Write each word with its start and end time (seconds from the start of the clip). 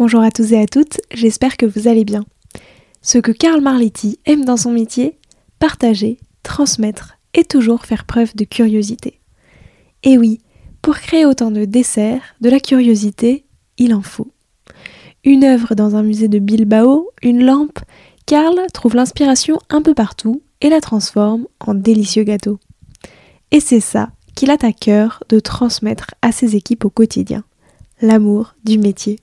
Bonjour 0.00 0.22
à 0.22 0.30
tous 0.30 0.54
et 0.54 0.58
à 0.58 0.66
toutes, 0.66 0.98
j'espère 1.12 1.58
que 1.58 1.66
vous 1.66 1.86
allez 1.86 2.06
bien. 2.06 2.24
Ce 3.02 3.18
que 3.18 3.32
Karl 3.32 3.60
Marletti 3.60 4.18
aime 4.24 4.46
dans 4.46 4.56
son 4.56 4.70
métier, 4.70 5.18
partager, 5.58 6.18
transmettre 6.42 7.18
et 7.34 7.44
toujours 7.44 7.84
faire 7.84 8.06
preuve 8.06 8.34
de 8.34 8.44
curiosité. 8.44 9.20
Et 10.02 10.16
oui, 10.16 10.40
pour 10.80 10.94
créer 10.94 11.26
autant 11.26 11.50
de 11.50 11.66
desserts, 11.66 12.22
de 12.40 12.48
la 12.48 12.60
curiosité, 12.60 13.44
il 13.76 13.92
en 13.92 14.00
faut. 14.00 14.32
Une 15.22 15.44
œuvre 15.44 15.74
dans 15.74 15.94
un 15.96 16.02
musée 16.02 16.28
de 16.28 16.38
Bilbao, 16.38 17.10
une 17.22 17.44
lampe, 17.44 17.80
Karl 18.24 18.58
trouve 18.72 18.94
l'inspiration 18.96 19.58
un 19.68 19.82
peu 19.82 19.92
partout 19.92 20.40
et 20.62 20.70
la 20.70 20.80
transforme 20.80 21.46
en 21.60 21.74
délicieux 21.74 22.24
gâteau. 22.24 22.58
Et 23.50 23.60
c'est 23.60 23.80
ça 23.80 24.12
qu'il 24.34 24.50
a 24.50 24.56
à 24.62 24.72
cœur 24.72 25.22
de 25.28 25.40
transmettre 25.40 26.14
à 26.22 26.32
ses 26.32 26.56
équipes 26.56 26.86
au 26.86 26.90
quotidien, 26.90 27.44
l'amour 28.00 28.54
du 28.64 28.78
métier. 28.78 29.18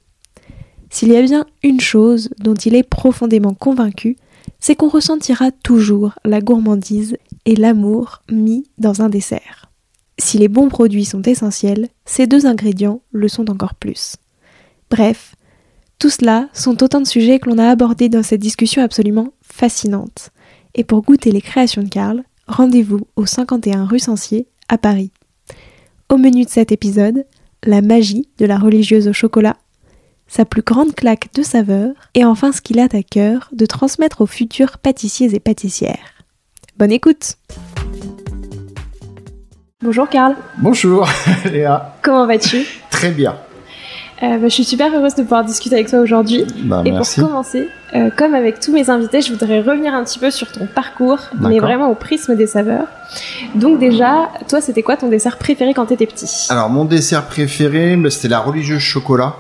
S'il 0.89 1.09
y 1.09 1.15
a 1.15 1.21
bien 1.21 1.45
une 1.63 1.81
chose 1.81 2.29
dont 2.39 2.53
il 2.53 2.75
est 2.75 2.87
profondément 2.87 3.53
convaincu, 3.53 4.17
c'est 4.59 4.75
qu'on 4.75 4.89
ressentira 4.89 5.51
toujours 5.51 6.13
la 6.25 6.41
gourmandise 6.41 7.17
et 7.45 7.55
l'amour 7.55 8.21
mis 8.31 8.65
dans 8.77 9.01
un 9.01 9.09
dessert. 9.09 9.69
Si 10.19 10.37
les 10.37 10.47
bons 10.47 10.69
produits 10.69 11.05
sont 11.05 11.21
essentiels, 11.21 11.89
ces 12.05 12.25
deux 12.25 12.45
ingrédients 12.45 13.01
le 13.11 13.27
sont 13.27 13.49
encore 13.51 13.75
plus. 13.75 14.15
Bref, 14.89 15.35
tout 15.99 16.09
cela 16.09 16.49
sont 16.53 16.83
autant 16.83 17.01
de 17.01 17.07
sujets 17.07 17.39
que 17.39 17.49
l'on 17.49 17.57
a 17.57 17.69
abordés 17.69 18.09
dans 18.09 18.23
cette 18.23 18.41
discussion 18.41 18.81
absolument 18.81 19.33
fascinante. 19.41 20.31
Et 20.75 20.83
pour 20.83 21.01
goûter 21.01 21.31
les 21.31 21.41
créations 21.41 21.83
de 21.83 21.89
Karl, 21.89 22.23
rendez-vous 22.47 23.01
au 23.15 23.25
51 23.25 23.85
rue 23.85 23.99
Sancier 23.99 24.47
à 24.69 24.77
Paris. 24.77 25.11
Au 26.09 26.17
menu 26.17 26.45
de 26.45 26.49
cet 26.49 26.71
épisode, 26.71 27.25
la 27.63 27.81
magie 27.81 28.29
de 28.37 28.45
la 28.45 28.57
religieuse 28.57 29.07
au 29.07 29.13
chocolat 29.13 29.57
sa 30.27 30.45
plus 30.45 30.61
grande 30.61 30.93
claque 30.93 31.33
de 31.33 31.43
saveur, 31.43 31.93
et 32.13 32.25
enfin 32.25 32.51
ce 32.51 32.61
qu'il 32.61 32.79
a 32.79 32.83
à 32.83 33.03
cœur 33.03 33.49
de 33.51 33.65
transmettre 33.65 34.21
aux 34.21 34.27
futurs 34.27 34.77
pâtissiers 34.77 35.33
et 35.33 35.39
pâtissières. 35.39 36.13
Bonne 36.77 36.91
écoute 36.91 37.35
Bonjour 39.83 40.09
Karl. 40.09 40.35
Bonjour 40.57 41.07
Léa. 41.45 41.95
Comment 42.01 42.25
vas-tu? 42.25 42.65
Très 42.89 43.11
bien. 43.11 43.35
Euh, 44.23 44.37
bah, 44.37 44.47
je 44.47 44.49
suis 44.49 44.63
super 44.63 44.91
heureuse 44.91 45.13
de 45.13 45.21
pouvoir 45.21 45.45
discuter 45.45 45.75
avec 45.75 45.87
toi 45.87 45.99
aujourd'hui. 45.99 46.45
Bah, 46.63 46.81
et 46.83 46.91
merci. 46.91 47.19
pour 47.19 47.29
commencer, 47.29 47.67
euh, 47.95 48.09
comme 48.15 48.33
avec 48.33 48.59
tous 48.59 48.73
mes 48.73 48.89
invités, 48.89 49.21
je 49.21 49.31
voudrais 49.31 49.61
revenir 49.61 49.93
un 49.93 50.03
petit 50.03 50.17
peu 50.17 50.31
sur 50.31 50.51
ton 50.51 50.65
parcours, 50.65 51.19
mais 51.39 51.59
vraiment 51.59 51.91
au 51.91 51.95
prisme 51.95 52.35
des 52.35 52.47
saveurs. 52.47 52.87
Donc 53.53 53.77
déjà, 53.77 54.29
toi, 54.49 54.59
c'était 54.61 54.81
quoi 54.81 54.97
ton 54.97 55.09
dessert 55.09 55.37
préféré 55.37 55.75
quand 55.75 55.85
t'étais 55.85 56.07
petit? 56.07 56.47
Alors 56.49 56.69
mon 56.69 56.85
dessert 56.85 57.27
préféré, 57.27 57.95
bah, 57.95 58.09
c'était 58.09 58.29
la 58.29 58.39
religieuse 58.39 58.81
chocolat. 58.81 59.35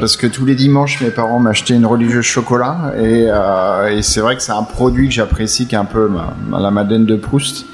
Parce 0.00 0.16
que 0.16 0.26
tous 0.26 0.44
les 0.46 0.54
dimanches, 0.54 1.00
mes 1.02 1.10
parents 1.10 1.38
m'achetaient 1.38 1.74
une 1.74 1.86
religieuse 1.86 2.24
chocolat. 2.24 2.92
Et, 2.98 3.26
euh, 3.28 3.88
et 3.96 4.02
c'est 4.02 4.20
vrai 4.20 4.36
que 4.36 4.42
c'est 4.42 4.52
un 4.52 4.62
produit 4.62 5.08
que 5.08 5.14
j'apprécie, 5.14 5.66
qui 5.66 5.74
est 5.74 5.78
un 5.78 5.84
peu 5.84 6.08
ma- 6.08 6.58
la 6.60 6.70
Madeleine 6.70 7.04
de 7.04 7.16
Proust. 7.16 7.66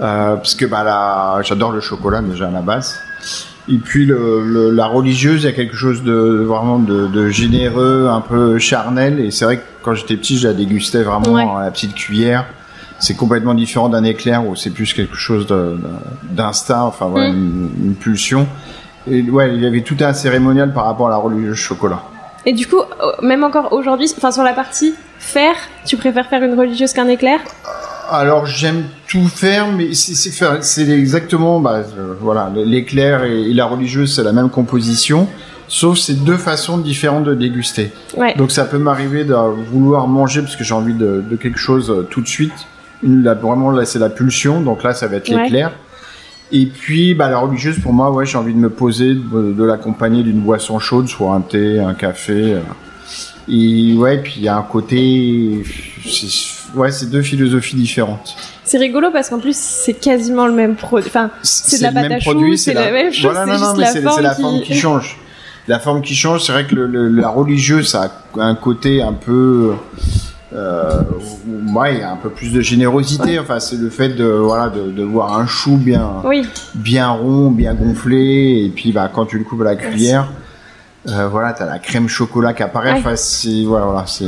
Euh, 0.00 0.36
parce 0.36 0.54
que 0.54 0.64
bah, 0.66 1.40
j'adore 1.42 1.72
le 1.72 1.80
chocolat 1.80 2.20
déjà 2.22 2.48
à 2.48 2.50
la 2.50 2.62
base. 2.62 2.96
Et 3.68 3.76
puis 3.76 4.06
le, 4.06 4.42
le- 4.44 4.70
la 4.70 4.86
religieuse, 4.86 5.42
il 5.42 5.46
y 5.46 5.48
a 5.48 5.52
quelque 5.52 5.76
chose 5.76 6.02
de 6.02 6.12
vraiment 6.48 6.78
de, 6.78 7.06
de 7.06 7.28
généreux, 7.28 8.08
un 8.10 8.22
peu 8.22 8.58
charnel. 8.58 9.20
Et 9.20 9.30
c'est 9.30 9.44
vrai 9.44 9.58
que 9.58 9.62
quand 9.82 9.94
j'étais 9.94 10.16
petit, 10.16 10.38
je 10.38 10.48
la 10.48 10.54
dégustais 10.54 11.02
vraiment 11.02 11.32
Ouais. 11.32 11.46
à 11.60 11.64
la 11.64 11.70
petite 11.70 11.94
cuillère. 11.94 12.46
C'est 12.98 13.14
complètement 13.16 13.54
différent 13.54 13.88
d'un 13.88 14.04
éclair 14.04 14.46
où 14.46 14.56
c'est 14.56 14.70
plus 14.70 14.92
quelque 14.94 15.16
chose 15.16 15.46
d'instinct, 16.30 16.82
enfin 16.82 17.06
voilà, 17.06 17.30
Mm. 17.30 17.34
une, 17.36 17.70
une 17.86 17.94
pulsion. 17.94 18.46
Et 19.08 19.22
ouais, 19.22 19.54
il 19.54 19.62
y 19.62 19.66
avait 19.66 19.82
tout 19.82 19.96
un 20.00 20.12
cérémonial 20.12 20.72
par 20.72 20.84
rapport 20.84 21.06
à 21.08 21.10
la 21.10 21.16
religieuse 21.16 21.56
chocolat. 21.56 22.02
Et 22.46 22.52
du 22.52 22.66
coup, 22.66 22.78
euh, 22.80 23.12
même 23.22 23.44
encore 23.44 23.72
aujourd'hui, 23.72 24.12
enfin 24.16 24.30
sur 24.30 24.42
la 24.42 24.52
partie 24.52 24.94
faire, 25.18 25.56
tu 25.84 25.96
préfères 25.96 26.26
faire 26.26 26.42
une 26.42 26.58
religieuse 26.58 26.92
qu'un 26.92 27.08
éclair? 27.08 27.40
Alors 28.10 28.46
j'aime 28.46 28.84
tout 29.08 29.28
faire, 29.28 29.68
mais 29.70 29.94
c'est 29.94 30.88
exactement, 30.88 31.60
bah, 31.60 31.82
euh, 31.96 32.14
voilà, 32.20 32.50
l'éclair 32.54 33.24
et, 33.24 33.50
et 33.50 33.54
la 33.54 33.66
religieuse, 33.66 34.14
c'est 34.14 34.24
la 34.24 34.32
même 34.32 34.50
composition, 34.50 35.28
sauf 35.68 35.98
c'est 35.98 36.24
deux 36.24 36.38
façons 36.38 36.78
différentes 36.78 37.24
de 37.24 37.34
déguster. 37.34 37.92
Ouais. 38.16 38.34
Donc 38.36 38.50
ça 38.50 38.64
peut 38.64 38.78
m'arriver 38.78 39.24
de 39.24 39.34
vouloir 39.34 40.08
manger 40.08 40.40
parce 40.40 40.56
que 40.56 40.64
j'ai 40.64 40.74
envie 40.74 40.94
de, 40.94 41.22
de 41.28 41.36
quelque 41.36 41.58
chose 41.58 41.90
euh, 41.90 42.06
tout 42.10 42.20
de 42.20 42.28
suite. 42.28 42.66
Une, 43.02 43.22
vraiment 43.22 43.70
là, 43.70 43.84
c'est 43.84 43.98
la 43.98 44.10
pulsion, 44.10 44.60
donc 44.60 44.82
là 44.82 44.92
ça 44.92 45.06
va 45.06 45.16
être 45.16 45.30
Ouais. 45.30 45.46
Et 46.52 46.66
puis 46.66 47.14
bah, 47.14 47.28
la 47.30 47.38
religieuse, 47.38 47.78
pour 47.78 47.92
moi, 47.92 48.10
ouais, 48.10 48.26
j'ai 48.26 48.36
envie 48.38 48.52
de 48.54 48.58
me 48.58 48.70
poser, 48.70 49.14
de, 49.14 49.52
de 49.52 49.64
l'accompagner 49.64 50.22
d'une 50.22 50.40
boisson 50.40 50.78
chaude, 50.78 51.08
soit 51.08 51.34
un 51.34 51.40
thé, 51.40 51.78
un 51.78 51.94
café. 51.94 52.54
euh. 52.54 52.60
Et 53.48 53.94
ouais, 53.94 54.18
puis 54.18 54.34
il 54.38 54.42
y 54.42 54.48
a 54.48 54.56
un 54.56 54.62
côté, 54.62 55.62
ouais, 56.74 56.92
c'est 56.92 57.10
deux 57.10 57.22
philosophies 57.22 57.74
différentes. 57.76 58.36
C'est 58.64 58.78
rigolo 58.78 59.08
parce 59.12 59.28
qu'en 59.28 59.40
plus 59.40 59.56
c'est 59.56 59.94
quasiment 59.94 60.46
le 60.46 60.52
même 60.52 60.76
produit. 60.76 61.08
Enfin, 61.08 61.30
C'est 61.42 61.78
de 61.78 61.82
la 61.82 61.92
pâte 61.92 62.12
à 62.12 62.20
choux, 62.20 62.56
c'est 62.56 62.74
la 62.74 62.92
même 62.92 63.12
chose, 63.12 63.32
Voilà, 63.32 63.44
c'est 63.46 63.60
non, 63.60 63.66
non, 63.68 63.74
mais 63.76 63.82
la 63.84 63.90
c'est 63.92 64.22
la 64.22 64.34
qui- 64.34 64.42
forme 64.42 64.60
qui 64.62 64.74
change. 64.74 65.16
La 65.68 65.78
forme 65.80 66.02
qui 66.02 66.14
change, 66.14 66.44
c'est 66.44 66.52
vrai 66.52 66.66
que 66.66 66.74
le, 66.76 66.86
le- 66.86 67.08
la 67.08 67.28
religieuse, 67.28 67.88
ça 67.88 68.12
a 68.38 68.42
un 68.44 68.54
côté 68.54 69.02
un 69.02 69.12
peu, 69.12 69.72
euh, 69.72 69.98
ouais, 70.52 71.94
il 71.94 72.00
y 72.00 72.02
a 72.02 72.10
un 72.12 72.16
peu 72.16 72.30
plus 72.30 72.52
de 72.52 72.60
générosité. 72.60 73.38
Enfin, 73.38 73.60
c'est 73.60 73.76
le 73.76 73.90
fait 73.90 74.10
de, 74.10 74.24
voilà, 74.24 74.68
de, 74.68 74.90
de 74.90 75.02
voir 75.02 75.38
un 75.38 75.46
chou 75.46 75.76
bien, 75.76 76.08
oui. 76.24 76.46
bien 76.74 77.08
rond, 77.10 77.50
bien 77.50 77.74
gonflé, 77.74 78.64
et 78.66 78.68
puis, 78.74 78.92
bah, 78.92 79.10
quand 79.12 79.26
tu 79.26 79.38
le 79.38 79.44
coupes 79.44 79.60
à 79.62 79.64
la 79.64 79.76
cuillère, 79.76 80.28
euh, 81.08 81.28
voilà, 81.28 81.52
t'as 81.52 81.66
la 81.66 81.78
crème 81.78 82.08
chocolat 82.08 82.52
qui 82.52 82.62
apparaît. 82.62 82.92
Ouais. 82.92 82.98
Enfin, 82.98 83.16
c'est, 83.16 83.64
voilà, 83.64 83.86
voilà, 83.86 84.06
c'est, 84.06 84.26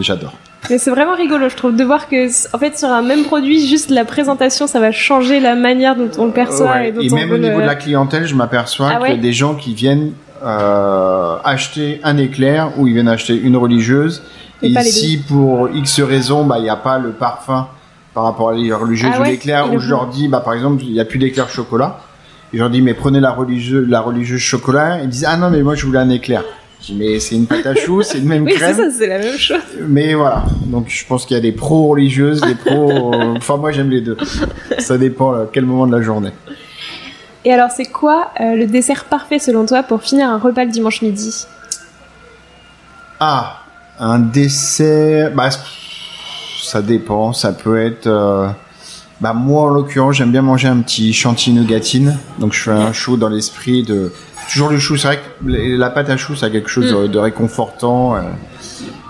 j'adore. 0.00 0.34
Mais 0.68 0.78
c'est 0.78 0.90
vraiment 0.90 1.14
rigolo, 1.14 1.48
je 1.48 1.54
trouve, 1.54 1.76
de 1.76 1.84
voir 1.84 2.08
que, 2.08 2.26
en 2.54 2.58
fait, 2.58 2.76
sur 2.76 2.88
un 2.88 3.02
même 3.02 3.22
produit, 3.22 3.64
juste 3.68 3.90
la 3.90 4.04
présentation, 4.04 4.66
ça 4.66 4.80
va 4.80 4.90
changer 4.90 5.38
la 5.38 5.54
manière 5.54 5.94
dont 5.94 6.10
on 6.18 6.26
le 6.26 6.32
perçoit 6.32 6.72
Ouais. 6.72 6.88
et 6.88 6.92
dont 6.92 7.00
Et 7.02 7.12
on 7.12 7.14
même 7.14 7.30
au 7.30 7.38
niveau 7.38 7.56
le- 7.58 7.62
de 7.62 7.66
la 7.66 7.76
clientèle, 7.76 8.26
je 8.26 8.34
m'aperçois 8.34 8.90
Ah 8.92 8.98
qu'il 9.00 9.14
y 9.14 9.18
a 9.18 9.22
des 9.22 9.32
gens 9.32 9.54
qui 9.54 9.74
viennent 9.74 10.10
euh, 10.44 11.36
acheter 11.44 12.00
un 12.02 12.18
éclair 12.18 12.72
ou 12.78 12.86
ils 12.88 12.94
viennent 12.94 13.08
acheter 13.08 13.36
une 13.40 13.56
religieuse. 13.56 14.22
Et 14.62 14.74
si 14.82 15.18
pour 15.18 15.68
X 15.68 16.00
raison, 16.00 16.44
bah, 16.44 16.58
il 16.58 16.62
n'y 16.62 16.70
a 16.70 16.76
pas 16.76 16.98
le 16.98 17.10
parfum 17.10 17.68
par 18.14 18.24
rapport 18.24 18.50
à 18.50 18.54
la 18.54 18.76
religieuse 18.76 19.10
Ah 19.14 19.18
ou 19.18 19.22
ouais 19.22 19.30
l'éclair, 19.32 19.72
où 19.72 19.78
je 19.78 19.90
leur 19.90 20.06
dis, 20.06 20.28
bah, 20.28 20.40
par 20.40 20.54
exemple, 20.54 20.82
il 20.82 20.92
n'y 20.92 21.00
a 21.00 21.04
plus 21.04 21.18
d'éclair 21.18 21.48
chocolat. 21.50 22.00
Et 22.52 22.56
je 22.56 22.62
leur 22.62 22.70
dis, 22.70 22.80
mais 22.80 22.94
prenez 22.94 23.20
la 23.20 23.32
religieuse, 23.32 23.86
la 23.88 24.00
religieuse 24.00 24.40
chocolat. 24.40 25.00
Ils 25.02 25.08
disent, 25.08 25.26
ah 25.28 25.36
non, 25.36 25.50
mais 25.50 25.62
moi, 25.62 25.74
je 25.74 25.84
voulais 25.84 25.98
un 25.98 26.08
éclair. 26.08 26.42
Je 26.80 26.86
dis, 26.86 26.94
mais 26.94 27.20
c'est 27.20 27.34
une 27.34 27.46
pâte 27.46 27.66
à 27.66 27.74
choux, 27.74 28.02
c'est 28.02 28.18
une 28.18 28.24
même 28.28 28.44
Oui, 28.44 28.52
c'est 28.52 28.58
crème. 28.58 28.76
ça, 28.76 28.90
c'est 28.96 29.06
la 29.06 29.18
même 29.18 29.36
chose. 29.36 29.60
Mais 29.86 30.14
voilà. 30.14 30.44
Donc, 30.64 30.86
je 30.88 31.04
pense 31.06 31.26
qu'il 31.26 31.36
y 31.36 31.38
a 31.38 31.42
des 31.42 31.52
pros 31.52 31.88
religieuses, 31.88 32.40
des 32.40 32.54
pros, 32.54 33.12
euh, 33.14 33.34
enfin, 33.36 33.56
moi, 33.58 33.72
j'aime 33.72 33.90
les 33.90 34.00
deux. 34.00 34.16
Ça 34.78 34.96
dépend 34.96 35.32
à 35.32 35.46
quel 35.52 35.66
moment 35.66 35.86
de 35.86 35.94
la 35.94 36.00
journée. 36.02 36.32
Et 37.44 37.52
alors, 37.52 37.70
c'est 37.70 37.84
quoi 37.86 38.30
euh, 38.40 38.54
le 38.54 38.66
dessert 38.66 39.04
parfait 39.04 39.38
selon 39.38 39.66
toi 39.66 39.82
pour 39.82 40.02
finir 40.02 40.28
un 40.30 40.38
repas 40.38 40.64
le 40.64 40.70
dimanche 40.70 41.02
midi? 41.02 41.46
Ah, 43.20 43.60
un 43.98 44.18
dessert, 44.18 45.32
bah, 45.34 45.50
ça 46.62 46.82
dépend, 46.82 47.32
ça 47.32 47.52
peut 47.52 47.80
être, 47.80 48.06
euh, 48.06 48.48
bah, 49.20 49.32
moi, 49.32 49.62
en 49.62 49.68
l'occurrence, 49.68 50.16
j'aime 50.16 50.32
bien 50.32 50.42
manger 50.42 50.68
un 50.68 50.80
petit 50.80 51.12
chantilly 51.12 51.56
nougatine. 51.56 52.18
Donc, 52.38 52.52
je 52.52 52.62
fais 52.62 52.70
un 52.70 52.92
chou 52.92 53.16
dans 53.16 53.28
l'esprit 53.28 53.82
de, 53.82 54.12
toujours 54.52 54.68
le 54.68 54.78
chou, 54.78 54.96
c'est 54.96 55.08
vrai 55.08 55.18
que 55.18 55.48
la 55.48 55.90
pâte 55.90 56.10
à 56.10 56.16
chou, 56.16 56.36
ça 56.36 56.46
a 56.46 56.50
quelque 56.50 56.68
chose 56.68 56.90
de, 56.90 57.06
de 57.06 57.18
réconfortant, 57.18 58.16
euh, 58.16 58.20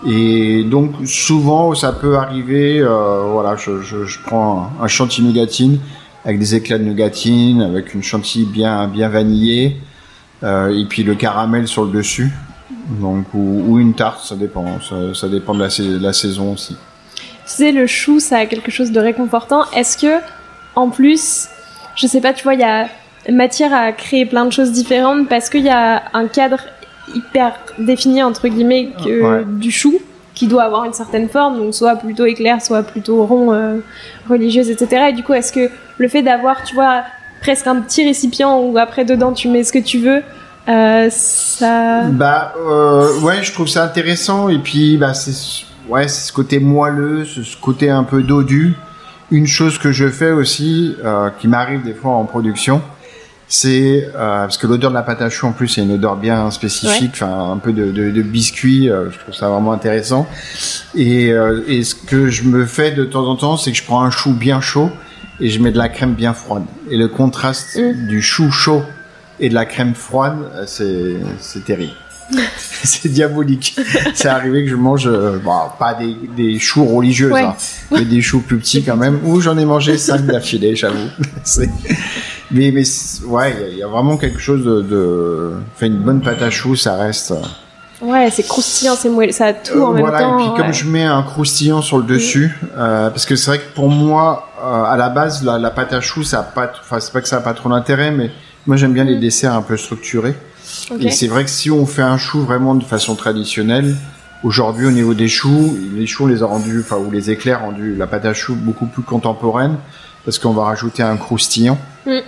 Et 0.06 0.64
donc 0.64 0.92
souvent 1.06 1.74
ça 1.74 1.92
peut 1.92 2.16
arriver, 2.16 2.80
euh, 2.80 3.22
voilà, 3.32 3.56
je, 3.56 3.82
je, 3.82 4.04
je 4.04 4.18
prends 4.24 4.70
un, 4.80 4.86
chantilly 4.86 5.26
nougatine 5.26 5.78
avec 6.24 6.38
des 6.38 6.54
éclats 6.54 6.78
de 6.78 6.84
nougatine, 6.84 7.62
avec 7.62 7.94
une 7.94 8.02
chantilly 8.02 8.46
bien 8.46 8.86
bien 8.88 9.08
vanillée, 9.08 9.76
et 10.42 10.84
puis 10.88 11.02
le 11.02 11.14
caramel 11.14 11.66
sur 11.66 11.84
le 11.84 11.90
dessus. 11.90 12.32
Donc 12.70 13.26
ou, 13.34 13.64
ou 13.68 13.78
une 13.78 13.94
tarte, 13.94 14.24
ça 14.24 14.34
dépend, 14.36 14.80
ça, 14.80 15.14
ça 15.14 15.28
dépend 15.28 15.54
de 15.54 15.60
la, 15.62 15.70
sais- 15.70 15.82
de 15.84 15.98
la 16.02 16.12
saison 16.12 16.52
aussi. 16.54 16.76
Tu 17.16 17.22
sais, 17.44 17.72
le 17.72 17.86
chou, 17.86 18.18
ça 18.20 18.38
a 18.38 18.46
quelque 18.46 18.70
chose 18.70 18.90
de 18.90 18.98
réconfortant. 19.00 19.62
Est-ce 19.72 19.96
que, 19.98 20.20
en 20.74 20.88
plus, 20.90 21.48
je 21.94 22.06
sais 22.06 22.20
pas, 22.20 22.32
tu 22.32 22.42
vois, 22.42 22.54
il 22.54 22.60
y 22.60 22.64
a 22.64 22.88
matière 23.30 23.72
à 23.74 23.92
créer 23.92 24.26
plein 24.26 24.44
de 24.44 24.50
choses 24.52 24.72
différentes 24.72 25.28
parce 25.28 25.48
qu'il 25.48 25.62
y 25.64 25.68
a 25.68 26.02
un 26.12 26.26
cadre 26.26 26.58
hyper 27.14 27.54
défini, 27.78 28.22
entre 28.22 28.48
guillemets, 28.48 28.90
que 29.04 29.22
Ouais. 29.22 29.44
du 29.46 29.70
chou 29.70 29.94
qui 30.34 30.48
doit 30.48 30.64
avoir 30.64 30.84
une 30.84 30.92
certaine 30.92 31.28
forme, 31.28 31.56
donc 31.58 31.74
soit 31.74 31.96
plutôt 31.96 32.26
éclair, 32.26 32.60
soit 32.60 32.82
plutôt 32.82 33.24
rond, 33.24 33.52
euh, 33.52 33.78
religieuse, 34.28 34.68
etc. 34.70 35.06
Et 35.08 35.12
du 35.12 35.22
coup, 35.22 35.32
est-ce 35.32 35.52
que 35.52 35.70
le 35.98 36.08
fait 36.08 36.22
d'avoir, 36.22 36.62
tu 36.64 36.74
vois, 36.74 37.04
presque 37.40 37.66
un 37.68 37.80
petit 37.80 38.04
récipient 38.04 38.58
où 38.60 38.76
après 38.76 39.04
dedans 39.04 39.32
tu 39.32 39.48
mets 39.48 39.62
ce 39.64 39.72
que 39.72 39.78
tu 39.78 39.98
veux, 39.98 40.22
euh, 40.68 41.08
ça... 41.10 42.02
Bah 42.10 42.54
euh, 42.58 43.20
ouais, 43.20 43.42
je 43.42 43.52
trouve 43.52 43.68
ça 43.68 43.84
intéressant 43.84 44.48
et 44.48 44.58
puis 44.58 44.96
bah 44.96 45.14
c'est 45.14 45.64
ouais, 45.88 46.08
c'est 46.08 46.28
ce 46.28 46.32
côté 46.32 46.58
moelleux, 46.58 47.24
ce 47.24 47.40
côté 47.60 47.90
un 47.90 48.04
peu 48.04 48.22
dodu. 48.22 48.74
Une 49.30 49.46
chose 49.46 49.78
que 49.78 49.90
je 49.92 50.08
fais 50.08 50.30
aussi, 50.30 50.96
euh, 51.04 51.30
qui 51.40 51.48
m'arrive 51.48 51.82
des 51.84 51.94
fois 51.94 52.12
en 52.12 52.24
production, 52.24 52.80
c'est 53.48 54.08
euh, 54.14 54.40
parce 54.42 54.56
que 54.58 54.66
l'odeur 54.66 54.90
de 54.90 54.94
la 54.96 55.02
pâte 55.02 55.22
à 55.22 55.30
choux 55.30 55.46
en 55.46 55.52
plus, 55.52 55.68
c'est 55.68 55.82
une 55.82 55.92
odeur 55.92 56.16
bien 56.16 56.50
spécifique, 56.50 57.12
enfin 57.14 57.50
un 57.52 57.58
peu 57.58 57.72
de, 57.72 57.90
de, 57.90 58.10
de 58.10 58.22
biscuit. 58.22 58.88
euh, 58.90 59.10
je 59.10 59.18
trouve 59.18 59.34
ça 59.34 59.48
vraiment 59.48 59.72
intéressant. 59.72 60.26
Et, 60.94 61.32
euh, 61.32 61.62
et 61.68 61.82
ce 61.84 61.94
que 61.94 62.28
je 62.28 62.44
me 62.44 62.66
fais 62.66 62.90
de 62.92 63.04
temps 63.04 63.26
en 63.26 63.36
temps, 63.36 63.56
c'est 63.56 63.70
que 63.72 63.76
je 63.78 63.84
prends 63.84 64.02
un 64.02 64.10
chou 64.10 64.32
bien 64.32 64.60
chaud 64.60 64.90
et 65.40 65.48
je 65.50 65.60
mets 65.60 65.70
de 65.72 65.78
la 65.78 65.88
crème 65.88 66.14
bien 66.14 66.32
froide. 66.32 66.64
Et 66.90 66.96
le 66.96 67.08
contraste 67.08 67.76
Mm. 67.78 68.06
du 68.06 68.22
chou 68.22 68.50
chaud 68.50 68.82
et 69.40 69.48
de 69.48 69.54
la 69.54 69.64
crème 69.66 69.94
froide, 69.94 70.36
euh, 70.54 70.64
c'est 70.66 71.16
c'est 71.40 71.64
terrible. 71.64 71.92
c'est 72.82 73.08
diabolique. 73.08 73.76
c'est 74.14 74.28
arrivé 74.28 74.64
que 74.64 74.70
je 74.70 74.74
mange, 74.76 75.06
euh, 75.06 75.38
bon, 75.44 75.52
pas 75.78 75.94
des, 75.94 76.16
des 76.36 76.58
choux 76.58 76.84
religieux, 76.84 77.30
Ouais. 77.32 77.42
hein, 77.42 77.54
mais 77.92 78.04
des 78.04 78.20
choux 78.20 78.40
plus 78.40 78.58
petits 78.58 78.82
quand 78.82 78.96
même, 78.96 79.20
où 79.24 79.40
j'en 79.40 79.56
ai 79.58 79.64
mangé 79.64 79.96
cinq 79.96 80.26
d'affilée, 80.26 80.74
j'avoue. 80.74 81.08
C'est- 81.44 81.70
mais 82.50 82.70
mais 82.72 82.82
ouais, 83.26 83.54
il 83.56 83.60
y 83.60 83.64
a- 83.64 83.68
il 83.68 83.78
y, 83.78 83.82
a 83.82 83.86
vraiment 83.88 84.16
quelque 84.16 84.38
chose 84.40 84.64
de, 84.64 84.80
de... 84.82 85.52
Enfin, 85.74 85.86
une 85.86 85.98
bonne 85.98 86.20
pâte 86.20 86.42
à 86.42 86.50
choux, 86.50 86.74
ça 86.76 86.96
reste... 86.96 87.30
euh, 87.32 87.36
Ouais, 88.02 88.28
c'est 88.30 88.42
croustillant, 88.46 88.94
c'est 88.94 89.08
moelleux, 89.08 89.32
ça 89.32 89.46
a 89.46 89.52
tout 89.54 89.80
en 89.80 89.90
euh, 89.90 89.94
même 89.94 90.02
voilà, 90.02 90.18
temps. 90.20 90.38
et 90.38 90.42
puis 90.52 90.62
comme 90.62 90.72
je 90.72 90.84
mets 90.84 91.04
un 91.04 91.22
croustillant 91.22 91.80
sur 91.80 91.96
le 91.98 92.04
dessus, 92.04 92.54
euh, 92.76 93.08
parce 93.08 93.24
que 93.24 93.36
c'est 93.36 93.50
vrai 93.50 93.58
que 93.58 93.72
pour 93.74 93.88
moi, 93.88 94.50
euh, 94.62 94.84
à 94.84 94.96
la 94.98 95.08
base, 95.08 95.42
la, 95.44 95.58
la 95.58 95.70
pâte 95.70 95.92
à 95.94 96.00
choux, 96.02 96.22
ça 96.22 96.40
a 96.40 96.42
pas, 96.42 96.70
enfin 96.78 97.00
c'est 97.00 97.10
pas 97.12 97.20
que 97.22 97.28
ça 97.28 97.36
a 97.38 97.40
pas 97.40 97.54
trop 97.54 97.68
d'intérêt, 97.70 98.10
mais 98.10 98.30
moi 98.66 98.76
j'aime 98.76 98.92
bien 98.92 99.04
les 99.04 99.16
Mm. 99.16 99.20
desserts 99.20 99.54
un 99.54 99.62
peu 99.62 99.76
structurés. 99.76 100.34
Et 101.00 101.10
c'est 101.10 101.28
vrai 101.28 101.44
que 101.44 101.50
si 101.50 101.70
on 101.70 101.86
fait 101.86 102.02
un 102.02 102.18
chou 102.18 102.40
vraiment 102.40 102.74
de 102.74 102.82
façon 102.84 103.14
traditionnelle, 103.14 103.94
aujourd'hui 104.42 104.86
au 104.86 104.90
niveau 104.90 105.14
des 105.14 105.28
choux, 105.28 105.76
les 105.94 106.06
choux 106.06 106.24
on 106.24 106.26
les 106.26 106.42
a 106.42 106.46
rendus, 106.46 106.80
enfin 106.80 106.96
ou 106.96 107.10
les 107.10 107.30
éclairs 107.30 107.60
rendus 107.62 107.94
la 107.96 108.06
pâte 108.06 108.24
à 108.24 108.34
choux 108.34 108.54
beaucoup 108.56 108.86
plus 108.86 109.02
contemporaine, 109.02 109.76
parce 110.24 110.38
qu'on 110.38 110.52
va 110.52 110.64
rajouter 110.64 111.02
un 111.02 111.16
croustillant, 111.16 111.78
Mm. 112.06 112.18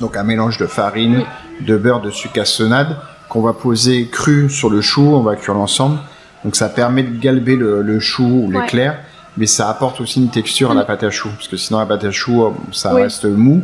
donc 0.00 0.16
un 0.16 0.24
mélange 0.24 0.56
de 0.58 0.66
farine, 0.66 1.24
de 1.60 1.76
beurre, 1.76 2.00
de 2.00 2.10
sucre 2.10 2.34
cassonade 2.34 2.96
qu'on 3.28 3.42
va 3.42 3.52
poser 3.52 4.08
cru 4.08 4.48
sur 4.50 4.68
le 4.70 4.80
chou, 4.80 5.02
on 5.02 5.20
va 5.22 5.36
cuire 5.36 5.54
l'ensemble. 5.54 5.98
Donc 6.44 6.56
ça 6.56 6.68
permet 6.68 7.02
de 7.02 7.16
galber 7.18 7.56
le, 7.56 7.82
le 7.82 8.00
chou 8.00 8.24
ou 8.24 8.48
Ouais. 8.52 8.60
l'éclair, 8.60 8.98
mais 9.38 9.46
ça 9.46 9.68
apporte 9.70 10.00
aussi 10.00 10.20
une 10.20 10.28
texture 10.28 10.70
à 10.70 10.74
la 10.74 10.84
pâte 10.84 11.02
à 11.04 11.10
choux, 11.10 11.30
parce 11.36 11.48
que 11.48 11.56
sinon 11.56 11.78
la 11.78 11.86
pâte 11.86 12.04
à 12.04 12.10
choux, 12.10 12.44
ça 12.72 12.94
Oui. 12.94 13.02
reste 13.02 13.24
mou. 13.26 13.62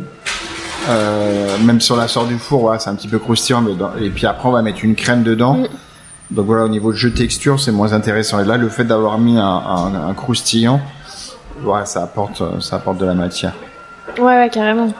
Euh, 0.87 1.57
même 1.59 1.81
si 1.81 1.91
on 1.91 1.95
la 1.97 2.07
sort 2.07 2.25
du 2.25 2.37
four, 2.37 2.73
c'est 2.79 2.89
un 2.89 2.95
petit 2.95 3.07
peu 3.07 3.19
croustillant, 3.19 3.61
mais 3.61 3.75
dans- 3.75 3.95
et 3.99 4.09
puis 4.09 4.25
après 4.25 4.47
on 4.47 4.51
va 4.51 4.61
mettre 4.61 4.83
une 4.83 4.95
crème 4.95 5.23
dedans. 5.23 5.55
Mm. 5.55 5.67
Donc 6.31 6.45
voilà, 6.45 6.63
au 6.63 6.69
niveau 6.69 6.91
de 6.91 6.97
jeu 6.97 7.11
texture, 7.11 7.59
c'est 7.59 7.71
moins 7.71 7.93
intéressant. 7.93 8.39
Et 8.39 8.45
là, 8.45 8.55
le 8.57 8.69
fait 8.69 8.83
d'avoir 8.83 9.17
mis 9.17 9.37
un, 9.37 9.43
un, 9.43 10.09
un 10.09 10.13
croustillant, 10.13 10.79
ça 11.85 12.03
apporte, 12.03 12.41
ça 12.61 12.77
apporte 12.77 12.97
de 12.99 13.05
la 13.05 13.15
matière. 13.15 13.53
Ouais, 14.17 14.37
ouais, 14.37 14.49
carrément. 14.49 14.93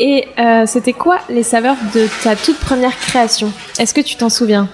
Et 0.00 0.28
euh, 0.38 0.64
c'était 0.66 0.92
quoi 0.92 1.18
les 1.28 1.42
saveurs 1.42 1.76
de 1.92 2.06
ta 2.22 2.36
toute 2.36 2.58
première 2.60 2.96
création? 2.96 3.52
Est-ce 3.80 3.92
que 3.92 4.00
tu 4.00 4.16
t'en 4.16 4.28
souviens? 4.28 4.68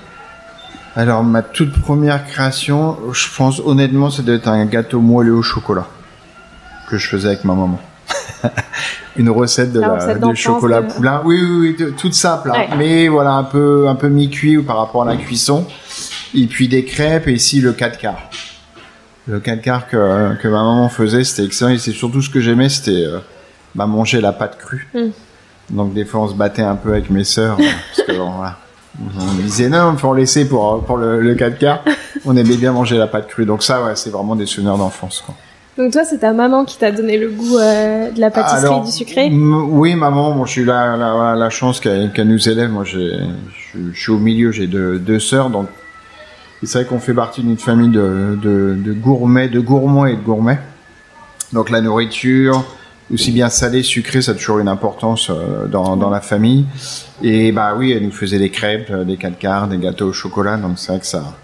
Alors, 0.97 1.25
ma 1.25 1.43
toute 1.43 1.73
première 1.81 2.27
création, 2.27 2.99
je 3.13 3.27
pense 3.35 3.59
honnêtement, 3.65 4.11
ça 4.11 4.23
doit 4.23 4.35
être 4.35 4.49
un 4.49 4.65
gâteau 4.67 5.01
moelleux 5.01 5.35
au 5.35 5.43
chocolat 5.43 5.87
que 6.89 6.99
je 6.99 7.09
faisais 7.09 7.29
avec 7.29 7.45
ma 7.45 7.55
maman. 7.55 7.81
Une 9.17 9.31
recette 9.31 9.73
de 9.73 9.81
La 9.81 9.87
la, 9.89 9.95
recette 9.95 10.15
du 10.15 10.21
d'enfance 10.21 10.39
chocolat 10.39 10.83
de- 10.83 10.93
poulain. 10.93 11.23
Oui, 11.25 11.41
oui, 11.41 11.77
oui, 11.79 11.87
toute 11.97 12.15
simple, 12.15 12.51
hein. 12.53 12.67
Ouais. 12.71 12.77
mais 12.77 13.09
voilà, 13.09 13.33
un 13.33 13.45
peu, 13.45 13.87
un 13.89 13.95
peu 13.95 14.09
mi-cuit 14.09 14.59
par 14.59 14.77
rapport 14.79 15.03
à 15.03 15.07
la 15.07 15.17
cuisson. 15.17 15.67
Et 16.35 16.47
puis 16.47 16.67
des 16.69 16.85
crêpes 16.85 17.29
et 17.29 17.33
ici 17.35 17.61
le 17.61 17.73
4 17.73 17.97
quarts. 17.99 18.19
Le 19.29 19.39
4 19.41 19.63
quarts 19.63 19.89
que, 19.89 20.35
que 20.43 20.49
ma 20.49 20.63
maman 20.63 20.89
faisait, 20.89 21.23
c'était 21.25 21.45
excellent. 21.45 21.71
Et 21.71 21.79
c'est 21.79 21.93
surtout 21.93 22.21
ce 22.23 22.29
que 22.29 22.41
j'aimais, 22.41 22.69
c'était 22.69 23.05
euh, 23.05 23.21
bah, 23.75 23.87
manger 23.87 24.21
la 24.21 24.33
pâte 24.33 24.59
crue. 24.59 24.89
Mm. 24.95 25.77
Donc 25.77 25.95
des 25.95 26.05
fois, 26.05 26.21
on 26.23 26.29
se 26.29 26.35
battait 26.35 26.63
un 26.63 26.75
peu 26.77 26.91
avec 26.91 27.09
mes 27.11 27.25
sœurs. 27.25 27.57
euh, 27.61 27.65
parce 27.97 28.09
que, 28.09 28.17
bon, 28.17 28.31
voilà. 28.33 28.59
On 29.19 29.35
disait 29.43 29.69
non, 29.69 29.93
il 29.93 29.99
faut 29.99 30.09
en 30.09 30.13
laisser 30.13 30.49
pour, 30.49 30.85
pour 30.85 30.97
le, 30.99 31.21
le 31.21 31.35
4 31.35 31.59
quarts. 31.59 31.83
On 32.27 32.37
aimait 32.37 32.57
bien 32.57 32.73
manger 32.73 32.97
la 32.97 33.07
pâte 33.09 33.27
crue. 33.29 33.45
Donc 33.45 33.63
ça, 33.63 33.83
ouais, 33.85 33.97
c'est 33.97 34.11
vraiment 34.11 34.35
des 34.37 34.47
souvenirs 34.47 34.77
d'enfance. 34.79 35.23
quoi. 35.25 35.35
Donc 35.77 35.93
toi, 35.93 36.05
c'est 36.05 36.19
ta 36.19 36.33
maman 36.33 36.65
qui 36.65 36.79
t'a 36.79 36.93
donné 36.93 37.19
le 37.19 37.31
goût 37.31 37.59
euh, 37.59 38.11
de 38.11 38.21
la 38.21 38.31
pâtisserie 38.31 38.67
Alors, 38.67 38.85
du 38.85 38.93
sucré? 38.93 39.29
Oui, 39.33 39.97
maman, 39.97 40.33
bon, 40.33 40.45
j'ai 40.45 40.63
eu 40.63 40.65
la, 40.65 41.35
la, 41.35 41.51
chance 41.51 41.81
qu'elle 41.81 42.29
nous 42.29 42.49
élève. 42.49 42.71
Moi, 42.71 42.85
je, 42.85 43.19
suis 43.93 44.13
au 44.13 44.19
milieu, 44.19 44.53
j'ai 44.53 44.69
deux, 44.69 44.99
deux 44.99 45.19
sœurs, 45.19 45.51
donc 45.51 45.69
et 46.63 46.67
c'est 46.67 46.79
vrai 46.79 46.89
qu'on 46.89 46.99
fait 46.99 47.13
partie 47.13 47.43
d'une 47.43 47.59
famille 47.59 47.91
de, 47.91 48.39
de, 48.41 48.75
de 48.75 48.93
gourmets, 48.95 49.49
de 49.49 49.61
gourmands 49.61 50.07
et 50.07 50.17
de 50.17 50.23
gourmets. 50.23 50.59
Donc 51.53 51.69
la 51.69 51.83
nourriture, 51.83 52.65
aussi 53.13 53.33
bien 53.33 53.51
salée, 53.51 53.83
sucrée, 53.83 54.23
ça 54.23 54.33
a 54.33 54.35
toujours 54.35 54.61
une 54.61 54.69
importance 54.69 55.29
euh, 55.29 55.67
dans, 55.67 55.97
dans 55.97 56.09
la 56.09 56.23
famille. 56.23 56.65
Et 57.23 57.53
bah 57.53 57.75
oui, 57.77 57.93
elle 57.93 58.05
nous 58.05 58.13
faisait 58.13 58.39
des 58.39 58.49
crêpes, 58.49 58.89
euh, 58.91 59.05
des 59.05 59.17
quarts, 59.17 59.69
des 59.69 59.77
gâteaux 59.77 60.07
au 60.07 60.13
chocolat, 60.13 60.57
donc 60.57 60.79
c'est 60.79 60.93
vrai 60.93 61.01
que 61.01 61.07
ça. 61.07 61.35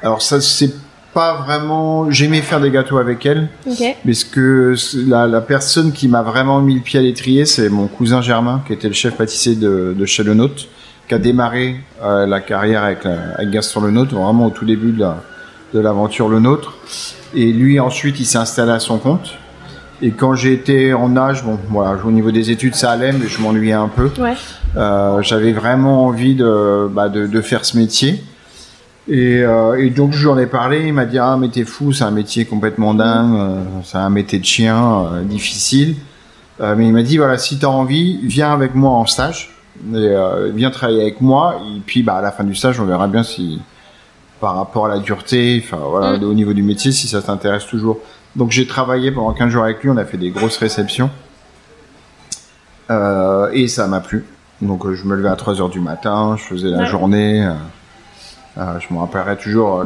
Alors 0.00 0.22
ça, 0.22 0.40
c'est 0.40 0.70
pas 1.14 1.34
vraiment. 1.44 2.10
J'aimais 2.10 2.40
faire 2.40 2.60
des 2.60 2.70
gâteaux 2.70 2.98
avec 2.98 3.24
elle. 3.26 3.48
Ok. 3.66 3.82
Mais 4.04 4.14
ce 4.14 4.24
que 4.24 4.74
la, 5.08 5.26
la 5.26 5.40
personne 5.40 5.92
qui 5.92 6.08
m'a 6.08 6.22
vraiment 6.22 6.60
mis 6.60 6.74
le 6.74 6.80
pied 6.80 6.98
à 6.98 7.02
l'étrier, 7.02 7.44
c'est 7.46 7.68
mon 7.68 7.86
cousin 7.86 8.20
Germain, 8.22 8.62
qui 8.66 8.72
était 8.72 8.88
le 8.88 8.94
chef 8.94 9.14
pâtissier 9.16 9.54
de, 9.54 9.94
de 9.96 10.06
chez 10.06 10.22
Le 10.22 10.34
Nôtre, 10.34 10.64
qui 11.08 11.14
a 11.14 11.18
démarré 11.18 11.76
euh, 12.02 12.26
la 12.26 12.40
carrière 12.40 12.82
avec, 12.84 13.04
la- 13.04 13.34
avec 13.36 13.50
Gaston 13.50 13.80
Le 13.82 13.90
Nôtre, 13.90 14.14
vraiment 14.14 14.46
au 14.46 14.50
tout 14.50 14.64
début 14.64 14.92
de 14.92 15.00
la- 15.00 15.22
de 15.74 15.80
l'aventure 15.80 16.28
Le 16.28 16.40
Nôtre. 16.40 16.74
Et 17.34 17.52
lui, 17.52 17.80
ensuite, 17.80 18.20
il 18.20 18.26
s'est 18.26 18.38
installé 18.38 18.72
à 18.72 18.78
son 18.78 18.98
compte. 18.98 19.32
Et 20.04 20.10
quand 20.10 20.34
j'ai 20.34 20.52
été 20.52 20.92
en 20.94 21.16
âge, 21.16 21.44
bon, 21.44 21.58
voilà, 21.70 21.96
au 22.04 22.10
niveau 22.10 22.30
des 22.32 22.50
études, 22.50 22.74
ça 22.74 22.90
allait, 22.90 23.12
mais 23.12 23.26
je 23.28 23.40
m'ennuyais 23.40 23.72
un 23.72 23.88
peu. 23.88 24.10
Ouais. 24.20 24.34
Euh, 24.76 25.22
J'avais 25.22 25.52
vraiment 25.52 26.06
envie 26.06 26.34
de, 26.34 26.88
bah, 26.90 27.08
de, 27.08 27.26
de 27.26 27.40
faire 27.40 27.64
ce 27.64 27.76
métier. 27.78 28.22
Et, 29.08 29.42
euh, 29.42 29.82
et 29.84 29.90
donc 29.90 30.12
je 30.12 30.20
lui 30.20 30.28
en 30.28 30.38
ai 30.38 30.46
parlé, 30.46 30.86
il 30.86 30.92
m'a 30.94 31.06
dit 31.06 31.18
ah 31.18 31.36
mais 31.36 31.48
t'es 31.48 31.64
fou, 31.64 31.92
c'est 31.92 32.04
un 32.04 32.12
métier 32.12 32.44
complètement 32.44 32.94
dingue, 32.94 33.34
euh, 33.36 33.62
c'est 33.82 33.98
un 33.98 34.10
métier 34.10 34.38
de 34.38 34.44
chien, 34.44 35.06
euh, 35.12 35.22
difficile. 35.22 35.96
Mais 36.60 36.86
il 36.86 36.92
m'a 36.92 37.02
dit 37.02 37.16
voilà 37.16 37.38
si 37.38 37.58
t'as 37.58 37.66
envie, 37.66 38.20
viens 38.22 38.52
avec 38.52 38.76
moi 38.76 38.92
en 38.92 39.04
stage, 39.06 39.50
et, 39.92 40.14
viens 40.54 40.70
travailler 40.70 41.00
avec 41.02 41.20
moi, 41.20 41.56
et 41.76 41.80
puis 41.84 42.04
bah 42.04 42.14
à 42.14 42.20
la 42.22 42.30
fin 42.30 42.44
du 42.44 42.54
stage 42.54 42.78
on 42.78 42.84
verra 42.84 43.08
bien 43.08 43.24
si 43.24 43.60
par 44.40 44.54
rapport 44.54 44.86
à 44.86 44.88
la 44.88 44.98
dureté, 45.00 45.60
enfin 45.64 45.78
voilà 45.84 46.18
Mm. 46.18 46.22
au 46.22 46.34
niveau 46.34 46.52
du 46.52 46.62
métier 46.62 46.92
si 46.92 47.08
ça 47.08 47.20
t'intéresse 47.20 47.66
toujours. 47.66 47.98
Donc 48.36 48.52
j'ai 48.52 48.68
travaillé 48.68 49.10
pendant 49.10 49.32
15 49.32 49.48
jours 49.50 49.64
avec 49.64 49.82
lui, 49.82 49.90
on 49.90 49.96
a 49.96 50.04
fait 50.04 50.18
des 50.18 50.30
grosses 50.30 50.58
réceptions. 50.58 51.10
Et 53.52 53.66
ça 53.68 53.88
m'a 53.88 54.00
plu. 54.00 54.24
Donc 54.60 54.88
je 54.92 55.04
me 55.04 55.16
levais 55.16 55.30
à 55.30 55.36
3 55.36 55.60
heures 55.60 55.68
du 55.70 55.80
matin, 55.80 56.36
je 56.38 56.44
faisais 56.44 56.68
la 56.68 56.80
Ouais. 56.80 56.86
journée. 56.86 57.50
Euh, 58.58 58.78
je 58.80 58.92
me 58.94 58.98
rappellerai 59.00 59.36
toujours, 59.36 59.80
euh, 59.80 59.84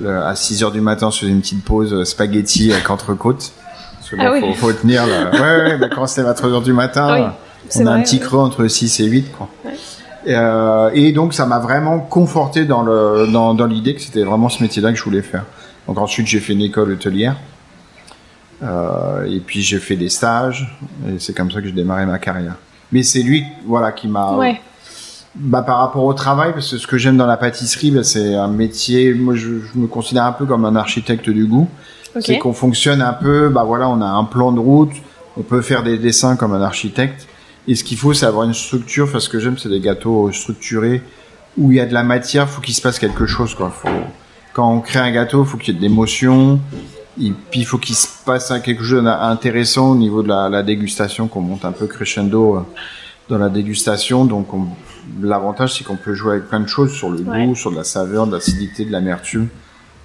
le, 0.00 0.04
le- 0.04 0.22
à 0.22 0.34
6 0.34 0.62
heures 0.64 0.72
du 0.72 0.80
matin, 0.80 1.10
je 1.10 1.18
faisais 1.20 1.30
une 1.32 1.40
petite 1.40 1.64
pause 1.64 1.92
euh, 1.94 2.04
spaghetti 2.04 2.72
avec 2.72 2.88
entrecôte. 2.90 3.52
Parce 3.98 4.10
que 4.10 4.16
Ah 4.20 4.32
oui. 4.32 4.40
faut, 4.40 4.54
faut 4.68 4.72
tenir. 4.72 5.04
le- 5.06 5.30
Ouais, 5.40 5.40
ouais, 5.70 5.78
mais 5.78 5.88
quand 5.88 6.06
c'était 6.06 6.26
à 6.26 6.34
3 6.34 6.50
heures 6.50 6.62
du 6.62 6.72
matin, 6.72 7.14
Oui, 7.14 7.26
c'est 7.68 7.82
on 7.84 7.86
a 7.86 7.92
un 7.92 8.02
petit 8.02 8.16
ouais. 8.16 8.22
creux 8.22 8.40
entre 8.40 8.66
6 8.66 9.00
et 9.00 9.04
8. 9.04 9.32
Quoi. 9.36 9.48
Ouais. 9.64 9.72
Et, 10.26 10.34
euh, 10.34 10.90
et 10.94 11.12
donc 11.12 11.32
ça 11.32 11.46
m'a 11.46 11.58
vraiment 11.60 12.00
conforté 12.00 12.64
dans 12.64 12.82
le 12.82 13.28
dans, 13.32 13.54
dans 13.54 13.66
l'idée 13.66 13.94
que 13.94 14.00
c'était 14.00 14.24
vraiment 14.24 14.48
ce 14.48 14.62
métier-là 14.62 14.90
que 14.92 14.98
je 14.98 15.04
voulais 15.04 15.22
faire. 15.22 15.44
Donc 15.86 15.96
ensuite 15.98 16.26
j'ai 16.26 16.40
fait 16.40 16.52
une 16.54 16.60
école 16.62 16.90
hôtelière. 16.92 17.36
Euh, 18.62 19.24
et 19.26 19.38
puis 19.38 19.62
j'ai 19.62 19.78
fait 19.78 19.94
des 19.94 20.08
stages 20.08 20.68
et 21.08 21.20
c'est 21.20 21.32
comme 21.32 21.50
ça 21.52 21.60
que 21.60 21.66
j'ai 21.66 21.72
démarré 21.72 22.04
ma 22.06 22.18
carrière. 22.18 22.54
Mais 22.90 23.04
c'est 23.04 23.22
lui 23.22 23.44
voilà 23.64 23.92
qui 23.92 24.08
m'a 24.08 24.32
Ouais. 24.36 24.60
Bah, 25.38 25.62
par 25.62 25.78
rapport 25.78 26.04
au 26.04 26.14
travail, 26.14 26.52
parce 26.52 26.70
que 26.70 26.78
ce 26.78 26.86
que 26.86 26.98
j'aime 26.98 27.16
dans 27.16 27.26
la 27.26 27.36
pâtisserie, 27.36 27.90
bah, 27.90 28.02
c'est 28.02 28.34
un 28.34 28.48
métier. 28.48 29.14
Moi, 29.14 29.34
je, 29.34 29.50
me 29.74 29.86
considère 29.86 30.24
un 30.24 30.32
peu 30.32 30.46
comme 30.46 30.64
un 30.64 30.76
architecte 30.76 31.30
du 31.30 31.46
goût. 31.46 31.68
C'est 32.20 32.38
qu'on 32.38 32.52
fonctionne 32.52 33.00
un 33.00 33.12
peu. 33.12 33.48
Bah 33.48 33.62
voilà, 33.64 33.88
on 33.88 34.00
a 34.00 34.06
un 34.06 34.24
plan 34.24 34.50
de 34.50 34.58
route. 34.58 34.92
On 35.36 35.42
peut 35.42 35.60
faire 35.60 35.84
des 35.84 35.98
dessins 35.98 36.34
comme 36.34 36.52
un 36.52 36.62
architecte. 36.62 37.28
Et 37.68 37.76
ce 37.76 37.84
qu'il 37.84 37.96
faut, 37.96 38.12
c'est 38.12 38.26
avoir 38.26 38.44
une 38.44 38.54
structure. 38.54 39.04
Enfin, 39.04 39.20
ce 39.20 39.28
que 39.28 39.38
j'aime, 39.38 39.56
c'est 39.56 39.68
des 39.68 39.80
gâteaux 39.80 40.32
structurés 40.32 41.02
où 41.56 41.70
il 41.70 41.76
y 41.76 41.80
a 41.80 41.86
de 41.86 41.94
la 41.94 42.02
matière. 42.02 42.48
Faut 42.48 42.60
qu'il 42.60 42.74
se 42.74 42.82
passe 42.82 42.98
quelque 42.98 43.26
chose, 43.26 43.54
quoi. 43.54 43.70
Faut 43.70 43.88
quand 44.52 44.72
on 44.72 44.80
crée 44.80 44.98
un 44.98 45.12
gâteau, 45.12 45.44
faut 45.44 45.56
qu'il 45.56 45.74
y 45.74 45.76
ait 45.76 45.80
de 45.80 45.84
l'émotion. 45.84 46.58
Et 47.22 47.32
puis 47.50 47.60
il 47.60 47.66
faut 47.66 47.78
qu'il 47.78 47.94
se 47.94 48.08
passe 48.24 48.52
quelque 48.64 48.82
chose 48.82 49.04
d'intéressant 49.04 49.92
au 49.92 49.94
niveau 49.94 50.24
de 50.24 50.28
la, 50.28 50.48
la 50.48 50.64
dégustation, 50.64 51.28
qu'on 51.28 51.42
monte 51.42 51.64
un 51.64 51.70
peu 51.70 51.86
crescendo 51.86 52.56
euh, 52.56 52.60
dans 53.28 53.38
la 53.38 53.50
dégustation. 53.50 54.24
Donc 54.24 54.48
l'avantage 55.22 55.76
c'est 55.76 55.84
qu'on 55.84 55.96
peut 55.96 56.14
jouer 56.14 56.32
avec 56.32 56.48
plein 56.48 56.60
de 56.60 56.68
choses 56.68 56.92
sur 56.92 57.10
le 57.10 57.18
goût, 57.18 57.54
sur 57.54 57.70
de 57.70 57.76
la 57.76 57.84
saveur, 57.84 58.26
de 58.26 58.32
l'acidité, 58.32 58.84
de 58.84 58.92
l'amertume. 58.92 59.48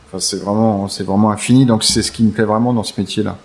Enfin, 0.07 0.19
c'est 0.19 0.43
vraiment, 0.43 0.87
c'est 0.87 1.03
vraiment 1.03 1.31
infini. 1.31 1.65
Donc 1.65 1.83
c'est 1.83 2.01
ce 2.01 2.11
qui 2.11 2.23
me 2.23 2.31
plaît 2.31 2.43
vraiment 2.43 2.73
dans 2.73 2.83
ce 2.83 2.93
métier-là. 2.99 3.37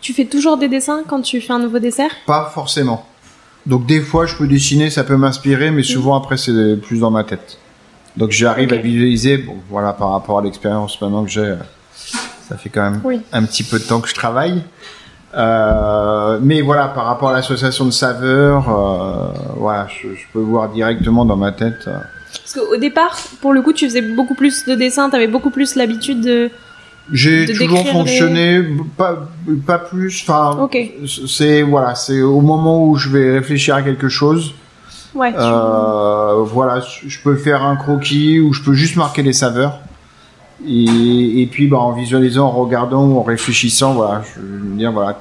Tu 0.00 0.14
fais 0.14 0.24
toujours 0.24 0.56
des 0.56 0.68
dessins 0.68 1.02
quand 1.06 1.20
tu 1.20 1.40
fais 1.40 1.52
un 1.52 1.58
nouveau 1.58 1.78
dessert? 1.78 2.10
Pas 2.26 2.50
forcément. 2.54 3.06
Donc 3.66 3.84
des 3.86 4.00
fois 4.00 4.24
je 4.24 4.34
peux 4.34 4.46
dessiner, 4.46 4.88
ça 4.88 5.04
peut 5.04 5.16
m'inspirer, 5.16 5.70
mais 5.70 5.82
souvent 5.82 6.16
après 6.16 6.38
c'est 6.38 6.76
plus 6.76 7.00
dans 7.00 7.10
ma 7.10 7.24
tête. 7.24 7.58
Donc 8.16 8.30
j'arrive 8.30 8.72
à 8.72 8.76
visualiser, 8.76 9.36
bon 9.38 9.56
voilà 9.68 9.92
par 9.92 10.12
rapport 10.12 10.38
à 10.38 10.42
l'expérience 10.42 11.00
maintenant 11.00 11.24
que 11.24 11.30
j'ai, 11.30 11.54
ça 12.48 12.56
fait 12.56 12.70
quand 12.70 12.90
même 12.90 13.22
un 13.32 13.44
petit 13.44 13.62
peu 13.62 13.78
de 13.78 13.84
temps 13.84 14.00
que 14.00 14.08
je 14.08 14.14
travaille. 14.14 14.62
Euh, 15.34 16.38
mais 16.42 16.60
voilà, 16.60 16.88
par 16.88 17.04
rapport 17.04 17.28
à 17.30 17.32
l'association 17.32 17.84
de 17.84 17.90
saveurs, 17.90 18.68
euh, 18.68 19.28
voilà, 19.56 19.86
je, 19.88 20.08
peux 20.32 20.40
voir 20.40 20.70
directement 20.70 21.24
dans 21.24 21.36
ma 21.36 21.52
tête. 21.52 21.84
Euh. 21.86 21.98
Parce 22.32 22.54
qu'au 22.54 22.76
départ, 22.76 23.16
pour 23.40 23.52
le 23.52 23.62
coup, 23.62 23.72
tu 23.72 23.86
faisais 23.86 24.02
beaucoup 24.02 24.34
plus 24.34 24.64
de 24.66 24.74
dessins, 24.74 25.08
tu 25.08 25.16
avais 25.16 25.28
beaucoup 25.28 25.50
plus 25.50 25.76
l'habitude 25.76 26.20
de. 26.20 26.50
J'ai 27.12 27.46
toujours 27.46 27.86
fonctionné, 27.88 28.62
pas, 28.96 29.28
pas 29.66 29.78
plus. 29.78 30.24
Enfin, 30.28 30.68
c'est 31.26 31.62
voilà, 31.62 31.96
c'est 31.96 32.22
au 32.22 32.40
moment 32.40 32.84
où 32.84 32.96
je 32.96 33.08
vais 33.08 33.32
réfléchir 33.32 33.74
à 33.74 33.82
quelque 33.82 34.08
chose. 34.08 34.54
Ouais. 35.14 35.32
Euh, 35.36 36.42
voilà, 36.44 36.80
je 36.80 37.18
peux 37.22 37.36
faire 37.36 37.64
un 37.64 37.76
croquis 37.76 38.38
ou 38.38 38.52
je 38.52 38.62
peux 38.62 38.74
juste 38.74 38.96
marquer 38.96 39.22
les 39.22 39.32
saveurs. 39.32 39.80
Et, 40.66 41.42
et 41.42 41.46
puis, 41.46 41.66
bah, 41.66 41.78
en 41.78 41.92
visualisant, 41.92 42.46
en 42.46 42.52
regardant 42.52 43.04
ou 43.06 43.18
en 43.18 43.22
réfléchissant, 43.22 43.94
voilà, 43.94 44.22
je 44.34 44.40
veux 44.40 44.76
dire, 44.76 44.92
voilà, 44.92 45.18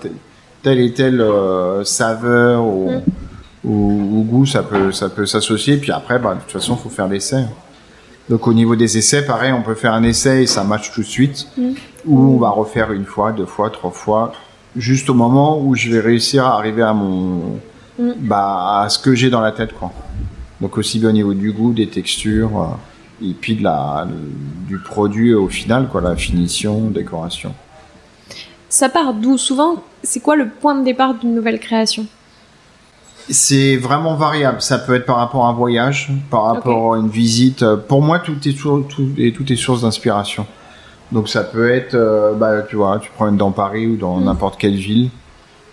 telle 0.62 0.80
et 0.80 0.94
telle 0.94 1.22
euh, 1.22 1.84
saveur 1.84 2.66
ou, 2.66 2.92
mm. 2.92 3.70
ou, 3.70 4.26
goût, 4.28 4.46
ça 4.46 4.64
peut, 4.64 4.92
ça 4.92 5.10
peut 5.10 5.26
s'associer. 5.26 5.78
Puis 5.78 5.92
après, 5.92 6.20
bah, 6.20 6.36
de 6.36 6.42
toute 6.42 6.52
façon, 6.52 6.76
faut 6.76 6.90
faire 6.90 7.08
l'essai. 7.08 7.44
Donc, 8.30 8.48
au 8.48 8.54
niveau 8.54 8.76
des 8.76 8.98
essais, 8.98 9.26
pareil, 9.26 9.52
on 9.54 9.62
peut 9.62 9.76
faire 9.76 9.94
un 9.94 10.04
essai 10.04 10.44
et 10.44 10.48
ça 10.48 10.64
match 10.64 10.92
tout 10.92 11.02
de 11.02 11.06
suite. 11.06 11.48
Mm. 11.58 11.72
Ou 12.06 12.20
on 12.36 12.38
va 12.38 12.50
refaire 12.50 12.92
une 12.92 13.06
fois, 13.06 13.32
deux 13.32 13.46
fois, 13.46 13.70
trois 13.70 13.92
fois, 13.92 14.34
juste 14.76 15.10
au 15.10 15.14
moment 15.14 15.62
où 15.62 15.76
je 15.76 15.90
vais 15.90 16.00
réussir 16.00 16.46
à 16.46 16.56
arriver 16.56 16.84
à 16.84 16.94
mon, 16.94 17.60
mm. 17.98 18.12
bah, 18.20 18.82
à 18.82 18.90
ce 18.90 19.00
que 19.00 19.16
j'ai 19.16 19.30
dans 19.30 19.42
la 19.42 19.52
tête, 19.52 19.74
quoi. 19.74 19.92
Donc, 20.60 20.78
aussi 20.78 21.00
bien 21.00 21.10
au 21.10 21.14
niveau 21.14 21.34
du 21.34 21.54
goût, 21.54 21.72
des 21.72 21.88
textures. 21.88 22.62
Euh, 22.62 22.66
et 23.22 23.34
puis 23.34 23.56
de 23.56 23.64
la, 23.64 24.08
du 24.68 24.78
produit 24.80 25.34
au 25.34 25.48
final, 25.48 25.88
quoi, 25.90 26.02
la 26.02 26.16
finition, 26.16 26.90
décoration. 26.90 27.54
Ça 28.70 28.90
part 28.90 29.14
d'où? 29.14 29.38
Souvent 29.38 29.84
C'est 30.04 30.20
quoi 30.20 30.36
le 30.36 30.48
point 30.48 30.76
de 30.76 30.84
départ 30.84 31.16
d'une 31.16 31.34
nouvelle 31.34 31.60
création? 31.60 32.06
C'est 33.30 33.78
vraiment 33.78 34.16
variable. 34.16 34.62
Ça 34.62 34.80
peut 34.80 34.96
être 34.96 35.06
par 35.06 35.18
rapport 35.18 35.46
à 35.46 35.50
un 35.50 35.54
voyage, 35.54 36.10
par 36.32 36.44
rapport 36.46 36.96
à 36.96 36.98
une 36.98 37.10
visite. 37.10 37.66
Pour 37.88 38.02
moi, 38.02 38.20
tout 38.20 38.38
est, 38.48 38.54
tout, 38.54 38.86
est, 39.18 39.36
tout 39.36 39.52
est 39.52 39.56
source 39.56 39.82
d'inspiration. 39.82 40.46
Donc 41.12 41.28
ça 41.30 41.44
peut 41.44 41.72
être, 41.72 41.96
euh, 41.96 42.34
bah, 42.34 42.62
tu 42.62 42.76
vois, 42.76 43.00
tu 43.00 43.10
prends 43.16 43.32
dans 43.32 43.52
Paris 43.52 43.88
ou 43.88 43.98
dans 43.98 44.18
mm. 44.18 44.26
n'importe 44.26 44.60
quelle 44.60 44.76
ville. 44.76 45.10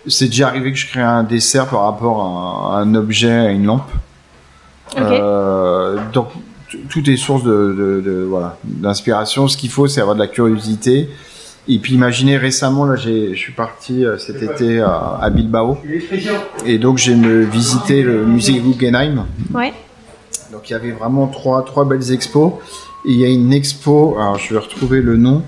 C'est 0.07 0.27
déjà 0.27 0.47
arrivé 0.47 0.71
que 0.71 0.77
je 0.77 0.87
crée 0.87 1.01
un 1.01 1.23
dessert 1.23 1.67
par 1.67 1.83
rapport 1.83 2.71
à 2.71 2.79
un, 2.79 2.95
objet, 2.95 3.31
à 3.31 3.49
une 3.51 3.65
lampe. 3.65 3.89
Euh, 4.97 5.97
donc 6.13 6.29
tout 6.89 7.09
est 7.09 7.17
source 7.17 7.43
de, 7.43 8.01
de, 8.03 8.25
voilà 8.27 8.57
d'inspiration. 8.63 9.47
Ce 9.47 9.57
qu'il 9.57 9.69
faut, 9.69 9.87
c'est 9.87 10.01
avoir 10.01 10.15
de 10.15 10.21
la 10.21 10.27
curiosité. 10.27 11.09
Et 11.69 11.79
puis 11.79 11.95
imaginez 11.95 12.37
récemment, 12.37 12.85
là, 12.85 12.95
je 12.95 13.33
suis 13.35 13.51
parti 13.51 14.05
euh, 14.05 14.17
cet 14.17 14.41
été 14.41 14.79
à, 14.79 15.29
Bilbao, 15.29 15.77
et 16.65 16.77
donc 16.77 16.97
j'ai 16.97 17.13
visité 17.43 18.03
le 18.03 18.25
musée 18.25 18.59
Guggenheim. 18.59 19.25
Ouais. 19.53 19.73
Donc 20.51 20.69
il 20.69 20.73
y 20.73 20.75
avait 20.75 20.91
vraiment 20.91 21.27
trois 21.27 21.63
trois 21.65 21.83
belles 21.85 22.11
expos. 22.11 22.53
Et 23.05 23.11
il 23.11 23.19
y 23.19 23.25
a 23.25 23.29
une 23.29 23.53
expo, 23.53 24.17
alors 24.17 24.37
je 24.37 24.53
vais 24.53 24.59
retrouver 24.59 25.01
le 25.01 25.17
nom. 25.17 25.43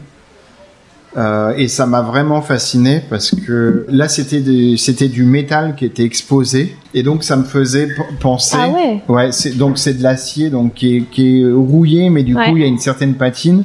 Euh, 1.17 1.53
et 1.57 1.67
ça 1.67 1.87
m'a 1.87 2.01
vraiment 2.01 2.43
fasciné 2.43 3.01
parce 3.09 3.31
que 3.31 3.87
là 3.89 4.07
c'était 4.07 4.43
c'était 4.77 5.07
du 5.07 5.23
métal 5.23 5.73
qui 5.75 5.85
était 5.85 6.03
exposé 6.03 6.75
et 6.93 7.01
donc 7.01 7.23
ça 7.23 7.35
me 7.35 7.45
faisait 7.45 7.87
penser 8.19 8.57
ah 8.59 8.69
ouais, 8.69 9.01
ouais 9.07 9.31
c'est 9.31 9.57
donc 9.57 9.79
c'est 9.79 9.95
de 9.95 10.03
l'acier 10.03 10.51
donc 10.51 10.75
qui 10.75 10.97
est, 10.97 11.01
qui 11.09 11.41
est 11.41 11.51
rouillé 11.51 12.11
mais 12.11 12.21
du 12.21 12.35
coup 12.35 12.55
il 12.55 12.59
y 12.59 12.63
a 12.63 12.67
une 12.67 12.77
certaine 12.77 13.15
patine 13.15 13.63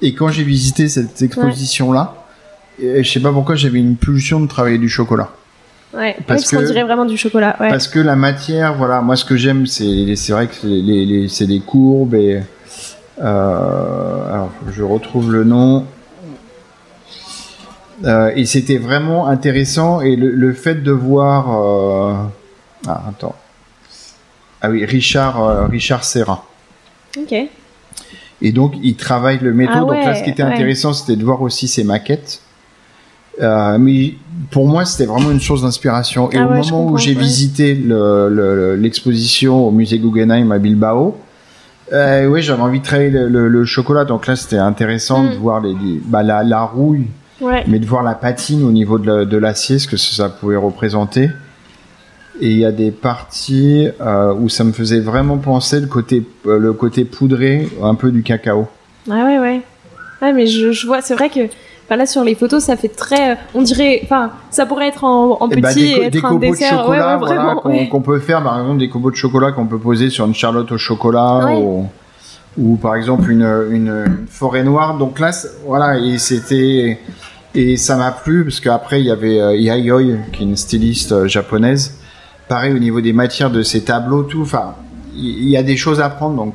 et 0.00 0.14
quand 0.14 0.28
j'ai 0.28 0.44
visité 0.44 0.88
cette 0.88 1.20
exposition 1.20 1.92
là 1.92 2.24
je 2.80 3.02
sais 3.02 3.20
pas 3.20 3.32
pourquoi 3.32 3.54
j'avais 3.54 3.80
une 3.80 3.96
pulsion 3.96 4.40
de 4.40 4.46
travailler 4.46 4.78
du 4.78 4.88
chocolat 4.88 5.28
Ouais, 5.94 6.16
parce 6.26 6.50
qu'on 6.50 6.62
dirait 6.62 6.84
vraiment 6.84 7.06
du 7.06 7.16
chocolat. 7.16 7.56
Ouais. 7.60 7.70
Parce 7.70 7.88
que 7.88 7.98
la 7.98 8.14
matière, 8.14 8.74
voilà, 8.74 9.00
moi 9.00 9.16
ce 9.16 9.24
que 9.24 9.36
j'aime, 9.36 9.66
c'est 9.66 10.16
c'est 10.16 10.32
vrai 10.32 10.46
que 10.46 10.66
les, 10.66 11.06
les, 11.06 11.28
c'est 11.28 11.46
des 11.46 11.60
courbes 11.60 12.14
et 12.14 12.42
euh, 13.22 14.32
alors 14.34 14.50
je 14.70 14.82
retrouve 14.82 15.32
le 15.32 15.44
nom. 15.44 15.86
Euh, 18.04 18.32
et 18.36 18.46
c'était 18.46 18.78
vraiment 18.78 19.26
intéressant. 19.26 20.00
Et 20.00 20.16
le, 20.16 20.52
fait 20.52 20.82
de 20.82 20.92
voir 20.92 21.48
euh, 21.50 22.14
ah 22.86 23.02
attends. 23.08 23.34
Ah 24.60 24.70
oui 24.70 24.84
Richard 24.84 25.42
euh, 25.42 25.66
Richard 25.66 26.04
Serra. 26.04 26.44
Ok. 27.18 27.34
Et 28.40 28.52
donc 28.52 28.74
il 28.82 28.96
travaille 28.96 29.38
le 29.40 29.52
métaux. 29.52 29.72
Ah 29.74 29.80
donc 29.80 30.04
là 30.04 30.14
ce 30.14 30.22
qui 30.22 30.30
était 30.30 30.42
intéressant 30.42 30.92
c'était 30.92 31.16
de 31.16 31.24
voir 31.24 31.42
aussi 31.42 31.68
ses 31.68 31.84
maquettes. 31.84 32.40
Mais 33.40 34.14
pour 34.50 34.66
moi 34.66 34.84
c'était 34.84 35.06
vraiment 35.06 35.30
une 35.30 35.40
source 35.40 35.62
d'inspiration. 35.62 36.30
Et 36.30 36.38
ah 36.38 36.46
au 36.46 36.50
moment 36.50 36.86
où 36.86 36.96
j'ai 36.98 37.14
visité 37.14 37.74
l'exposition 37.74 39.66
au 39.66 39.70
musée 39.70 39.98
Guggenheim 39.98 40.52
à 40.52 40.58
Bilbao 40.58 41.16
euh, 41.92 42.26
oui, 42.26 42.42
j'avais 42.42 42.62
envie 42.62 42.80
de 42.80 42.84
travailler 42.84 43.10
le, 43.10 43.64
chocolat, 43.64 44.04
donc 44.04 44.26
là 44.26 44.36
c'était 44.36 44.58
intéressant 44.58 45.24
de 45.24 45.30
mm. 45.30 45.38
voir 45.38 45.60
les, 45.60 45.74
bah, 46.04 46.22
la, 46.22 46.42
la 46.42 46.62
rouille 46.62 47.06
mais 47.40 47.78
de 47.78 47.86
voir 47.86 48.02
la 48.02 48.14
patine 48.14 48.64
au 48.64 48.72
niveau 48.72 48.98
de 48.98 49.36
l'acier, 49.36 49.78
ce 49.78 49.88
que 49.88 49.96
ça 49.96 50.28
pouvait 50.28 50.56
représenter. 50.56 51.30
Et 52.40 52.50
il 52.50 52.58
y 52.58 52.64
a 52.64 52.70
des 52.72 52.92
parties 52.92 53.88
euh, 54.00 54.32
où 54.32 54.48
ça 54.48 54.62
me 54.62 54.72
faisait 54.72 55.00
vraiment 55.00 55.38
penser 55.38 55.80
le 55.80 55.88
côté, 55.88 56.24
euh, 56.46 56.58
le 56.58 56.72
côté 56.72 57.04
poudré, 57.04 57.68
un 57.82 57.96
peu 57.96 58.12
du 58.12 58.22
cacao. 58.22 58.68
Ah 59.10 59.24
ouais, 59.24 59.38
ouais. 59.40 59.60
Ouais, 60.22 60.32
mais 60.32 60.46
je, 60.46 60.70
je 60.70 60.86
vois, 60.86 61.00
c'est 61.00 61.14
vrai 61.14 61.30
que 61.30 61.48
là 61.96 62.06
sur 62.06 62.22
les 62.22 62.34
photos 62.34 62.64
ça 62.64 62.76
fait 62.76 62.88
très 62.88 63.38
on 63.54 63.62
dirait 63.62 64.00
enfin 64.02 64.30
ça 64.50 64.66
pourrait 64.66 64.88
être 64.88 65.04
en, 65.04 65.40
en 65.40 65.48
eh 65.50 65.56
ben, 65.56 65.70
petit 65.72 65.86
et, 65.86 66.02
être 66.04 66.22
un 66.22 66.34
dessert 66.34 66.72
de 66.72 66.82
chocolat, 66.82 67.18
ouais, 67.18 67.26
voilà, 67.62 67.86
qu'on 67.86 68.02
peut 68.02 68.18
faire 68.18 68.42
par 68.42 68.60
exemple 68.60 68.78
des 68.78 68.90
combos 68.90 69.10
de 69.10 69.16
chocolat 69.16 69.52
qu'on 69.52 69.64
peut 69.64 69.78
poser 69.78 70.10
sur 70.10 70.26
une 70.26 70.34
charlotte 70.34 70.70
au 70.70 70.76
chocolat 70.76 71.50
ou, 71.56 71.86
ou, 72.58 72.76
par 72.76 72.96
exemple 72.96 73.30
une, 73.30 73.66
une, 73.70 74.26
forêt 74.28 74.64
noire 74.64 74.98
donc 74.98 75.20
là 75.20 75.30
voilà 75.64 75.98
et 75.98 76.18
c'était 76.18 76.98
et 77.54 77.76
ça 77.76 77.96
m'a 77.96 78.12
plu 78.12 78.44
parce 78.44 78.60
qu'après 78.60 79.00
il 79.00 79.06
y 79.06 79.10
avait 79.10 79.40
euh, 79.40 79.56
Yayoi 79.56 80.18
qui 80.32 80.42
est 80.42 80.46
une 80.46 80.56
styliste 80.56 81.12
euh, 81.12 81.28
japonaise. 81.28 81.98
Pareil 82.46 82.72
au 82.72 82.78
niveau 82.78 83.00
des 83.00 83.12
matières 83.12 83.50
de 83.50 83.62
ses 83.62 83.84
tableaux, 83.84 84.22
tout. 84.22 84.42
Enfin, 84.42 84.74
il 85.14 85.48
y, 85.48 85.56
a 85.56 85.62
des 85.62 85.76
choses 85.76 86.00
à 86.00 86.08
prendre. 86.08 86.36
Donc 86.36 86.54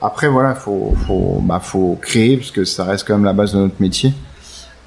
après 0.00 0.28
voilà, 0.28 0.54
faut 0.54 0.94
faut 1.06 1.40
bah 1.42 1.60
faut 1.62 1.98
créer 2.00 2.36
parce 2.36 2.50
que 2.50 2.64
ça 2.64 2.84
reste 2.84 3.06
quand 3.06 3.14
même 3.14 3.24
la 3.24 3.32
base 3.32 3.52
de 3.52 3.58
notre 3.58 3.80
métier. 3.80 4.12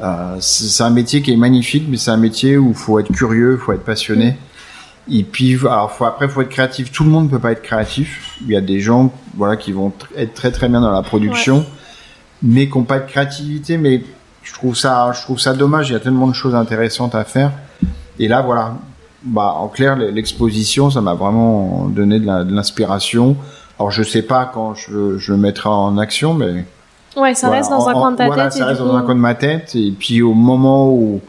Euh, 0.02 0.36
c'est 0.40 0.84
un 0.84 0.90
métier 0.90 1.22
qui 1.22 1.32
est 1.32 1.38
magnifique, 1.38 1.86
mais 1.88 1.98
c'est 1.98 2.12
un 2.12 2.18
métier 2.18 2.58
où 2.58 2.74
faut 2.74 3.00
être 3.00 3.12
curieux, 3.12 3.58
faut 3.58 3.72
être 3.72 3.86
passionné. 3.86 4.36
Et 5.12 5.24
puis, 5.24 5.56
alors, 5.62 5.92
faut, 5.92 6.06
après, 6.06 6.28
faut 6.28 6.42
être 6.42 6.50
créatif. 6.50 6.92
Tout 6.92 7.04
le 7.04 7.10
monde 7.10 7.26
ne 7.26 7.30
peut 7.30 7.40
pas 7.40 7.52
être 7.52 7.62
créatif. 7.62 8.38
Il 8.42 8.52
y 8.52 8.56
a 8.56 8.62
des 8.62 8.80
gens, 8.80 9.14
voilà, 9.36 9.56
qui 9.56 9.72
vont 9.72 9.94
être 10.18 10.34
très 10.34 10.52
très 10.52 10.68
bien 10.68 10.82
dans 10.82 10.92
la 10.92 11.04
production, 11.04 11.66
mais 12.42 12.68
qui 12.68 12.78
n'ont 12.78 12.84
pas 12.84 13.00
de 13.00 13.08
créativité. 13.08 13.78
Mais 13.78 14.04
je 14.44 14.54
trouve 14.54 14.76
ça, 14.76 15.12
je 15.16 15.22
trouve 15.22 15.40
ça 15.40 15.54
dommage. 15.54 15.90
Il 15.90 15.94
y 15.94 15.96
a 15.96 16.00
tellement 16.00 16.28
de 16.28 16.34
choses 16.34 16.56
intéressantes 16.56 17.14
à 17.14 17.24
faire. 17.24 17.52
Et 18.20 18.28
là, 18.28 18.42
voilà. 18.42 18.76
Bah, 19.24 19.56
en 19.58 19.68
clair, 19.70 19.96
l'exposition, 19.96 20.92
ça 20.92 21.02
m'a 21.02 21.16
vraiment 21.16 21.88
donné 21.88 22.20
de 22.20 22.54
l'inspiration. 22.54 23.36
Alors, 23.80 23.92
je 23.92 24.04
sais 24.04 24.22
pas 24.22 24.50
quand 24.52 24.76
je, 24.76 25.18
je 25.18 25.32
le 25.32 25.38
mettrai 25.38 25.70
en 25.70 25.98
action, 25.98 26.34
mais. 26.34 26.66
Ouais, 27.18 27.34
ça 27.34 27.50
reste 27.50 27.70
dans 27.70 27.88
un 27.88 27.94
coin 27.94 28.12
de 28.12 28.18
ta 28.18 28.28
voilà, 28.28 28.46
tête. 28.46 28.54
Ça 28.54 28.66
reste 28.66 28.82
dans 28.82 28.96
un 28.96 29.02
coin 29.02 29.16
de 29.16 29.20
ma 29.20 29.36
tête. 29.36 29.74
Et 29.76 29.92
puis, 29.92 30.22
au 30.22 30.34
moment 30.34 30.90
où, 30.90 31.22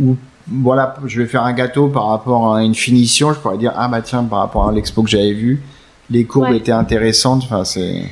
où, 0.00 0.16
voilà, 0.50 0.94
je 1.06 1.20
vais 1.22 1.28
faire 1.28 1.42
un 1.44 1.52
gâteau 1.52 1.88
par 1.88 2.08
rapport 2.08 2.54
à 2.54 2.62
une 2.62 2.74
finition, 2.74 3.32
je 3.32 3.38
pourrais 3.38 3.58
dire, 3.58 3.72
ah 3.76 3.88
bah 3.88 4.02
tiens, 4.02 4.24
par 4.24 4.40
rapport 4.40 4.68
à 4.68 4.72
l'expo 4.72 5.02
que 5.02 5.10
j'avais 5.10 5.32
vu, 5.32 5.62
les 6.10 6.24
courbes 6.24 6.48
Ouais. 6.50 6.56
étaient 6.56 6.72
intéressantes. 6.72 7.42
Enfin, 7.44 7.64
c'est 7.64 8.02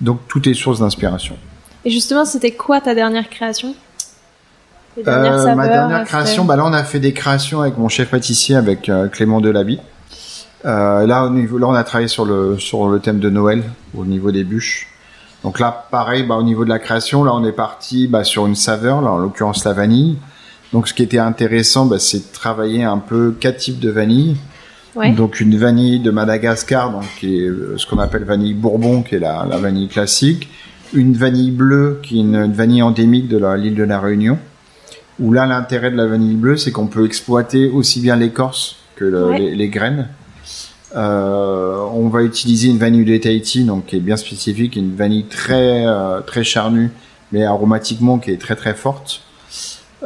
donc 0.00 0.20
tout 0.28 0.46
est 0.48 0.54
source 0.54 0.80
d'inspiration. 0.80 1.36
Et 1.84 1.90
justement, 1.90 2.24
c'était 2.24 2.50
quoi 2.52 2.80
ta 2.80 2.94
dernière 2.94 3.28
création? 3.30 3.74
Euh, 4.98 5.04
saveurs, 5.04 5.56
ma 5.56 5.68
dernière 5.68 5.98
c'était- 5.98 6.08
création, 6.08 6.44
bah 6.46 6.56
là 6.56 6.64
on 6.64 6.72
a 6.72 6.82
fait 6.84 7.00
des 7.00 7.12
créations 7.12 7.60
avec 7.60 7.76
mon 7.76 7.88
chef 7.88 8.10
pâtissier, 8.10 8.56
avec 8.56 8.88
euh, 8.88 9.08
Clément 9.08 9.40
Delaby. 9.42 9.78
Euh, 10.64 11.06
là, 11.06 11.24
au 11.26 11.30
niveau, 11.30 11.58
là 11.58 11.66
on 11.68 11.74
a 11.74 11.84
travaillé 11.84 12.08
sur 12.08 12.24
le 12.24 12.58
sur 12.58 12.88
le 12.88 12.98
thème 12.98 13.18
de 13.18 13.28
Noël 13.30 13.62
au 13.96 14.04
niveau 14.06 14.30
des 14.32 14.42
bûches. 14.42 14.88
Donc 15.44 15.60
là, 15.60 15.86
pareil, 15.90 16.22
bah, 16.24 16.36
au 16.36 16.42
niveau 16.42 16.64
de 16.64 16.70
la 16.70 16.78
création, 16.78 17.24
là 17.24 17.32
on 17.34 17.44
est 17.44 17.52
parti 17.52 18.08
bah, 18.08 18.24
sur 18.24 18.46
une 18.46 18.54
saveur, 18.56 19.00
là 19.02 19.10
en 19.10 19.18
l'occurrence 19.18 19.64
la 19.64 19.74
vanille. 19.74 20.16
Donc 20.72 20.88
ce 20.88 20.94
qui 20.94 21.02
était 21.02 21.18
intéressant, 21.18 21.86
bah, 21.86 21.98
c'est 21.98 22.18
de 22.18 22.32
travailler 22.32 22.82
un 22.84 22.98
peu 22.98 23.34
quatre 23.38 23.58
types 23.58 23.78
de 23.80 23.90
vanille. 23.90 24.36
Ouais. 24.94 25.12
Donc 25.12 25.40
une 25.40 25.56
vanille 25.56 26.00
de 26.00 26.10
Madagascar, 26.10 26.90
donc 26.90 27.04
qui 27.20 27.36
est 27.38 27.48
euh, 27.48 27.74
ce 27.76 27.86
qu'on 27.86 27.98
appelle 27.98 28.24
vanille 28.24 28.54
bourbon, 28.54 29.02
qui 29.02 29.14
est 29.16 29.18
la, 29.18 29.46
la 29.48 29.58
vanille 29.58 29.88
classique. 29.88 30.48
Une 30.94 31.14
vanille 31.14 31.50
bleue, 31.50 32.00
qui 32.02 32.16
est 32.18 32.20
une, 32.22 32.36
une 32.36 32.52
vanille 32.52 32.82
endémique 32.82 33.28
de 33.28 33.36
l'île 33.56 33.74
de 33.74 33.82
la 33.84 34.00
Réunion. 34.00 34.38
Où 35.18 35.32
là, 35.32 35.46
l'intérêt 35.46 35.90
de 35.90 35.96
la 35.96 36.06
vanille 36.06 36.34
bleue, 36.36 36.56
c'est 36.56 36.72
qu'on 36.72 36.86
peut 36.86 37.04
exploiter 37.04 37.68
aussi 37.68 38.00
bien 38.00 38.16
l'écorce 38.16 38.76
que 38.96 39.04
le- 39.04 39.26
Ouais. 39.26 39.38
les, 39.38 39.54
les 39.54 39.68
graines. 39.68 40.08
Euh, 40.94 41.78
on 41.92 42.08
va 42.08 42.22
utiliser 42.22 42.68
une 42.68 42.78
vanille 42.78 43.04
de 43.04 43.16
Tahiti, 43.18 43.64
donc 43.64 43.86
qui 43.86 43.96
est 43.96 44.00
bien 44.00 44.16
spécifique, 44.16 44.76
une 44.76 44.94
vanille 44.94 45.24
très 45.24 45.84
euh, 45.86 46.20
très 46.20 46.44
charnue, 46.44 46.90
mais 47.32 47.44
aromatiquement 47.44 48.18
qui 48.18 48.30
est 48.30 48.40
très 48.40 48.56
très 48.56 48.72
forte. 48.74 49.22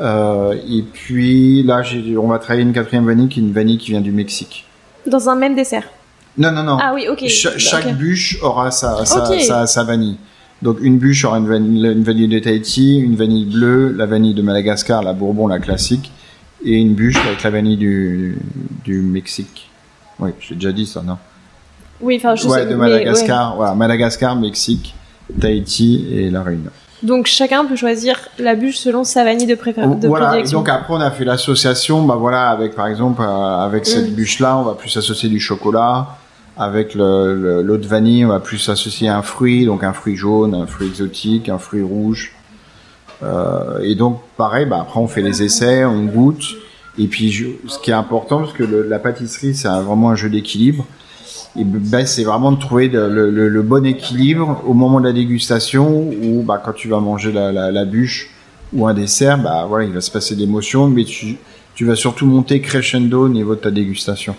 Euh, 0.00 0.54
et 0.69 0.83
puis 0.83 1.62
là, 1.62 1.83
on 2.19 2.28
va 2.28 2.38
travailler 2.38 2.62
une 2.62 2.73
quatrième 2.73 3.07
vanille, 3.07 3.28
qui 3.28 3.40
est 3.40 3.42
une 3.42 3.52
vanille 3.52 3.78
qui 3.78 3.90
vient 3.90 4.00
du 4.00 4.12
Mexique. 4.12 4.64
Dans 5.07 5.28
un 5.28 5.37
même 5.37 5.54
dessert. 5.54 5.85
Non, 6.38 6.52
non, 6.52 6.62
non. 6.62 6.78
Ah 6.80 6.92
oui, 6.95 7.07
ok. 7.11 7.26
Cha- 7.28 7.59
chaque 7.59 7.95
bûche 7.97 8.38
aura 8.42 8.71
sa, 8.71 9.04
sa, 9.04 9.26
sa, 9.40 9.66
sa 9.66 9.85
vanille. 9.85 10.16
Donc 10.62 10.78
une 10.80 10.99
bûche 10.99 11.25
aura 11.25 11.38
une 11.38 11.49
vanille, 11.49 11.85
une 11.87 12.02
vanille 12.02 12.28
de 12.28 12.38
Tahiti, 12.38 12.99
une 12.99 13.16
vanille 13.16 13.47
bleue, 13.47 13.92
la 13.92 14.07
vanille 14.07 14.35
de 14.35 14.42
Madagascar, 14.42 15.02
la 15.02 15.12
Bourbon, 15.14 15.47
la 15.49 15.59
classique, 15.59 16.11
et 16.64 16.75
une 16.76 16.95
bûche 16.95 17.16
avec 17.26 17.42
la 17.42 17.50
vanille 17.50 17.76
du, 17.78 18.38
du 18.85 19.00
Mexique. 19.00 19.71
Oui, 20.19 20.30
j'ai 20.40 20.54
déjà 20.54 20.73
dit 20.73 20.85
ça, 20.87 21.02
non? 21.02 21.16
Oui, 22.02 22.16
enfin, 22.16 22.35
je 22.35 22.47
Ouais, 22.47 22.61
sais. 22.61 22.64
de 22.66 22.71
mais, 22.75 22.88
Madagascar, 22.88 23.57
voilà, 23.57 23.75
Madagascar, 23.75 24.37
Mexique, 24.37 24.95
Tahiti 25.40 26.07
et 26.12 26.30
la 26.30 26.42
Réunion. 26.42 26.71
Donc 27.02 27.26
chacun 27.26 27.64
peut 27.64 27.76
choisir 27.76 28.19
la 28.38 28.54
bûche 28.54 28.76
selon 28.76 29.04
sa 29.04 29.25
vanille 29.25 29.47
de, 29.47 29.54
préfé- 29.54 29.99
de 29.99 30.07
voilà, 30.07 30.42
donc 30.42 30.69
après 30.69 30.92
on 30.92 31.00
a 31.00 31.11
fait 31.11 31.25
l'association, 31.25 32.02
bah 32.04 32.16
voilà, 32.19 32.50
avec 32.50 32.75
par 32.75 32.87
exemple, 32.88 33.23
euh, 33.23 33.59
avec 33.64 33.87
cette 33.87 34.11
Mm. 34.11 34.14
bûche-là, 34.14 34.59
on 34.59 34.62
va 34.64 34.75
plus 34.75 34.95
associer 34.97 35.28
du 35.28 35.40
chocolat. 35.40 36.09
Avec 36.59 36.95
le, 36.95 37.35
le- 37.35 37.62
l'eau 37.62 37.78
de 37.78 37.87
vanille, 37.87 38.26
on 38.26 38.28
va 38.28 38.40
plus 38.40 38.69
associer 38.69 39.09
un 39.09 39.23
fruit, 39.23 39.64
donc 39.64 39.83
un 39.83 39.95
fruit 39.95 40.16
jaune, 40.16 40.54
un 40.54 40.66
fruit 40.66 40.88
exotique, 40.88 41.49
un 41.49 41.57
fruit 41.59 41.80
rouge. 41.83 42.33
Euh, 43.23 43.78
et 43.83 43.95
donc 43.95 44.21
pareil, 44.37 44.66
bah 44.66 44.78
après 44.83 45.00
on 45.00 45.07
fait 45.09 45.23
les 45.23 45.42
essais, 45.42 45.85
on 45.87 46.04
goûte. 46.04 46.45
Et 46.99 47.07
puis 47.07 47.30
je- 47.30 47.47
ce 47.66 47.78
qui 47.78 47.90
est 47.90 47.95
important, 47.95 48.40
parce 48.40 48.52
que 48.52 48.64
le- 48.64 48.83
la 48.87 48.99
pâtisserie 48.99 49.54
c'est 49.54 49.69
vraiment 49.69 50.11
un 50.11 50.16
jeu 50.16 50.28
d'équilibre. 50.28 50.85
Et 51.59 51.64
ben, 51.64 52.07
c'est 52.07 52.23
vraiment 52.25 52.52
de 52.52 52.61
trouver 52.61 52.88
le, 52.88 53.09
le- 53.12 53.30
le- 53.30 53.49
le 53.49 53.62
bon 53.62 53.85
équilibre 53.85 54.62
au 54.66 54.73
moment 54.75 55.00
de 55.00 55.07
la 55.07 55.12
dégustation, 55.12 56.09
où 56.23 56.42
bah, 56.42 56.62
quand 56.64 56.73
tu 56.73 56.88
vas 56.88 57.00
manger 57.00 57.33
la, 57.33 57.50
la, 57.50 57.73
la 57.73 57.85
bûche 57.85 58.30
ou 58.73 58.87
un 58.87 58.95
dessert, 58.95 59.37
bah 59.38 59.66
voilà, 59.69 59.85
il 59.87 59.92
va 59.92 60.00
se 60.00 60.11
passer 60.12 60.37
d'émotions, 60.37 60.88
mais 60.88 61.04
tu, 61.04 61.38
tu 61.75 61.85
vas 61.85 61.97
surtout 61.97 62.26
monter 62.26 62.61
crescendo 62.61 63.25
au 63.25 63.28
niveau 63.28 63.57
de 63.57 63.61
ta 63.61 63.71
dégustation. 63.73 64.37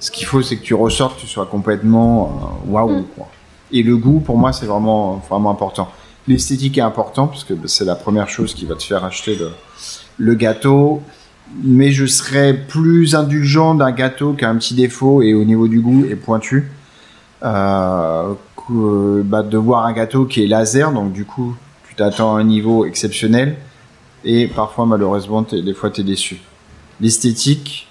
Ce 0.00 0.10
qu'il 0.10 0.26
faut, 0.26 0.40
c'est 0.42 0.56
que 0.56 0.62
tu 0.62 0.74
ressortes, 0.74 1.18
tu 1.20 1.26
sois 1.26 1.46
complètement 1.46 2.58
euh, 2.66 2.70
waouh. 2.72 3.00
Mm. 3.00 3.04
quoi. 3.14 3.28
Et 3.72 3.82
le 3.82 3.96
goût, 3.96 4.20
pour 4.20 4.38
moi, 4.38 4.52
c'est 4.54 4.66
vraiment 4.66 5.22
vraiment 5.28 5.50
important. 5.50 5.88
L'esthétique 6.28 6.78
est 6.78 6.82
important 6.82 7.26
parce 7.26 7.44
que 7.44 7.52
c'est 7.66 7.84
la 7.84 7.94
première 7.94 8.28
chose 8.28 8.54
qui 8.54 8.64
va 8.64 8.74
te 8.74 8.82
faire 8.82 9.04
acheter 9.04 9.36
le, 9.36 9.50
le 10.18 10.34
gâteau. 10.34 11.02
Mais 11.62 11.92
je 11.92 12.06
serais 12.06 12.54
plus 12.54 13.14
indulgent 13.14 13.74
d'un 13.74 13.92
gâteau 13.92 14.34
qui 14.34 14.44
a 14.44 14.50
un 14.50 14.56
petit 14.56 14.74
défaut 14.74 15.22
et 15.22 15.32
au 15.34 15.44
niveau 15.44 15.68
du 15.68 15.80
goût 15.80 16.04
est 16.04 16.16
pointu. 16.16 16.70
Euh, 17.42 18.32
que, 18.56 19.22
bah, 19.22 19.42
de 19.42 19.56
voir 19.56 19.86
un 19.86 19.92
gâteau 19.92 20.24
qui 20.24 20.42
est 20.42 20.46
laser, 20.46 20.90
donc 20.92 21.12
du 21.12 21.24
coup, 21.24 21.54
tu 21.88 21.94
t'attends 21.94 22.36
à 22.36 22.40
un 22.40 22.44
niveau 22.44 22.84
exceptionnel 22.84 23.56
et 24.24 24.48
parfois, 24.48 24.86
malheureusement, 24.86 25.42
des 25.42 25.74
fois, 25.74 25.90
tu 25.90 26.00
es 26.00 26.04
déçu. 26.04 26.40
L'esthétique, 27.00 27.86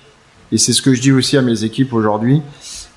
et 0.52 0.58
c'est 0.58 0.74
ce 0.74 0.82
que 0.82 0.94
je 0.94 1.02
dis 1.02 1.12
aussi 1.12 1.38
à 1.38 1.42
mes 1.42 1.64
équipes 1.64 1.94
aujourd'hui. 1.94 2.42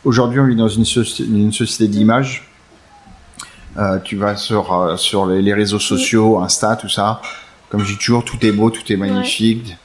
Aujourd'hui, 0.05 0.40
on 0.40 0.47
vit 0.47 0.57
dans 0.57 0.68
une, 0.68 0.85
soci- 0.85 1.25
une 1.25 1.53
société 1.53 1.87
d'image. 1.87 2.51
Euh, 3.77 3.99
tu 4.03 4.16
vas 4.16 4.37
sur, 4.37 4.73
euh, 4.73 4.97
sur 4.97 5.27
les, 5.27 5.40
les 5.40 5.55
réseaux 5.55 5.79
sociaux, 5.79 6.40
Insta, 6.40 6.77
tout 6.77 6.88
ça. 6.88 7.21
Comme 7.71 7.85
je 7.85 7.92
dis 7.92 7.99
toujours, 7.99 8.25
tout 8.25 8.38
est 8.44 8.53
beau, 8.53 8.71
tout 8.71 8.90
est 8.92 8.97
magnifique. 8.97 9.66
Ouais, 9.68 9.77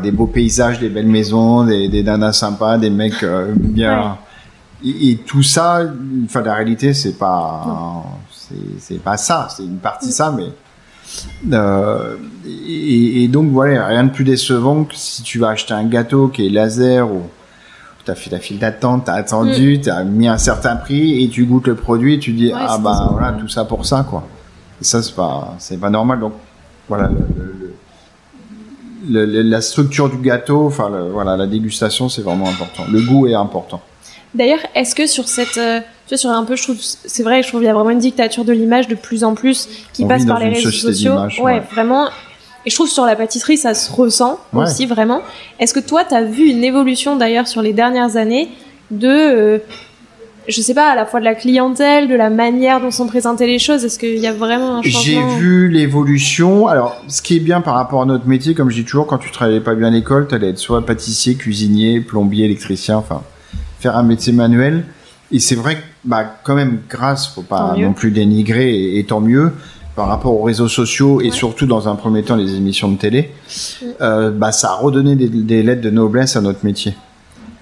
des 0.00 0.10
beaux 0.10 0.26
paysages, 0.26 0.78
des 0.78 0.88
belles 0.90 1.06
maisons, 1.06 1.64
des, 1.64 1.88
des 1.88 2.02
nanas 2.02 2.34
sympas, 2.34 2.76
des 2.78 2.90
mecs 2.90 3.22
euh, 3.22 3.52
bien. 3.56 4.18
Et, 4.84 5.10
et 5.10 5.16
tout 5.16 5.42
ça, 5.42 5.80
enfin, 6.24 6.42
la 6.42 6.54
réalité, 6.54 6.92
c'est 6.94 7.14
pas, 7.18 8.04
c'est, 8.78 9.02
pas 9.02 9.16
ça. 9.16 9.48
C'est 9.50 9.64
une 9.64 9.78
partie 9.78 10.12
ça, 10.12 10.30
mais. 10.36 10.48
Euh, 11.52 12.16
et, 12.46 13.24
et 13.24 13.28
donc 13.28 13.50
voilà, 13.50 13.86
rien 13.86 14.04
de 14.04 14.10
plus 14.10 14.24
décevant 14.24 14.84
que 14.84 14.94
si 14.94 15.22
tu 15.22 15.38
vas 15.38 15.48
acheter 15.50 15.72
un 15.74 15.84
gâteau 15.84 16.28
qui 16.28 16.46
est 16.46 16.50
laser 16.50 17.10
ou 17.10 17.22
t'as 18.04 18.14
fait 18.14 18.30
la 18.30 18.38
file 18.38 18.58
d'attente, 18.58 19.04
t'as 19.06 19.14
attendu, 19.14 19.80
t'as 19.80 20.04
mis 20.04 20.28
un 20.28 20.38
certain 20.38 20.76
prix 20.76 21.22
et 21.24 21.28
tu 21.28 21.44
goûtes 21.44 21.66
le 21.66 21.74
produit 21.76 22.14
et 22.14 22.18
tu 22.18 22.32
dis 22.32 22.48
Ouais, 22.48 22.60
ah 22.60 22.78
bah 22.78 23.08
voilà 23.12 23.32
tout 23.32 23.48
ça 23.48 23.64
pour 23.64 23.84
ça 23.86 24.04
quoi. 24.08 24.22
Et 24.80 24.84
ça 24.84 25.02
c'est 25.02 25.14
pas 25.14 25.54
c'est 25.58 25.78
pas 25.78 25.90
normal 25.90 26.20
donc 26.20 26.32
voilà 26.88 27.08
le- 27.08 27.14
le- 27.36 27.57
le- 29.08 29.24
le- 29.26 29.42
la 29.42 29.60
structure 29.60 30.08
du 30.08 30.16
gâteau, 30.18 30.66
enfin 30.66 30.88
le- 30.90 31.10
voilà 31.10 31.36
la 31.36 31.46
dégustation 31.46 32.08
c'est 32.08 32.22
vraiment 32.22 32.48
important. 32.48 32.84
Le 32.90 33.00
goût 33.02 33.26
est 33.26 33.34
important. 33.34 33.80
D'ailleurs, 34.34 34.58
est-ce 34.74 34.94
que 34.94 35.06
sur 35.06 35.26
cette, 35.28 35.56
euh, 35.56 35.80
tu 36.06 36.10
vois, 36.10 36.18
sur 36.18 36.30
un 36.30 36.44
peu, 36.44 36.54
je 36.54 36.62
trouve, 36.62 36.76
c'est 36.80 37.22
vrai, 37.22 37.42
je 37.42 37.48
trouve 37.48 37.60
qu'il 37.60 37.66
y 37.66 37.70
a 37.70 37.74
vraiment 37.74 37.90
une 37.90 37.98
dictature 37.98 38.44
de 38.44 38.52
l'image 38.52 38.86
de 38.88 38.94
plus 38.94 39.24
en 39.24 39.34
plus 39.34 39.68
qui 39.94 40.04
On 40.04 40.08
passe 40.08 40.26
par 40.26 40.38
les 40.38 40.48
réseaux 40.50 40.70
sociaux. 40.70 41.14
ouais, 41.14 41.40
ouais. 41.42 41.62
vraiment. 41.72 42.08
Et 42.66 42.70
je 42.70 42.74
trouve 42.74 42.88
sur 42.90 43.06
la 43.06 43.16
pâtisserie, 43.16 43.56
ça 43.56 43.72
se 43.72 43.90
ressent 43.90 44.38
Ouais. 44.52 44.64
aussi 44.64 44.84
vraiment. 44.84 45.22
Est-ce 45.58 45.72
que 45.72 45.80
toi, 45.80 46.04
tu 46.04 46.14
as 46.14 46.22
vu 46.22 46.44
une 46.50 46.62
évolution 46.62 47.16
d'ailleurs 47.16 47.48
sur 47.48 47.62
les 47.62 47.72
dernières 47.72 48.16
années 48.16 48.50
de, 48.90 49.08
euh, 49.08 49.58
je 50.48 50.60
sais 50.62 50.74
pas, 50.74 50.90
à 50.90 50.96
la 50.96 51.04
fois 51.06 51.20
de 51.20 51.24
la 51.24 51.34
clientèle, 51.34 52.08
de 52.08 52.14
la 52.14 52.30
manière 52.30 52.80
dont 52.80 52.90
sont 52.90 53.06
présentées 53.06 53.46
les 53.46 53.58
choses 53.58 53.84
Est-ce 53.84 53.98
qu'il 53.98 54.18
y 54.18 54.26
a 54.26 54.32
vraiment 54.32 54.76
un 54.76 54.82
J'ai 54.82 54.90
changement 55.16 55.36
vu 55.36 55.68
l'évolution. 55.68 56.66
Alors, 56.68 56.96
ce 57.08 57.20
qui 57.22 57.36
est 57.36 57.40
bien 57.40 57.60
par 57.60 57.74
rapport 57.74 58.02
à 58.02 58.06
notre 58.06 58.26
métier, 58.26 58.54
comme 58.54 58.70
je 58.70 58.76
dis 58.76 58.84
toujours, 58.84 59.06
quand 59.06 59.18
tu 59.18 59.30
travaillais 59.30 59.60
pas 59.60 59.74
bien 59.74 59.88
à 59.88 59.90
l'école, 59.90 60.26
tu 60.28 60.34
allais 60.34 60.48
être 60.50 60.58
soit 60.58 60.84
pâtissier, 60.84 61.34
cuisinier, 61.34 62.00
plombier, 62.00 62.44
électricien, 62.46 62.96
enfin, 62.96 63.22
faire 63.80 63.96
un 63.96 64.02
métier 64.02 64.32
manuel. 64.32 64.84
Et 65.30 65.38
c'est 65.40 65.54
vrai 65.56 65.76
que, 65.76 65.80
bah, 66.04 66.24
quand 66.44 66.54
même, 66.54 66.78
grâce, 66.88 67.28
faut 67.28 67.42
pas 67.42 67.74
non 67.78 67.92
plus 67.92 68.10
dénigrer, 68.10 68.74
et, 68.74 68.98
et 68.98 69.04
tant 69.04 69.20
mieux, 69.20 69.52
par 69.94 70.08
rapport 70.08 70.32
aux 70.32 70.44
réseaux 70.44 70.68
sociaux 70.68 71.20
et 71.20 71.24
Ouais. 71.24 71.30
surtout 71.32 71.66
dans 71.66 71.88
un 71.88 71.96
premier 71.96 72.22
temps 72.22 72.36
les 72.36 72.54
émissions 72.54 72.88
de 72.88 72.96
télé, 72.96 73.30
Mm. 73.82 73.86
euh, 74.00 74.30
bah, 74.30 74.52
ça 74.52 74.68
a 74.70 74.74
redonné 74.76 75.16
des, 75.16 75.28
des 75.28 75.62
lettres 75.62 75.82
de 75.82 75.90
noblesse 75.90 76.36
à 76.36 76.40
notre 76.40 76.64
métier. 76.64 76.94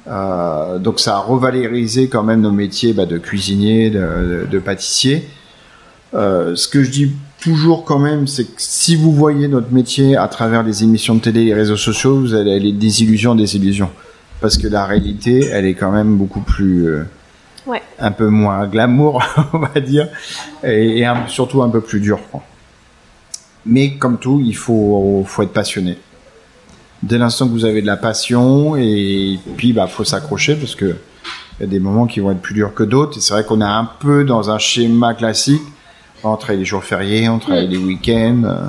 Euh, 0.09 0.79
donc 0.79 1.01
ça 1.01 1.17
a 1.17 1.19
revalorisé 1.19 2.09
quand 2.09 2.23
même 2.23 2.41
nos 2.41 2.53
métiers 2.53 2.93
bah, 2.93 3.07
de 3.07 3.19
cuisinier, 3.19 3.91
de, 3.91 3.99
de, 3.99 4.47
de 4.51 4.59
pâtissier. 4.59 5.29
Euh, 6.15 6.55
ce 6.55 6.69
que 6.69 6.83
je 6.83 6.91
dis 6.91 7.13
toujours 7.41 7.85
quand 7.85 7.99
même, 7.99 8.27
c'est 8.27 8.45
que 8.45 8.53
si 8.59 8.95
vous 8.97 9.13
voyez 9.13 9.49
notre 9.49 9.73
métier 9.73 10.17
à 10.17 10.29
travers 10.29 10.63
les 10.63 10.83
émissions 10.85 11.17
de 11.17 11.21
télé 11.21 11.43
et 11.43 11.45
les 11.47 11.55
réseaux 11.55 11.77
sociaux, 11.77 12.19
vous 12.19 12.35
allez 12.35 12.55
aller 12.55 12.73
des 12.73 13.03
illusions 13.03 13.33
en 13.33 13.35
désillusions. 13.35 13.91
Parce 14.41 14.57
que 14.59 14.69
la 14.69 14.85
réalité, 14.87 15.47
elle 15.47 15.65
est 15.67 15.75
quand 15.75 15.91
même 15.93 16.17
beaucoup 16.17 16.41
plus... 16.41 16.87
euh, 16.89 17.05
Ouais. 17.67 17.83
un 17.99 18.13
peu 18.13 18.29
moins 18.29 18.65
glamour, 18.69 19.25
on 19.53 19.59
va 19.59 19.81
dire, 19.81 20.07
et, 20.63 20.99
et 20.99 21.05
un- 21.05 21.27
surtout 21.27 21.63
un 21.65 21.69
peu 21.69 21.81
plus 21.81 21.99
dur. 21.99 22.21
Mais 23.65 23.95
comme 23.97 24.19
tout, 24.19 24.41
il 24.45 24.55
faut, 24.55 25.25
faut 25.27 25.43
être 25.43 25.53
passionné. 25.53 25.99
Dès 27.07 27.19
l'instant 27.19 27.47
que 27.47 27.53
vous 27.53 27.65
avez 27.65 27.83
de 27.83 27.87
la 27.87 27.97
passion, 27.97 28.77
et 28.77 29.39
puis 29.57 29.73
bah 29.73 29.87
faut 29.87 30.05
s'accrocher 30.05 30.57
parce 30.57 30.75
que 30.75 30.97
il 31.59 31.63
y 31.63 31.65
a 31.65 31.67
des 31.67 31.79
moments 31.81 32.07
qui 32.07 32.21
vont 32.21 32.31
être 32.33 32.41
plus 32.43 32.55
durs 32.55 32.75
que 32.75 32.83
d'autres. 32.83 33.17
Et 33.19 33.21
c'est 33.21 33.33
vrai 33.33 33.45
qu'on 33.45 33.61
est 33.61 33.65
un 33.65 33.89
peu 34.01 34.25
dans 34.25 34.51
un 34.51 34.59
schéma 34.59 35.15
classique. 35.15 35.63
On 36.25 36.37
travaille 36.37 36.59
les 36.59 36.65
jours 36.65 36.85
fériés, 36.85 37.29
on 37.29 37.39
travaille 37.39 37.69
les 37.69 37.79
week-ends. 37.79 38.43
euh, 38.45 38.67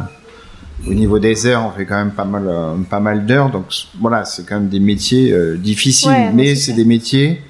au 0.88 0.94
niveau 0.94 1.18
des 1.20 1.46
heures, 1.48 1.66
on 1.66 1.72
fait 1.78 1.86
quand 1.86 1.96
même 1.98 2.12
pas 2.12 2.24
mal, 2.26 2.44
euh, 2.48 2.76
pas 2.90 3.00
mal 3.00 3.26
d'heures. 3.26 3.50
Donc 3.50 3.66
voilà, 4.00 4.24
c'est 4.26 4.46
quand 4.48 4.56
même 4.56 4.70
des 4.70 4.80
métiers 4.80 5.32
euh, 5.34 5.58
difficiles, 5.58 6.10
Ouais, 6.12 6.32
mais 6.34 6.56
c'est 6.56 6.74
des 6.74 6.86
métiers. 6.86 7.42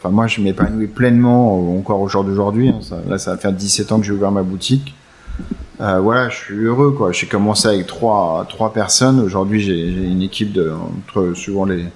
Enfin, 0.00 0.10
moi, 0.10 0.26
je 0.26 0.40
m'épanouis 0.40 0.88
pleinement 0.88 1.76
encore 1.78 2.00
au 2.00 2.08
jour 2.08 2.24
d'aujourd'hui. 2.24 2.70
hein. 2.70 2.80
Ça- 2.82 3.00
là, 3.08 3.18
ça 3.18 3.30
va 3.32 3.36
faire 3.38 3.52
17 3.52 3.92
ans 3.92 4.00
que 4.00 4.04
j'ai 4.04 4.12
ouvert 4.12 4.32
ma 4.32 4.42
boutique. 4.42 4.94
Euh, 5.82 5.98
voilà, 5.98 6.28
je 6.28 6.36
suis 6.36 6.54
heureux. 6.64 6.92
quoi. 6.92 7.10
J'ai 7.12 7.26
commencé 7.26 7.66
avec 7.66 7.86
trois, 7.86 8.46
trois 8.48 8.72
personnes. 8.72 9.18
Aujourd'hui, 9.18 9.60
j'ai 9.60 9.88
une 9.88 10.22
équipe 10.22 10.52
de, 10.52 10.70
entre, 10.70 11.34
suivant 11.34 11.64
les, 11.64 11.86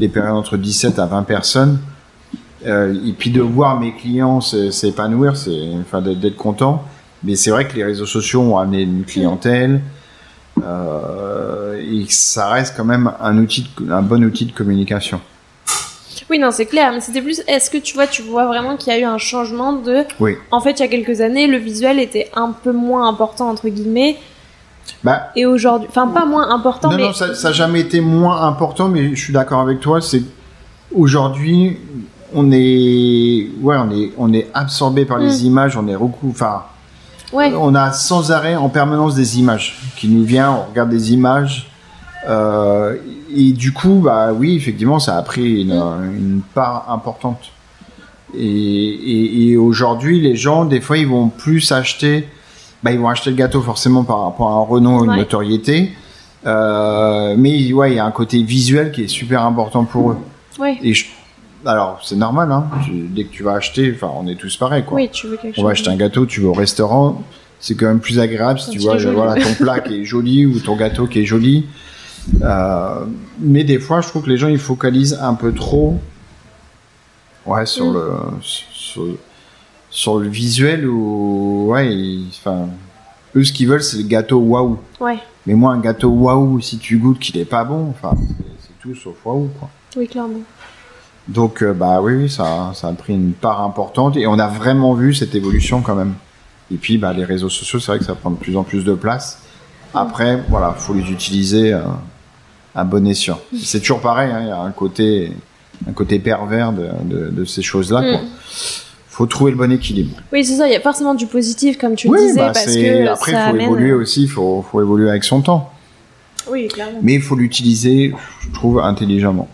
les 0.00 0.08
périodes, 0.08 0.34
entre 0.34 0.56
17 0.56 0.98
à 0.98 1.06
20 1.06 1.24
personnes. 1.24 1.78
Euh, 2.64 2.94
et 3.06 3.12
puis 3.12 3.30
de 3.30 3.42
voir 3.42 3.78
mes 3.78 3.94
clients 3.94 4.40
s'épanouir, 4.40 5.36
c'est 5.36 5.70
enfin 5.80 6.00
d'être 6.00 6.36
content. 6.36 6.82
Mais 7.22 7.36
c'est 7.36 7.50
vrai 7.50 7.68
que 7.68 7.76
les 7.76 7.84
réseaux 7.84 8.06
sociaux 8.06 8.40
ont 8.40 8.58
amené 8.58 8.82
une 8.82 9.04
clientèle. 9.04 9.82
Euh, 10.64 11.78
et 11.78 12.06
ça 12.08 12.48
reste 12.48 12.74
quand 12.74 12.84
même 12.84 13.12
un 13.20 13.36
outil, 13.36 13.68
un 13.90 14.02
bon 14.02 14.24
outil 14.24 14.46
de 14.46 14.52
communication. 14.52 15.20
Oui, 16.30 16.38
non, 16.38 16.50
c'est 16.50 16.66
clair. 16.66 16.90
Mais 16.92 17.00
c'était 17.00 17.22
plus, 17.22 17.40
est-ce 17.46 17.70
que 17.70 17.78
tu 17.78 17.94
vois, 17.94 18.06
tu 18.06 18.22
vois 18.22 18.46
vraiment 18.46 18.76
qu'il 18.76 18.92
y 18.92 18.96
a 18.96 18.98
eu 18.98 19.04
un 19.04 19.18
changement 19.18 19.72
de. 19.74 20.04
Oui. 20.18 20.36
En 20.50 20.60
fait, 20.60 20.72
il 20.72 20.80
y 20.80 20.82
a 20.84 20.88
quelques 20.88 21.20
années, 21.20 21.46
le 21.46 21.56
visuel 21.58 21.98
était 22.00 22.30
un 22.34 22.50
peu 22.52 22.72
moins 22.72 23.08
important 23.08 23.48
entre 23.48 23.68
guillemets. 23.68 24.16
Bah, 25.02 25.30
et 25.36 25.46
aujourd'hui, 25.46 25.88
enfin 25.90 26.06
pas 26.08 26.24
moins 26.26 26.48
important, 26.50 26.90
non, 26.90 26.96
mais 26.96 27.02
non, 27.04 27.12
ça, 27.12 27.34
ça 27.34 27.52
jamais 27.52 27.80
été 27.80 28.00
moins 28.00 28.42
important, 28.42 28.88
mais 28.88 29.14
je 29.14 29.20
suis 29.20 29.32
d'accord 29.32 29.60
avec 29.60 29.80
toi. 29.80 30.00
C'est 30.00 30.22
aujourd'hui, 30.94 31.78
on 32.34 32.50
est, 32.52 33.48
ouais, 33.62 33.76
on 33.76 33.90
est, 33.90 34.12
on 34.16 34.32
est 34.32 34.48
absorbé 34.54 35.04
par 35.04 35.18
les 35.18 35.42
Mm. 35.42 35.46
images, 35.46 35.76
on 35.76 35.86
est 35.88 35.94
recou, 35.96 36.28
enfin, 36.30 36.62
ouais. 37.32 37.52
on 37.58 37.74
a 37.74 37.92
sans 37.92 38.32
arrêt 38.32 38.56
en 38.56 38.68
permanence 38.68 39.14
des 39.14 39.38
images 39.38 39.78
qui 39.96 40.08
nous 40.08 40.24
viennent, 40.24 40.48
on 40.48 40.70
regarde 40.70 40.90
des 40.90 41.12
images. 41.12 41.70
Euh, 42.28 42.96
et 43.34 43.52
du 43.52 43.72
coup, 43.72 44.00
bah 44.04 44.32
oui, 44.32 44.56
effectivement, 44.56 44.98
ça 44.98 45.16
a 45.16 45.22
pris 45.22 45.62
une, 45.62 45.72
une 45.72 46.40
part 46.54 46.86
importante. 46.90 47.50
Et, 48.36 48.44
et, 48.44 49.48
et 49.50 49.56
aujourd'hui, 49.56 50.20
les 50.20 50.36
gens, 50.36 50.64
des 50.64 50.80
fois, 50.80 50.98
ils 50.98 51.06
vont 51.06 51.28
plus 51.28 51.70
acheter, 51.72 52.28
bah, 52.82 52.90
ils 52.92 52.98
vont 52.98 53.08
acheter 53.08 53.30
le 53.30 53.36
gâteau 53.36 53.62
forcément 53.62 54.04
par 54.04 54.24
rapport 54.24 54.50
à 54.50 54.54
un 54.54 54.60
renom, 54.64 55.04
une 55.04 55.10
Ouais. 55.10 55.16
notoriété. 55.18 55.92
Euh, 56.44 57.34
mais 57.38 57.72
ouais, 57.72 57.92
il 57.92 57.96
y 57.96 57.98
a 57.98 58.04
un 58.04 58.10
côté 58.10 58.42
visuel 58.42 58.92
qui 58.92 59.02
est 59.04 59.08
super 59.08 59.42
important 59.42 59.84
pour 59.84 60.12
eux. 60.12 60.16
Ouais. 60.60 60.78
Et 60.82 60.94
je- 60.94 61.06
alors, 61.64 62.00
c'est 62.04 62.16
normal, 62.16 62.52
hein. 62.52 62.66
tu- 62.84 63.08
dès 63.08 63.24
que 63.24 63.32
tu 63.32 63.42
vas 63.42 63.54
acheter, 63.54 63.92
enfin, 63.94 64.10
on 64.16 64.26
est 64.28 64.36
tous 64.36 64.56
pareils, 64.56 64.84
quoi. 64.84 64.96
Oui, 64.96 65.08
tu 65.12 65.26
veux 65.26 65.36
quelque 65.36 65.54
chose. 65.56 65.62
On 65.64 65.66
va 65.66 65.72
acheter 65.72 65.90
un 65.90 65.96
gâteau, 65.96 66.24
tu 66.26 66.40
vas 66.40 66.48
au 66.50 66.52
restaurant, 66.52 67.22
c'est 67.58 67.74
quand 67.74 67.86
même 67.86 67.98
plus 68.00 68.20
agréable 68.20 68.60
si 68.60 68.70
tu 68.70 68.78
vois 68.78 68.96
voilà, 68.96 69.34
ton 69.42 69.54
plat 69.54 69.80
qui 69.80 70.00
est 70.00 70.04
joli 70.04 70.46
ou 70.46 70.60
ton 70.60 70.76
gâteau 70.76 71.06
qui 71.06 71.20
est 71.20 71.24
joli. 71.24 71.66
Euh, 72.42 73.04
mais 73.38 73.64
des 73.64 73.78
fois, 73.78 74.00
je 74.00 74.08
trouve 74.08 74.24
que 74.24 74.30
les 74.30 74.36
gens 74.36 74.48
ils 74.48 74.58
focalisent 74.58 75.18
un 75.20 75.34
peu 75.34 75.52
trop 75.52 75.98
ouais, 77.46 77.66
sur, 77.66 77.86
Mm. 77.86 77.94
le, 77.94 78.10
sur, 78.42 79.04
sur 79.90 80.18
le 80.18 80.28
visuel 80.28 80.86
ou. 80.88 81.66
Ouais, 81.70 82.18
enfin, 82.30 82.66
eux, 83.36 83.44
ce 83.44 83.52
qu'ils 83.52 83.68
veulent, 83.68 83.82
c'est 83.82 83.98
le 83.98 84.04
gâteau 84.04 84.38
waouh. 84.40 84.78
Ouais. 85.00 85.18
Mais 85.46 85.54
moi, 85.54 85.72
un 85.72 85.80
gâteau 85.80 86.08
waouh, 86.10 86.60
si 86.60 86.78
tu 86.78 86.98
goûtes 86.98 87.18
qu'il 87.20 87.38
est 87.38 87.44
pas 87.44 87.64
bon, 87.64 87.90
enfin, 87.90 88.16
c'est 88.16 88.44
c'est 88.66 88.78
tout 88.80 88.94
sauf 88.94 89.14
waouh, 89.24 89.48
quoi. 89.58 89.68
Oui, 89.96 90.08
clairement. 90.08 90.40
Donc, 91.28 91.62
euh, 91.62 91.72
bah 91.72 92.00
oui, 92.02 92.14
oui, 92.14 92.30
ça, 92.30 92.70
ça 92.74 92.88
a 92.88 92.92
pris 92.92 93.14
une 93.14 93.32
part 93.32 93.60
importante 93.62 94.16
et 94.16 94.26
on 94.26 94.38
a 94.38 94.46
vraiment 94.48 94.94
vu 94.94 95.12
cette 95.14 95.34
évolution 95.34 95.80
quand 95.82 95.94
même. 95.96 96.14
Et 96.72 96.76
puis, 96.76 96.98
bah, 96.98 97.12
les 97.12 97.24
réseaux 97.24 97.48
sociaux, 97.48 97.78
c'est 97.80 97.92
vrai 97.92 97.98
que 97.98 98.04
ça 98.04 98.14
prend 98.14 98.30
de 98.30 98.36
plus 98.36 98.56
en 98.56 98.62
plus 98.64 98.84
de 98.84 98.94
place. 98.94 99.40
Après, 99.94 100.40
voilà, 100.48 100.72
faut 100.72 100.94
les 100.94 101.10
utiliser 101.10 101.72
euh, 101.72 101.80
à 102.76 102.84
bon 102.84 103.06
escient. 103.06 103.40
C'est 103.60 103.80
toujours 103.80 104.00
pareil, 104.00 104.30
hein, 104.30 104.40
il 104.42 104.48
y 104.48 104.50
a 104.50 104.60
un 104.60 104.70
côté, 104.70 105.32
un 105.88 105.92
côté 105.92 106.18
pervers 106.18 106.72
de, 106.72 106.88
de, 107.04 107.30
de 107.30 107.44
ces 107.44 107.62
choses-là. 107.62 108.02
Mm. 108.02 108.20
Faut 109.08 109.24
trouver 109.24 109.50
le 109.50 109.56
bon 109.56 109.72
équilibre. 109.72 110.14
Oui, 110.30 110.44
c'est 110.44 110.56
ça. 110.56 110.68
Il 110.68 110.72
y 110.74 110.76
a 110.76 110.80
forcément 110.80 111.14
du 111.14 111.26
positif, 111.26 111.78
comme 111.78 111.94
tu 111.94 112.08
le 112.10 112.18
disais, 112.18 112.38
bah, 112.38 112.50
parce 112.52 112.66
que 112.66 113.06
après, 113.08 113.32
il 113.32 113.34
faut 113.34 113.48
amène. 113.48 113.66
évoluer 113.66 113.92
aussi, 113.94 114.24
il 114.24 114.28
faut, 114.28 114.62
faut 114.70 114.82
évoluer 114.82 115.08
avec 115.08 115.24
son 115.24 115.40
temps. 115.40 115.72
Oui, 116.50 116.68
clairement. 116.68 116.98
Mais 117.02 117.14
il 117.14 117.22
faut 117.22 117.34
l'utiliser, 117.34 118.14
je 118.40 118.52
trouve, 118.52 118.78
intelligemment. 118.78 119.48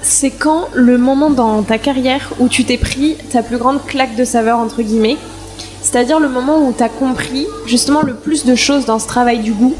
C'est 0.00 0.30
quand 0.30 0.68
le 0.72 0.96
moment 0.96 1.28
dans 1.28 1.62
ta 1.62 1.76
carrière 1.76 2.32
où 2.38 2.48
tu 2.48 2.64
t'es 2.64 2.78
pris 2.78 3.16
ta 3.30 3.42
plus 3.42 3.58
grande 3.58 3.84
claque 3.84 4.16
de 4.16 4.24
saveur, 4.24 4.58
entre 4.58 4.80
guillemets? 4.80 5.18
C'est-à-dire 5.82 6.18
le 6.18 6.30
moment 6.30 6.66
où 6.66 6.72
tu 6.72 6.82
as 6.82 6.88
compris 6.88 7.46
justement 7.66 8.00
le 8.00 8.14
plus 8.14 8.46
de 8.46 8.54
choses 8.54 8.86
dans 8.86 8.98
ce 8.98 9.06
travail 9.06 9.40
du 9.40 9.52
goût, 9.52 9.74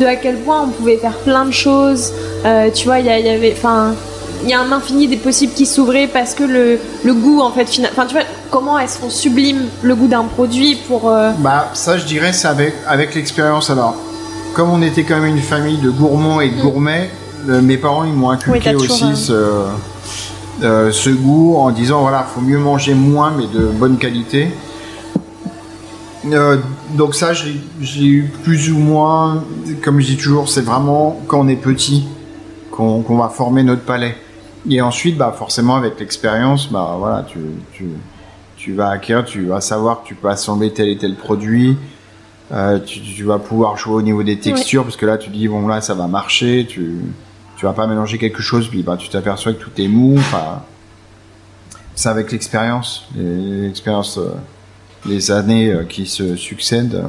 de 0.00 0.06
à 0.06 0.16
quel 0.16 0.36
point 0.36 0.62
on 0.64 0.68
pouvait 0.68 0.96
faire 0.98 1.16
plein 1.18 1.44
de 1.46 1.52
choses. 1.52 2.12
Euh, 2.44 2.70
tu 2.74 2.86
vois, 2.86 2.98
il 3.00 3.06
y, 3.06 3.10
avait. 3.10 3.52
Enfin. 3.56 3.94
Il 4.44 4.50
y 4.50 4.52
a 4.52 4.60
un 4.60 4.70
infini 4.70 5.08
des 5.08 5.16
possibles 5.16 5.54
qui 5.54 5.64
s'ouvraient 5.64 6.06
parce 6.12 6.34
que 6.34 6.44
le, 6.44 6.78
le 7.04 7.14
goût, 7.14 7.40
en 7.40 7.50
fait, 7.52 7.64
final... 7.64 7.90
enfin, 7.90 8.04
tu 8.06 8.14
vois, 8.14 8.24
comment 8.50 8.78
est-ce 8.78 8.98
qu'on 9.00 9.08
sublime 9.08 9.62
le 9.82 9.94
goût 9.94 10.08
d'un 10.08 10.24
produit 10.24 10.76
pour. 10.86 11.08
euh, 11.10 11.30
Bah, 11.38 11.70
ça, 11.72 11.96
je 11.96 12.04
dirais, 12.04 12.34
c'est 12.34 12.46
avec, 12.46 12.74
avec 12.86 13.14
l'expérience. 13.14 13.70
Alors, 13.70 13.94
comme 14.54 14.68
on 14.70 14.82
était 14.82 15.04
quand 15.04 15.18
même 15.18 15.34
une 15.36 15.42
famille 15.42 15.78
de 15.78 15.88
gourmands 15.90 16.42
et 16.42 16.50
de 16.50 16.60
gourmets, 16.60 17.08
euh, 17.48 17.62
mes 17.62 17.78
parents, 17.78 18.04
ils 18.04 18.12
m'ont 18.12 18.30
Mm. 18.32 18.38
Oui, 18.48 18.58
inculqué 18.58 18.74
aussi 18.76 19.16
ce, 19.16 19.32
euh, 20.62 20.92
ce 20.92 21.10
goût 21.10 21.56
en 21.56 21.70
disant, 21.70 22.02
voilà, 22.02 22.26
faut 22.34 22.42
mieux 22.42 22.58
manger 22.58 22.92
moins, 22.92 23.32
mais 23.36 23.46
de 23.46 23.64
bonne 23.66 23.96
qualité. 23.96 24.48
Euh, 26.30 26.58
donc 26.96 27.14
ça, 27.14 27.32
l'ai 27.32 28.06
eu 28.06 28.30
plus 28.42 28.70
ou 28.70 28.78
moins, 28.78 29.44
comme 29.82 30.00
je 30.00 30.06
dis 30.06 30.16
toujours, 30.16 30.48
c'est 30.48 30.62
vraiment 30.62 31.20
quand 31.26 31.40
on 31.40 31.48
est 31.48 31.56
petit 31.56 32.06
qu'on 32.70 33.16
va 33.16 33.28
former 33.28 33.62
notre 33.62 33.82
palais. 33.82 34.16
Et 34.68 34.80
ensuite, 34.80 35.16
bah, 35.16 35.34
forcément, 35.36 35.76
avec 35.76 35.98
l'expérience, 35.98 36.70
bah, 36.70 36.96
voilà, 36.98 37.22
tu, 37.22 37.38
tu, 37.72 37.86
tu 38.56 38.74
vas 38.74 38.90
acquérir, 38.90 39.24
tu 39.24 39.46
vas 39.46 39.60
savoir 39.60 40.02
que 40.02 40.08
tu 40.08 40.14
peux 40.14 40.28
assembler 40.28 40.72
tel 40.72 40.88
et 40.88 40.98
tel 40.98 41.14
produit. 41.14 41.76
Euh, 42.52 42.78
tu, 42.78 43.00
tu 43.00 43.24
vas 43.24 43.38
pouvoir 43.38 43.76
jouer 43.76 43.94
au 43.94 44.02
niveau 44.02 44.22
des 44.22 44.38
textures 44.38 44.84
parce 44.84 44.96
que 44.96 45.06
là, 45.06 45.18
tu 45.18 45.30
dis 45.30 45.48
bon 45.48 45.66
là, 45.66 45.80
ça 45.80 45.94
va 45.94 46.06
marcher. 46.06 46.66
Tu, 46.68 46.96
tu 47.56 47.64
vas 47.64 47.72
pas 47.72 47.86
mélanger 47.86 48.18
quelque 48.18 48.42
chose 48.42 48.68
puis 48.68 48.82
bah, 48.82 48.96
tu 48.98 49.08
t'aperçois 49.08 49.52
que 49.52 49.62
tout 49.62 49.80
est 49.80 49.88
mou. 49.88 50.16
Enfin, 50.18 50.62
c'est 51.94 52.08
avec 52.08 52.30
l'expérience, 52.30 53.06
l'expérience, 53.16 54.18
euh, 54.18 54.34
les 55.08 55.30
années 55.30 55.70
euh, 55.70 55.84
qui 55.84 56.06
se 56.06 56.36
succèdent. 56.36 57.04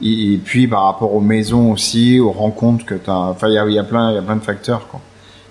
Et, 0.00 0.38
puis 0.44 0.66
par 0.66 0.84
rapport 0.84 1.14
aux 1.14 1.20
maisons 1.20 1.70
aussi, 1.72 2.18
aux 2.18 2.32
rencontres 2.32 2.84
que 2.84 2.94
tu 2.94 3.08
as. 3.08 3.14
Enfin, 3.14 3.48
il 3.48 3.54
y 3.54 3.78
a, 3.78 3.84
plein, 3.84 4.12
y 4.12 4.18
a 4.18 4.22
plein 4.22 4.36
de 4.36 4.42
facteurs 4.42 4.88
quoi. 4.88 5.00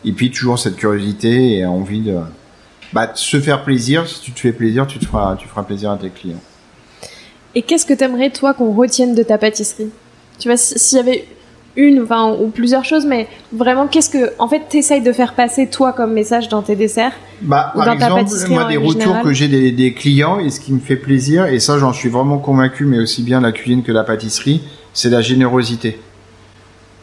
Et 0.03 0.11
puis 0.11 0.31
toujours 0.31 0.59
cette 0.59 0.75
curiosité 0.75 1.57
et 1.57 1.65
envie 1.65 2.01
de, 2.01 2.19
bah, 2.91 3.11
se 3.13 3.39
faire 3.39 3.63
plaisir. 3.63 4.07
Si 4.07 4.19
tu 4.19 4.31
te 4.31 4.39
fais 4.39 4.51
plaisir, 4.51 4.87
tu 4.87 4.99
feras, 4.99 5.35
tu 5.35 5.47
feras 5.47 5.63
plaisir 5.63 5.91
à 5.91 5.97
tes 5.97 6.09
clients. 6.09 6.41
Et 7.55 7.61
qu'est-ce 7.61 7.85
que 7.85 7.93
t'aimerais, 7.93 8.29
toi, 8.29 8.53
qu'on 8.53 8.73
retienne 8.73 9.13
de 9.13 9.23
ta 9.23 9.37
pâtisserie? 9.37 9.89
Tu 10.39 10.47
vois, 10.47 10.57
si- 10.57 10.79
s'il 10.79 10.97
y 10.97 11.01
avait 11.01 11.25
une, 11.75 12.01
enfin, 12.03 12.33
ou 12.39 12.49
plusieurs 12.49 12.83
choses, 12.85 13.05
mais 13.05 13.27
vraiment, 13.53 13.87
qu'est-ce 13.87 14.09
que, 14.09 14.31
en 14.39 14.47
fait, 14.47 14.61
t'essayes 14.69 15.01
de 15.01 15.11
faire 15.13 15.33
passer, 15.33 15.67
toi, 15.67 15.93
comme 15.93 16.13
message 16.13 16.49
dans 16.49 16.61
tes 16.61 16.75
desserts 16.75 17.13
Bah, 17.41 17.71
Ou 17.75 17.77
par 17.79 17.85
dans 17.87 17.97
ta 17.97 18.19
exemple, 18.21 18.49
moi, 18.51 18.65
des 18.65 18.77
retours 18.77 19.21
que 19.21 19.31
j'ai 19.31 19.47
des, 19.47 19.71
des 19.71 19.93
clients 19.93 20.39
et 20.39 20.49
ce 20.49 20.59
qui 20.59 20.73
me 20.73 20.79
fait 20.79 20.95
plaisir, 20.97 21.45
et 21.45 21.59
ça, 21.59 21.77
j'en 21.77 21.93
suis 21.93 22.09
vraiment 22.09 22.37
convaincu, 22.39 22.85
mais 22.85 22.99
aussi 22.99 23.23
bien 23.23 23.39
la 23.41 23.51
cuisine 23.51 23.83
que 23.83 23.91
la 23.91 24.03
pâtisserie, 24.03 24.61
c'est 24.93 25.09
la 25.09 25.21
générosité. 25.21 25.99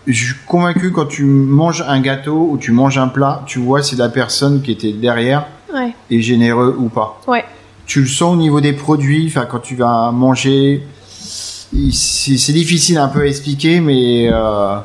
Je 0.07 0.25
suis 0.27 0.35
convaincu 0.47 0.91
quand 0.91 1.07
tu 1.07 1.25
manges 1.25 1.85
un 1.87 2.01
gâteau 2.01 2.49
ou 2.51 2.57
tu 2.59 2.73
manges 2.73 2.99
un 2.99 3.09
plat, 3.09 3.43
tu 3.47 3.59
vois 3.59 3.83
si 3.83 3.95
la 3.97 4.09
personne 4.09 4.63
qui 4.63 4.73
était 4.73 4.93
derrière 4.93 5.47
Ouais. 5.75 5.93
est 6.11 6.23
généreux 6.23 6.75
ou 6.79 6.89
pas. 6.89 7.21
Ouais. 7.27 7.45
Tu 7.85 8.01
le 8.01 8.07
sens 8.07 8.33
au 8.33 8.37
niveau 8.37 8.61
des 8.63 8.73
produits, 8.73 9.27
enfin, 9.29 9.45
quand 9.45 9.59
tu 9.59 9.75
vas 9.77 10.11
manger, 10.13 10.83
c'est 11.93 12.53
difficile 12.53 12.99
un 12.99 13.09
peu 13.09 13.21
à 13.21 13.27
expliquer, 13.27 13.81
mais 13.81 14.29
euh, 14.33 14.79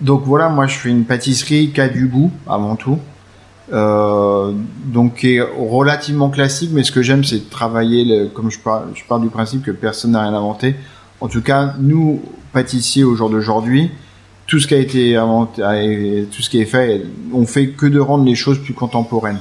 donc 0.00 0.22
voilà, 0.24 0.48
moi 0.48 0.66
je 0.66 0.76
fais 0.76 0.88
une 0.88 1.04
pâtisserie 1.04 1.70
qui 1.74 1.80
a 1.80 1.88
du 1.88 2.06
goût 2.06 2.30
avant 2.46 2.76
tout. 2.76 2.98
Euh, 3.72 4.52
donc 4.84 5.16
qui 5.16 5.36
est 5.36 5.40
relativement 5.40 6.28
classique, 6.28 6.70
mais 6.72 6.82
ce 6.82 6.92
que 6.92 7.00
j'aime, 7.00 7.24
c'est 7.24 7.38
de 7.38 7.50
travailler, 7.50 8.04
le, 8.04 8.26
comme 8.26 8.50
je 8.50 8.58
pars, 8.58 8.84
je 8.94 9.02
pars 9.08 9.18
du 9.18 9.28
principe 9.28 9.62
que 9.62 9.70
personne 9.70 10.10
n'a 10.10 10.22
rien 10.22 10.34
inventé. 10.34 10.74
En 11.20 11.28
tout 11.28 11.40
cas, 11.40 11.74
nous, 11.78 12.20
pâtissiers 12.52 13.04
au 13.04 13.14
jour 13.14 13.30
d'aujourd'hui, 13.30 13.90
tout 14.46 14.58
ce 14.58 14.66
qui 14.66 14.74
a 14.74 14.78
été 14.78 15.16
inventé, 15.16 15.62
tout 16.30 16.42
ce 16.42 16.50
qui 16.50 16.60
est 16.60 16.66
fait, 16.66 17.02
on 17.32 17.46
fait 17.46 17.68
que 17.68 17.86
de 17.86 18.00
rendre 18.00 18.24
les 18.24 18.34
choses 18.34 18.58
plus 18.58 18.74
contemporaines. 18.74 19.40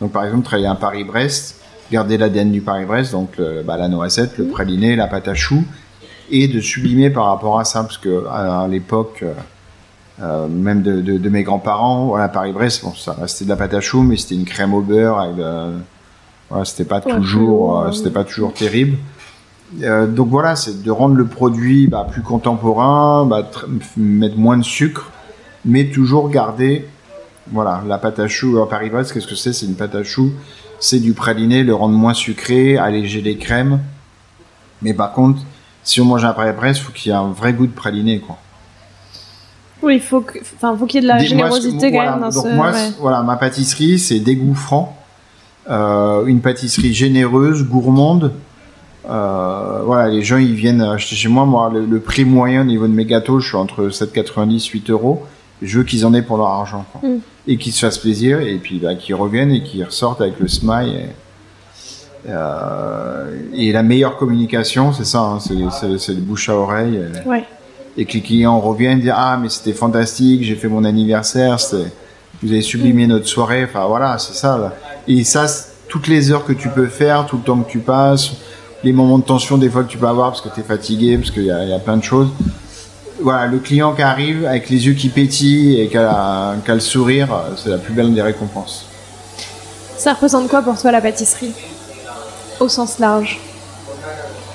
Donc 0.00 0.12
par 0.12 0.24
exemple, 0.24 0.44
travailler 0.44 0.68
un 0.68 0.76
Paris-Brest, 0.76 1.60
garder 1.90 2.18
l'ADN 2.18 2.52
du 2.52 2.60
Paris-Brest, 2.60 3.12
donc 3.12 3.36
le, 3.38 3.62
bah, 3.62 3.76
la 3.76 3.88
noisette, 3.88 4.38
le 4.38 4.46
praliné, 4.46 4.94
la 4.94 5.08
pâte 5.08 5.26
à 5.26 5.34
choux, 5.34 5.64
et 6.30 6.48
de 6.48 6.60
sublimer 6.60 7.10
par 7.10 7.26
rapport 7.26 7.58
à 7.58 7.64
ça, 7.64 7.82
parce 7.82 7.98
que 7.98 8.26
à, 8.30 8.60
à 8.62 8.68
l'époque, 8.68 9.20
euh, 9.22 9.32
euh, 10.22 10.46
même 10.48 10.82
de, 10.82 11.00
de, 11.00 11.18
de 11.18 11.28
mes 11.28 11.42
grands-parents, 11.42 12.06
voilà, 12.06 12.28
Paris-Brest, 12.28 12.84
bon, 12.84 12.92
ça 12.94 13.12
restait 13.20 13.44
de 13.44 13.50
la 13.50 13.56
pâte 13.56 13.74
à 13.74 13.80
choux, 13.80 14.02
mais 14.02 14.16
c'était 14.16 14.34
une 14.34 14.44
crème 14.44 14.74
au 14.74 14.80
beurre, 14.82 15.18
avec 15.18 15.36
de- 15.36 15.72
voilà, 16.48 16.64
c'était 16.64 16.84
pas 16.84 17.00
Ouais, 17.04 17.14
toujours, 17.14 17.80
euh, 17.80 17.88
euh, 17.88 17.92
c'était 17.92 18.10
pas 18.10 18.24
toujours 18.24 18.52
terrible. 18.52 18.98
Euh, 19.82 20.06
donc 20.06 20.28
voilà, 20.28 20.54
c'est 20.54 20.82
de 20.82 20.90
rendre 20.90 21.14
le 21.14 21.24
produit 21.26 21.86
bah, 21.88 22.06
plus 22.10 22.20
contemporain, 22.22 23.24
bah, 23.24 23.42
tr- 23.50 23.64
mettre 23.96 24.36
moins 24.36 24.58
de 24.58 24.62
sucre, 24.64 25.10
mais 25.64 25.86
toujours 25.86 26.28
garder, 26.28 26.86
voilà, 27.50 27.82
la 27.86 27.96
pâte 27.98 28.18
à 28.18 28.28
choux 28.28 28.60
à 28.60 28.68
Paris-Brest, 28.68 29.12
qu'est-ce 29.12 29.26
que 29.26 29.34
c'est? 29.34 29.52
C'est 29.54 29.64
une 29.66 29.74
pâte 29.76 29.94
à 29.94 30.04
choux, 30.04 30.30
c'est 30.78 30.98
du 31.00 31.14
praliné, 31.14 31.62
le 31.64 31.74
rendre 31.74 31.94
moins 31.96 32.14
sucré, 32.14 32.76
alléger 32.76 33.22
les 33.22 33.36
crèmes. 33.38 33.80
Mais 34.82 34.92
par 34.94 35.12
contre, 35.12 35.40
si 35.82 36.00
on 36.00 36.04
mange 36.04 36.24
un 36.24 36.32
Paris-Brest, 36.32 36.80
faut 36.80 36.92
qu'il 36.92 37.10
y 37.10 37.14
ait 37.14 37.18
un 37.18 37.30
vrai 37.30 37.52
goût 37.52 37.66
de 37.66 37.72
praliné, 37.72 38.18
quoi. 38.20 38.36
Oui, 39.82 39.94
il 39.96 40.00
faut 40.00 40.20
que, 40.20 40.38
enfin, 40.54 40.76
faut 40.76 40.86
qu'il 40.86 41.02
y 41.02 41.04
ait 41.04 41.08
de 41.08 41.12
la 41.12 41.14
Des- 41.18 41.34
moi, 41.34 41.46
générosité 41.46 41.78
ce- 41.78 41.84
quand 41.86 41.90
voilà, 41.92 42.10
même 42.12 42.20
dans 42.20 42.28
donc 42.30 42.44
ce. 42.46 42.54
moi, 42.54 42.70
ouais. 42.70 42.90
voilà, 43.00 43.22
ma 43.22 43.36
pâtisserie, 43.36 43.98
c'est 43.98 44.20
des 44.20 44.36
goûts 44.36 44.54
francs. 44.54 44.90
euh, 45.70 46.26
une 46.26 46.40
pâtisserie 46.40 46.92
généreuse, 46.92 47.62
gourmande. 47.64 48.32
Euh, 49.08 49.82
voilà, 49.84 50.08
les 50.08 50.22
gens 50.22 50.36
ils 50.38 50.54
viennent 50.54 50.80
acheter 50.80 51.14
chez 51.14 51.28
moi. 51.28 51.44
Moi, 51.46 51.70
le, 51.72 52.00
prix 52.00 52.24
moyen 52.24 52.62
au 52.62 52.64
niveau 52.64 52.86
de 52.88 52.92
mes 52.92 53.04
gâteaux, 53.04 53.38
je 53.38 53.46
suis 53.48 53.56
entre 53.56 53.88
7,90 53.88 54.66
8 54.66 54.90
euros. 54.90 55.22
Je 55.60 55.78
veux 55.78 55.84
qu'ils 55.84 56.04
en 56.04 56.14
aient 56.14 56.22
pour 56.22 56.36
leur 56.36 56.48
argent 56.48 56.84
quoi. 56.92 57.08
Mm. 57.08 57.18
et 57.46 57.56
qu'ils 57.58 57.72
se 57.72 57.86
fassent 57.86 57.98
plaisir 57.98 58.40
et 58.40 58.56
puis 58.56 58.80
bah, 58.80 58.96
qu'ils 58.96 59.14
reviennent 59.14 59.52
et 59.52 59.62
qu'ils 59.62 59.84
ressortent 59.84 60.20
avec 60.20 60.40
le 60.40 60.48
smile. 60.48 60.88
Et, 60.96 61.08
et 62.26 63.72
la 63.72 63.82
meilleure 63.82 64.16
communication, 64.16 64.92
c'est 64.92 65.04
ça, 65.04 65.20
hein, 65.20 65.38
c'est 65.40 66.14
le 66.14 66.20
bouche 66.20 66.48
à 66.48 66.56
oreille. 66.56 66.96
Et, 66.96 67.28
ouais. 67.28 67.44
et 67.96 68.04
que 68.04 68.12
les 68.14 68.20
clients 68.20 68.60
reviennent 68.60 69.00
dire 69.00 69.14
ah 69.16 69.38
mais 69.40 69.48
c'était 69.48 69.72
fantastique, 69.72 70.42
j'ai 70.42 70.54
fait 70.54 70.68
mon 70.68 70.84
anniversaire, 70.84 71.58
vous 72.42 72.50
avez 72.50 72.62
sublimé 72.62 73.06
notre 73.06 73.26
soirée. 73.26 73.64
Enfin 73.64 73.86
voilà, 73.86 74.18
c'est 74.18 74.34
ça. 74.34 74.58
Là. 74.58 74.72
Et 75.06 75.24
ça, 75.24 75.46
toutes 75.88 76.08
les 76.08 76.30
heures 76.30 76.44
que 76.44 76.52
tu 76.52 76.68
peux 76.68 76.86
faire, 76.86 77.26
tout 77.26 77.36
le 77.36 77.42
temps 77.42 77.60
que 77.60 77.70
tu 77.70 77.78
passes, 77.78 78.32
les 78.82 78.92
moments 78.92 79.18
de 79.18 79.24
tension 79.24 79.58
des 79.58 79.70
fois 79.70 79.84
que 79.84 79.88
tu 79.88 79.98
peux 79.98 80.08
avoir 80.08 80.30
parce 80.30 80.40
que 80.40 80.48
tu 80.48 80.60
es 80.60 80.64
fatigué, 80.64 81.16
parce 81.16 81.30
qu'il 81.30 81.44
y, 81.44 81.46
y 81.46 81.72
a, 81.72 81.78
plein 81.78 81.96
de 81.96 82.04
choses. 82.04 82.28
Voilà, 83.20 83.46
le 83.46 83.58
client 83.58 83.94
qui 83.94 84.02
arrive 84.02 84.46
avec 84.46 84.68
les 84.68 84.86
yeux 84.86 84.94
qui 84.94 85.08
pétillent 85.08 85.80
et 85.80 85.88
qui 85.88 85.96
a, 85.96 86.54
le 86.66 86.80
sourire, 86.80 87.28
c'est 87.56 87.70
la 87.70 87.78
plus 87.78 87.94
belle 87.94 88.12
des 88.12 88.22
récompenses. 88.22 88.86
Ça 89.96 90.14
représente 90.14 90.48
quoi 90.48 90.62
pour 90.62 90.76
toi 90.76 90.90
la 90.90 91.00
pâtisserie? 91.00 91.52
Au 92.62 92.68
sens 92.68 93.00
large 93.00 93.40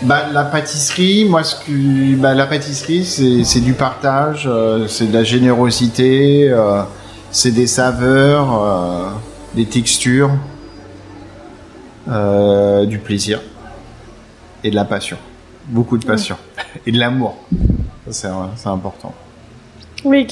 bah, 0.03 0.27
la 0.31 0.45
pâtisserie, 0.45 1.25
moi, 1.25 1.43
ce 1.43 1.55
que, 1.55 2.15
bah, 2.15 2.33
la 2.33 2.45
pâtisserie, 2.45 3.03
c'est 3.03 3.59
du 3.59 3.73
partage, 3.73 4.45
euh, 4.47 4.87
c'est 4.87 5.07
de 5.07 5.13
la 5.13 5.25
générosité, 5.25 6.47
euh, 6.49 6.83
c'est 7.31 7.51
des 7.51 7.67
saveurs, 7.67 8.63
euh, 8.63 9.09
des 9.55 9.65
textures, 9.65 10.31
du 12.07 12.99
plaisir 12.99 13.41
et 14.63 14.69
de 14.69 14.75
la 14.75 14.85
passion. 14.85 15.17
Beaucoup 15.65 15.97
de 15.97 16.05
passion. 16.05 16.37
Et 16.85 16.93
de 16.93 16.99
l'amour. 16.99 17.35
C'est 18.09 18.29
important. 18.65 19.13
Oui, 20.05 20.25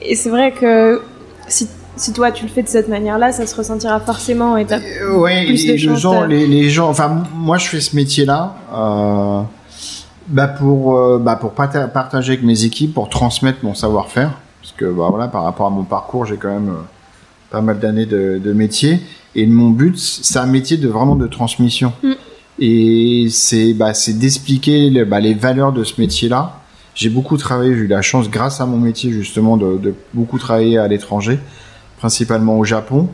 et 0.00 0.14
c'est 0.14 0.30
vrai 0.30 0.52
que 0.52 1.02
si, 1.48 1.68
si, 1.96 2.12
toi 2.12 2.32
tu 2.32 2.44
le 2.44 2.50
fais 2.50 2.62
de 2.62 2.68
cette 2.68 2.88
manière-là, 2.88 3.32
ça 3.32 3.46
se 3.46 3.54
ressentira 3.54 4.00
forcément 4.00 4.56
et 4.56 4.66
euh, 4.70 5.18
ouais, 5.18 5.46
plus 5.46 5.66
de 5.66 5.72
les 5.72 5.78
gens, 5.78 6.22
euh. 6.22 6.26
les, 6.26 6.70
gens, 6.70 6.88
enfin 6.88 7.22
moi 7.34 7.58
je 7.58 7.68
fais 7.68 7.80
ce 7.80 7.94
métier-là 7.94 8.56
euh, 8.74 9.42
bah 10.28 10.48
pour, 10.48 10.96
euh, 10.96 11.18
bah 11.18 11.36
pour 11.36 11.52
partager 11.52 12.32
avec 12.32 12.44
mes 12.44 12.64
équipes, 12.64 12.94
pour 12.94 13.08
transmettre 13.08 13.58
mon 13.62 13.74
savoir-faire. 13.74 14.32
Parce 14.62 14.72
que 14.76 14.86
bah 14.86 15.08
voilà, 15.10 15.28
par 15.28 15.44
rapport 15.44 15.66
à 15.66 15.70
mon 15.70 15.84
parcours, 15.84 16.24
j'ai 16.24 16.36
quand 16.36 16.48
même 16.48 16.72
pas 17.50 17.60
mal 17.60 17.78
d'années 17.78 18.06
de, 18.06 18.40
de, 18.42 18.52
métier. 18.52 19.00
Et 19.34 19.46
mon 19.46 19.68
but, 19.68 19.98
c'est 19.98 20.38
un 20.38 20.46
métier 20.46 20.78
de 20.78 20.88
vraiment 20.88 21.16
de 21.16 21.26
transmission. 21.26 21.92
Mm. 22.02 22.12
Et 22.60 23.26
c'est 23.30 23.74
bah, 23.74 23.92
d'expliquer 24.08 25.04
bah, 25.04 25.20
les 25.20 25.34
valeurs 25.34 25.72
de 25.72 25.84
ce 25.84 26.00
métier-là. 26.00 26.60
J'ai 26.94 27.10
beaucoup 27.10 27.36
travaillé, 27.36 27.74
j'ai 27.74 27.82
eu 27.82 27.86
la 27.88 28.02
chance, 28.02 28.30
grâce 28.30 28.60
à 28.60 28.66
mon 28.66 28.78
métier 28.78 29.10
justement, 29.10 29.56
de, 29.56 29.76
de 29.76 29.94
beaucoup 30.14 30.38
travailler 30.38 30.78
à 30.78 30.86
l'étranger, 30.86 31.40
principalement 31.98 32.58
au 32.58 32.64
Japon. 32.64 33.08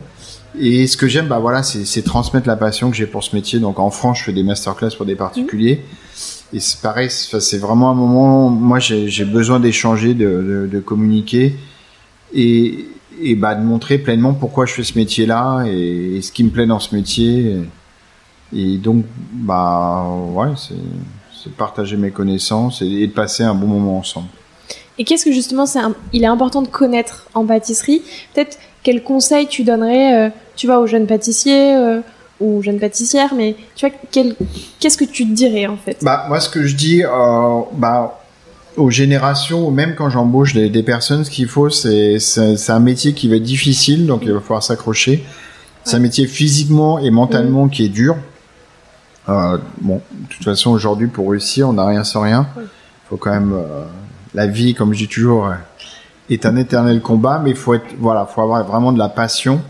Et 0.59 0.85
ce 0.87 0.97
que 0.97 1.07
j'aime, 1.07 1.27
bah 1.27 1.39
voilà, 1.39 1.63
c'est 1.63 2.01
transmettre 2.01 2.47
la 2.47 2.57
passion 2.57 2.91
que 2.91 2.97
j'ai 2.97 3.05
pour 3.05 3.23
ce 3.23 3.35
métier. 3.35 3.59
Donc 3.59 3.79
en 3.79 3.89
France, 3.89 4.19
je 4.19 4.23
fais 4.25 4.33
des 4.33 4.43
masterclass 4.43 4.91
pour 4.97 5.05
des 5.05 5.15
particuliers. 5.15 5.81
Et 6.53 6.59
c'est 6.59 6.81
pareil, 6.81 7.09
c'est 7.09 7.57
vraiment 7.57 7.89
un 7.89 7.93
moment. 7.93 8.49
Moi, 8.49 8.79
j'ai 8.79 9.25
besoin 9.25 9.59
d'échanger, 9.59 10.13
de, 10.13 10.83
communiquer 10.85 11.55
et, 12.33 12.85
et 13.21 13.35
bah, 13.35 13.55
de 13.55 13.63
montrer 13.63 13.97
pleinement 13.97 14.33
pourquoi 14.33 14.65
je 14.65 14.73
fais 14.73 14.83
ce 14.83 14.97
métier-là 14.97 15.63
et, 15.65 16.21
ce 16.21 16.31
qui 16.31 16.43
me 16.43 16.49
plaît 16.49 16.65
dans 16.65 16.79
ce 16.79 16.93
métier. 16.93 17.57
Et 18.53 18.77
donc, 18.77 19.05
bah, 19.31 20.05
ouais, 20.33 20.49
c'est 20.57 20.75
partager 21.49 21.97
mes 21.97 22.11
connaissances 22.11 22.81
et, 22.81 23.07
de 23.07 23.11
passer 23.11 23.43
un 23.43 23.55
bon 23.55 23.67
moment 23.67 23.97
ensemble. 23.97 24.27
Et 24.97 25.05
qu'est-ce 25.05 25.25
que 25.25 25.31
justement, 25.31 25.65
c'est 25.65 25.79
il 26.13 26.23
est 26.23 26.27
important 26.27 26.61
de 26.61 26.67
connaître 26.67 27.27
en 27.33 27.45
pâtisserie 27.45 28.03
Peut-être 28.33 28.57
quels 28.83 29.03
conseils 29.03 29.47
tu 29.47 29.63
donnerais, 29.63 30.27
euh, 30.27 30.29
tu 30.55 30.67
vois, 30.67 30.79
aux 30.79 30.87
jeunes 30.87 31.07
pâtissiers 31.07 31.75
euh, 31.75 32.01
ou 32.39 32.61
jeunes 32.61 32.79
pâtissières, 32.79 33.33
mais 33.35 33.55
tu 33.75 33.87
vois, 33.87 33.95
qu'est-ce 34.79 34.97
que 34.97 35.05
tu 35.05 35.25
te 35.25 35.33
dirais 35.33 35.67
en 35.67 35.77
fait? 35.77 35.97
Bah, 36.01 36.25
moi, 36.27 36.39
ce 36.39 36.49
que 36.49 36.65
je 36.65 36.75
dis, 36.75 37.03
euh, 37.03 37.61
bah, 37.73 38.19
aux 38.77 38.89
générations, 38.89 39.69
même 39.71 39.95
quand 39.95 40.09
j'embauche 40.09 40.53
des, 40.53 40.69
des, 40.69 40.83
personnes, 40.83 41.23
ce 41.23 41.29
qu'il 41.29 41.47
faut, 41.47 41.69
c'est 41.69 42.17
un 42.69 42.79
métier 42.79 43.13
qui 43.13 43.27
va 43.27 43.35
être 43.35 43.43
difficile, 43.43 44.07
donc 44.07 44.21
il 44.23 44.31
va 44.31 44.39
falloir 44.39 44.63
s'accrocher. 44.63 45.23
C'est 45.83 45.97
un 45.97 45.99
métier 45.99 46.27
physiquement 46.27 46.99
et 46.99 47.09
mentalement 47.09 47.67
qui 47.67 47.85
est 47.85 47.89
dur. 47.89 48.15
Euh, 49.29 49.57
bon, 49.81 50.01
de 50.11 50.27
toute 50.27 50.43
façon, 50.43 50.71
aujourd'hui, 50.71 51.07
pour 51.07 51.29
réussir, 51.29 51.69
on 51.69 51.73
n'a 51.73 51.85
rien 51.85 52.03
sans 52.03 52.21
rien. 52.21 52.47
Il 52.57 52.63
faut 53.09 53.17
quand 53.17 53.31
même, 53.31 53.53
euh, 53.53 53.85
la 54.33 54.47
vie, 54.47 54.73
comme 54.73 54.93
je 54.93 54.99
dis 54.99 55.07
toujours, 55.07 55.51
est 56.33 56.45
un 56.45 56.55
éternel 56.55 57.01
combat, 57.01 57.39
mais 57.43 57.51
il 57.51 57.55
faut 57.55 57.73
être, 57.73 57.85
voilà, 57.99 58.25
faut 58.25 58.41
avoir 58.41 58.63
vraiment 58.65 58.91
de 58.91 58.99
la 58.99 59.09
passion. 59.09 59.61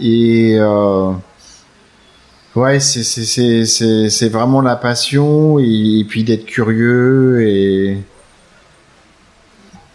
et 0.00 0.58
ouais, 2.54 2.80
c'est 2.80 3.02
c'est 3.02 3.64
c'est 3.66 4.08
c'est 4.08 4.28
vraiment 4.28 4.60
la 4.60 4.76
passion 4.76 5.58
et, 5.58 6.04
puis 6.08 6.24
d'être 6.24 6.46
curieux 6.46 7.42
et 7.42 7.98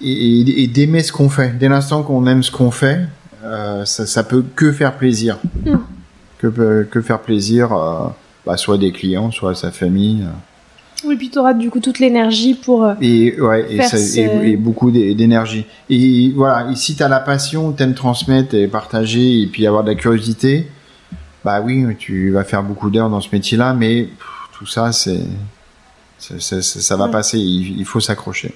et, 0.04 0.68
d'aimer 0.68 1.04
ce 1.04 1.12
qu'on 1.12 1.30
fait. 1.30 1.58
Dès 1.58 1.70
l'instant 1.70 2.04
qu'on 2.04 2.26
aime 2.28 2.44
ce 2.44 2.52
qu'on 2.52 2.72
fait, 2.72 3.02
ça, 3.86 4.06
ça 4.06 4.24
peut 4.24 4.44
que 4.56 4.72
faire 4.72 4.98
plaisir. 4.98 5.38
Mm 5.66 5.76
que, 6.42 6.84
que 6.90 7.02
faire 7.02 7.20
plaisir 7.20 7.72
à, 7.72 8.16
bah, 8.46 8.58
soit 8.58 8.78
des 8.78 8.92
clients, 8.92 9.32
soit 9.32 9.52
à 9.52 9.56
sa 9.56 9.72
famille. 9.72 10.26
Oui, 11.04 11.16
puis 11.16 11.30
tu 11.30 11.40
auras 11.40 11.54
du 11.54 11.70
coup 11.70 11.80
toute 11.80 12.00
l'énergie 12.00 12.54
pour. 12.54 12.86
Euh, 12.86 12.94
et, 13.02 13.40
ouais, 13.42 13.66
et, 13.74 14.56
beaucoup 14.56 14.92
d'énergie. 14.92 15.66
Et 15.90 16.32
voilà, 16.36 16.70
et 16.72 16.76
si 16.76 16.96
tu 16.96 17.04
as 17.04 17.08
la 17.08 17.20
passion, 17.20 17.72
t'aimes 17.72 17.96
transmettre 17.96 18.54
et 18.54 18.68
partager, 18.68 19.42
et 19.42 19.48
puis 19.48 19.66
avoir 19.66 19.84
de 19.84 19.90
la 19.90 19.96
curiosité, 19.96 20.68
bah 21.44 21.62
oui, 21.62 21.86
tu 21.98 22.32
vas 22.32 22.44
faire 22.44 22.62
beaucoup 22.62 22.90
d'heures 22.90 23.10
dans 23.10 23.22
ce 23.22 23.30
métier-là, 23.32 23.74
mais 23.74 24.10
tout 24.58 24.68
ça, 24.68 24.92
c'est. 24.92 25.22
Ça, 26.20 26.96
va 26.98 27.08
passer, 27.08 27.40
il 27.40 27.84
faut 27.84 28.00
s'accrocher. 28.00 28.54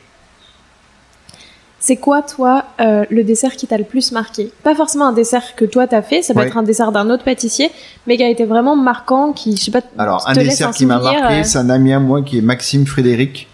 C'est 1.87 1.97
quoi, 1.97 2.23
toi, 2.23 2.63
euh, 2.79 3.05
le 3.11 3.23
dessert 3.23 3.55
qui 3.55 3.67
t'a 3.67 3.77
le 3.77 3.83
plus 3.83 4.11
marqué? 4.11 4.51
Pas 4.63 4.73
forcément 4.73 5.05
un 5.05 5.11
dessert 5.13 5.55
que 5.55 5.65
toi 5.65 5.85
t'as 5.85 6.01
fait, 6.01 6.23
ça 6.23 6.33
peut 6.33 6.39
être 6.39 6.57
un 6.57 6.63
dessert 6.63 6.91
d'un 6.91 7.11
autre 7.11 7.23
pâtissier, 7.23 7.69
mais 8.07 8.17
qui 8.17 8.23
a 8.23 8.27
été 8.27 8.43
vraiment 8.45 8.75
marquant, 8.75 9.33
qui, 9.33 9.55
je 9.55 9.65
sais 9.65 9.69
pas. 9.69 9.81
Alors, 9.99 10.27
un 10.27 10.33
dessert 10.33 10.71
qui 10.71 10.87
m'a 10.87 10.97
marqué, 10.97 11.41
euh. 11.41 11.43
c'est 11.43 11.59
un 11.59 11.69
ami 11.69 11.93
à 11.93 11.99
moi 11.99 12.23
qui 12.23 12.39
est 12.39 12.41
Maxime 12.41 12.87
Frédéric, 12.87 13.47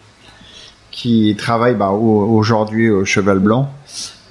qui 0.91 1.36
travaille 1.38 1.76
bah, 1.76 1.89
aujourd'hui 1.89 2.89
au 2.89 3.04
Cheval 3.04 3.39
Blanc. 3.39 3.70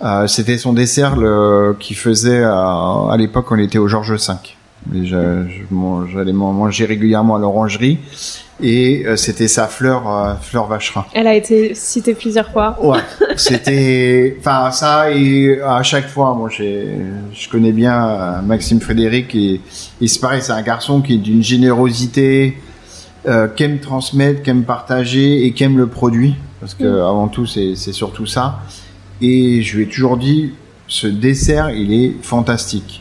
Euh, 0.03 0.27
C'était 0.27 0.57
son 0.57 0.73
dessert 0.73 1.17
le, 1.17 1.77
qui 1.79 1.93
faisait 1.93 2.43
à 2.43 3.15
l'époque, 3.19 3.53
on 3.53 3.59
était 3.59 3.77
au 3.77 3.87
Georges 3.87 4.13
V. 4.13 4.35
J'allais 4.93 6.33
manger 6.33 6.87
régulièrement 6.87 7.37
à 7.37 7.39
l'orangerie 7.39 7.99
et 8.63 9.05
euh, 9.07 9.17
c'était 9.17 9.49
sa 9.49 9.67
fleur 9.67 10.11
euh, 10.11 10.35
fleur 10.41 10.67
vacherin. 10.67 11.05
Elle 11.13 11.27
a 11.27 11.35
été 11.35 11.75
citée 11.75 12.15
plusieurs 12.15 12.51
fois. 12.51 12.77
Ouais, 12.83 12.99
c'était 13.37 14.37
enfin 14.39 14.71
ça 14.71 15.11
et 15.11 15.61
à 15.61 15.83
chaque 15.83 16.09
fois 16.09 16.35
moi 16.35 16.49
je 16.51 17.49
connais 17.51 17.73
bien 17.73 18.09
euh, 18.09 18.43
Maxime 18.43 18.81
Frédéric 18.81 19.35
et, 19.35 19.61
et 20.01 20.09
c'est 20.09 20.21
pareil, 20.21 20.43
c'est 20.43 20.53
un 20.53 20.63
garçon 20.63 21.01
qui 21.01 21.15
est 21.15 21.19
d'une 21.19 21.43
générosité 21.43 22.57
euh, 23.29 23.49
qui 23.49 23.63
aime 23.65 23.79
transmettre, 23.81 24.43
qui 24.43 24.51
aime 24.51 24.65
partager 24.65 25.45
et 25.45 25.53
qui 25.53 25.65
aime 25.65 25.79
le 25.79 25.87
produit 25.87 26.35
parce 26.59 26.75
que 26.75 26.85
mm. 26.85 27.09
avant 27.09 27.29
tout 27.29 27.47
c'est 27.47 27.75
surtout 27.77 28.27
ça 28.27 28.61
et 29.21 29.63
je 29.63 29.77
lui 29.77 29.85
ai 29.85 29.87
toujours 29.87 30.17
dit 30.17 30.53
ce 30.91 31.07
dessert, 31.07 31.71
il 31.71 31.93
est 31.93 32.15
fantastique. 32.21 33.01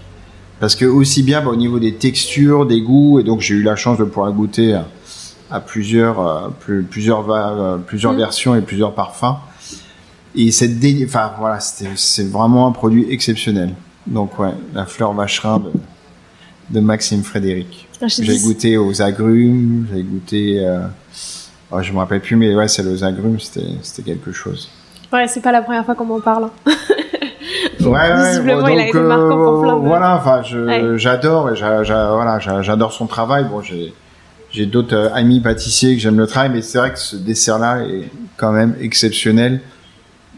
Parce 0.60 0.76
que 0.76 0.86
aussi 0.86 1.24
bien 1.24 1.42
bah, 1.42 1.50
au 1.50 1.56
niveau 1.56 1.80
des 1.80 1.96
textures, 1.96 2.66
des 2.66 2.82
goûts 2.82 3.20
et 3.20 3.24
donc 3.24 3.42
j'ai 3.42 3.56
eu 3.56 3.64
la 3.64 3.76
chance 3.76 3.98
de 3.98 4.04
pouvoir 4.04 4.32
goûter 4.32 4.80
à 5.52 5.60
plusieurs, 5.60 6.20
euh, 6.20 6.50
plusieurs, 6.90 7.30
euh, 7.30 7.78
plusieurs 7.78 8.14
mm. 8.14 8.18
versions 8.18 8.56
et 8.56 8.62
plusieurs 8.62 8.94
parfums. 8.94 9.38
Et 10.36 10.52
cette 10.52 10.74
enfin 11.06 11.32
voilà, 11.40 11.60
c'est 11.60 12.30
vraiment 12.30 12.68
un 12.68 12.72
produit 12.72 13.08
exceptionnel. 13.10 13.74
Donc 14.06 14.38
ouais, 14.40 14.54
la 14.74 14.86
fleur 14.86 15.14
vacherin 15.14 15.60
de, 15.60 15.72
de 16.70 16.80
Maxime 16.80 17.24
Frédéric. 17.24 17.88
Ah, 18.02 18.08
j'ai 18.08 18.40
goûté 18.40 18.78
aux 18.78 19.02
agrumes, 19.02 19.88
j'ai 19.94 20.04
goûté, 20.04 20.60
euh, 20.60 20.82
oh, 21.72 21.82
je 21.82 21.92
me 21.92 21.98
rappelle 21.98 22.22
plus, 22.22 22.36
mais 22.36 22.56
ouais, 22.56 22.68
c'est 22.68 22.86
aux 22.86 23.04
agrumes, 23.04 23.40
c'était 23.40 24.04
quelque 24.04 24.32
chose. 24.32 24.70
Ouais, 25.12 25.28
c'est 25.28 25.42
pas 25.42 25.52
la 25.52 25.62
première 25.62 25.84
fois 25.84 25.96
qu'on 25.96 26.06
m'en 26.06 26.22
parle. 26.22 26.50
Hein. 27.82 27.86
ouais, 27.86 27.92
ouais, 28.14 28.30
Visiblement, 28.30 28.62
donc, 28.62 28.70
il 28.74 28.80
a 28.80 28.88
été 28.88 29.00
marquant 29.00 29.38
pour 29.38 29.62
plein 29.62 29.76
de... 29.80 29.88
Voilà, 29.88 30.16
enfin, 30.16 30.42
j'adore, 30.98 31.50
voilà, 31.54 32.40
j'adore 32.62 32.92
son 32.94 33.08
travail. 33.08 33.46
Bon, 33.50 33.62
j'ai 33.62 33.94
j'ai 34.52 34.66
d'autres 34.66 34.96
euh, 34.96 35.14
amis 35.14 35.40
pâtissiers 35.42 35.94
que 35.96 36.02
j'aime 36.02 36.18
le 36.18 36.26
travail, 36.26 36.50
mais 36.52 36.64
c'est 36.64 36.80
vrai 36.80 36.92
que 36.92 36.98
ce 36.98 37.16
dessert-là 37.16 37.82
est 37.86 38.10
quand 38.36 38.52
même 38.52 38.76
exceptionnel. 38.82 39.62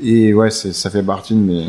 Et 0.04 0.34
ouais, 0.34 0.49
ça 0.51 0.89
fait 0.89 1.04
partie 1.04 1.34
de 1.34 1.39
mes, 1.39 1.67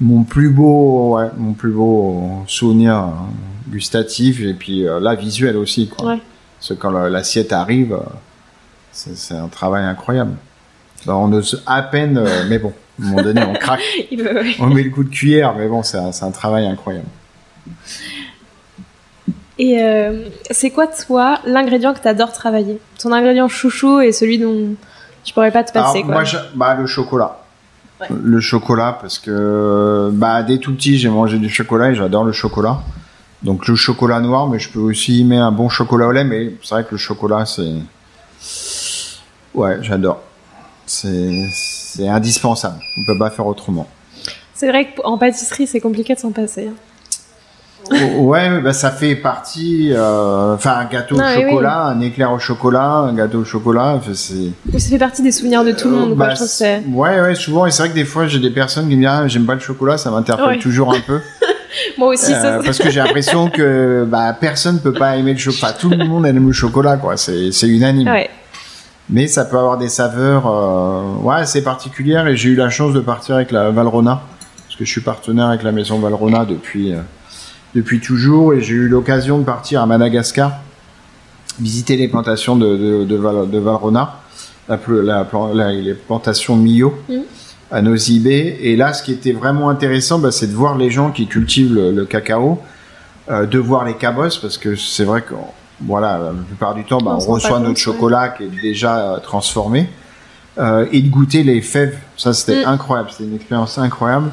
mon 0.00 0.24
plus 0.24 0.50
beau, 0.50 1.16
ouais, 1.16 1.28
mon 1.36 1.52
plus 1.54 1.70
beau 1.72 2.42
souvenir 2.46 2.94
euh, 2.96 3.70
gustatif 3.70 4.40
et 4.42 4.52
puis 4.52 4.86
euh, 4.86 5.00
là 5.00 5.14
visuel 5.14 5.56
aussi 5.56 5.88
quoi. 5.88 6.08
Ouais. 6.12 6.20
Parce 6.58 6.68
que 6.68 6.74
quand 6.74 6.90
la- 6.90 7.08
l'assiette 7.08 7.52
arrive, 7.54 7.94
euh, 7.94 8.00
c'est 8.92 9.16
c'est 9.16 9.34
un 9.36 9.48
travail 9.48 9.84
incroyable. 9.84 10.32
Alors, 11.06 11.20
on 11.20 11.32
ose 11.32 11.62
à 11.66 11.82
peine, 11.82 12.18
euh, 12.18 12.44
mais 12.48 12.58
bon, 12.58 12.72
à 13.00 13.04
un 13.06 13.08
moment 13.10 13.22
donné, 13.22 13.42
on 13.42 13.54
craque, 13.54 13.80
veut- 14.12 14.42
on 14.60 14.66
met 14.66 14.82
le 14.82 14.90
coup 14.90 15.04
de 15.04 15.08
cuillère, 15.10 15.54
mais 15.56 15.68
bon, 15.68 15.82
c'est 15.82 15.98
un, 15.98 16.30
travail 16.30 16.66
incroyable. 16.66 17.06
Et 19.58 19.80
euh, 19.82 20.28
c'est 20.50 20.70
quoi, 20.70 20.86
toi, 20.88 21.38
l'ingrédient 21.46 21.94
que 21.94 22.00
tu 22.00 22.08
adores 22.08 22.32
travailler? 22.32 22.80
Ton 23.00 23.12
ingrédient 23.12 23.48
chouchou 23.48 24.00
et 24.00 24.10
celui 24.12 24.38
dont 24.38 24.74
tu 25.22 25.32
pourrais 25.32 25.52
pas 25.52 25.62
te 25.62 25.72
passer, 25.72 25.98
Alors, 25.98 26.06
quoi. 26.06 26.14
moi, 26.14 26.24
je- 26.24 26.36
bah, 26.54 26.74
le 26.74 26.86
chocolat. 26.86 27.38
Ouais. 28.00 28.08
Le 28.22 28.40
chocolat, 28.40 28.98
parce 29.00 29.18
que 29.20 30.10
bah, 30.12 30.42
dès 30.42 30.58
tout 30.58 30.74
petit, 30.74 30.98
j'ai 30.98 31.08
mangé 31.08 31.38
du 31.38 31.48
chocolat 31.48 31.90
et 31.90 31.94
j'adore 31.94 32.24
le 32.24 32.32
chocolat. 32.32 32.80
Donc 33.42 33.68
le 33.68 33.76
chocolat 33.76 34.20
noir, 34.20 34.48
mais 34.48 34.58
je 34.58 34.70
peux 34.70 34.80
aussi 34.80 35.20
y 35.20 35.24
mettre 35.24 35.42
un 35.44 35.52
bon 35.52 35.68
chocolat 35.68 36.08
au 36.08 36.12
lait, 36.12 36.24
mais 36.24 36.54
c'est 36.62 36.74
vrai 36.74 36.84
que 36.84 36.92
le 36.92 36.96
chocolat, 36.96 37.44
c'est... 37.46 37.74
Ouais, 39.54 39.76
j'adore. 39.82 40.20
C'est 40.86 41.30
c'est 41.96 42.08
indispensable. 42.08 42.76
On 42.98 43.04
peut 43.04 43.18
pas 43.18 43.30
faire 43.30 43.46
autrement. 43.46 43.86
C'est 44.54 44.68
vrai 44.68 44.88
qu'en 44.94 45.18
pâtisserie, 45.18 45.66
c'est 45.66 45.80
compliqué 45.80 46.14
de 46.14 46.18
s'en 46.20 46.30
passer. 46.32 46.68
hein. 47.90 47.96
ouais, 48.18 48.60
bah, 48.60 48.72
ça 48.72 48.90
fait 48.90 49.14
partie... 49.16 49.90
euh, 49.92 50.54
Enfin, 50.54 50.76
un 50.78 50.84
gâteau 50.86 51.16
Non, 51.16 51.24
au 51.24 51.36
oui, 51.36 51.42
chocolat, 51.50 51.82
un 51.86 52.00
éclair 52.00 52.32
au 52.32 52.38
chocolat, 52.38 52.88
un 52.88 53.12
gâteau 53.14 53.40
au 53.40 53.44
chocolat, 53.44 54.00
c'est... 54.14 54.78
Ça 54.78 54.88
fait 54.88 54.98
partie 54.98 55.22
des 55.22 55.32
souvenirs 55.32 55.64
de 55.64 55.72
tout 55.72 55.90
le 55.90 55.96
monde, 55.96 56.16
quoi. 56.16 56.28
Bah, 56.28 56.34
Je 56.34 56.40
que 56.40 56.46
c'est- 56.46 56.82
ouais, 56.88 57.20
ouais, 57.20 57.34
souvent. 57.34 57.66
Et 57.66 57.70
c'est 57.70 57.82
vrai 57.82 57.90
que 57.90 57.94
des 57.94 58.04
fois, 58.06 58.26
j'ai 58.26 58.38
des 58.38 58.50
personnes 58.50 58.88
qui 58.88 58.94
me 58.96 59.00
disent 59.02 59.10
ah, 59.10 59.28
j'aime 59.28 59.44
pas 59.44 59.54
le 59.54 59.60
chocolat, 59.60 59.98
ça 59.98 60.10
m'interpelle 60.10 60.46
Ouais. 60.46 60.58
toujours 60.58 60.94
un 60.94 61.00
peu. 61.00 61.20
Moi 61.98 62.08
aussi, 62.08 62.32
Euh, 62.32 62.40
ça. 62.40 62.60
parce 62.64 62.78
que 62.78 62.88
j'ai 62.88 63.00
l'impression 63.00 63.50
que 63.50 64.06
bah, 64.08 64.34
personne 64.40 64.78
peut 64.80 64.92
pas 64.92 65.16
aimer 65.16 65.32
le 65.32 65.38
chocolat. 65.38 65.70
Enfin, 65.72 65.76
tout 65.78 65.90
le 65.90 66.04
monde 66.06 66.24
aime 66.26 66.46
le 66.46 66.52
chocolat, 66.52 66.96
quoi. 66.96 67.16
C'est 67.16 67.50
c'est 67.52 67.66
unanime. 67.68 68.08
Ouais. 68.08 68.30
Mais 69.10 69.26
ça 69.26 69.44
peut 69.44 69.58
avoir 69.58 69.76
des 69.78 69.88
saveurs 69.90 70.46
euh, 70.46 71.02
ouais, 71.22 71.36
assez 71.36 71.62
particulières. 71.62 72.26
Et 72.26 72.36
j'ai 72.36 72.50
eu 72.50 72.54
la 72.56 72.70
chance 72.70 72.92
de 72.94 73.00
partir 73.00 73.34
avec 73.36 73.50
la 73.50 73.70
Valrona. 73.70 74.22
Parce 74.66 74.76
que 74.76 74.84
je 74.84 74.90
suis 74.90 75.02
partenaire 75.02 75.46
avec 75.46 75.62
la 75.62 75.72
maison 75.72 75.98
Valrona 76.00 76.44
depuis, 76.44 76.92
euh, 76.92 76.98
depuis 77.74 78.00
toujours. 78.00 78.54
Et 78.54 78.60
j'ai 78.62 78.74
eu 78.74 78.88
l'occasion 78.88 79.38
de 79.38 79.44
partir 79.44 79.82
à 79.82 79.86
Madagascar, 79.86 80.52
visiter 81.60 81.96
les 81.96 82.08
plantations 82.08 82.56
de, 82.56 82.76
de, 82.76 83.04
de, 83.04 83.16
Val- 83.16 83.50
de 83.50 83.58
Valrona, 83.58 84.16
la, 84.68 85.72
les 85.72 85.94
plantations 85.94 86.56
Millau 86.56 86.94
Mhm. 87.08 87.22
à 87.70 87.82
Nosibé. 87.82 88.58
Et 88.62 88.74
là, 88.76 88.92
ce 88.94 89.02
qui 89.02 89.12
était 89.12 89.32
vraiment 89.32 89.68
intéressant, 89.68 90.18
bah, 90.18 90.32
c'est 90.32 90.46
de 90.48 90.54
voir 90.54 90.76
les 90.78 90.90
gens 90.90 91.10
qui 91.12 91.26
cultivent 91.26 91.74
le, 91.74 91.92
le 91.92 92.04
cacao, 92.06 92.58
euh, 93.30 93.46
de 93.46 93.58
voir 93.58 93.84
les 93.84 93.94
cabosses, 93.94 94.38
parce 94.38 94.58
que 94.58 94.74
c'est 94.76 95.04
vrai 95.04 95.22
que 95.22 95.34
voilà, 95.80 96.18
la 96.18 96.32
plupart 96.46 96.74
du 96.74 96.84
temps, 96.84 96.98
bah, 96.98 97.16
On 97.20 97.32
reçoit 97.32 97.58
notre 97.60 97.78
chocolat 97.78 98.28
qui 98.30 98.44
est 98.44 98.60
déjà 98.62 98.98
euh, 99.14 99.18
transformé. 99.18 99.88
Euh, 100.56 100.86
et 100.92 101.02
de 101.02 101.08
goûter 101.08 101.42
les 101.42 101.60
fèves, 101.60 101.98
ça 102.16 102.32
c'était 102.32 102.64
Mm. 102.64 102.68
incroyable, 102.68 103.08
c'était 103.10 103.24
une 103.28 103.34
expérience 103.34 103.76
incroyable. 103.76 104.30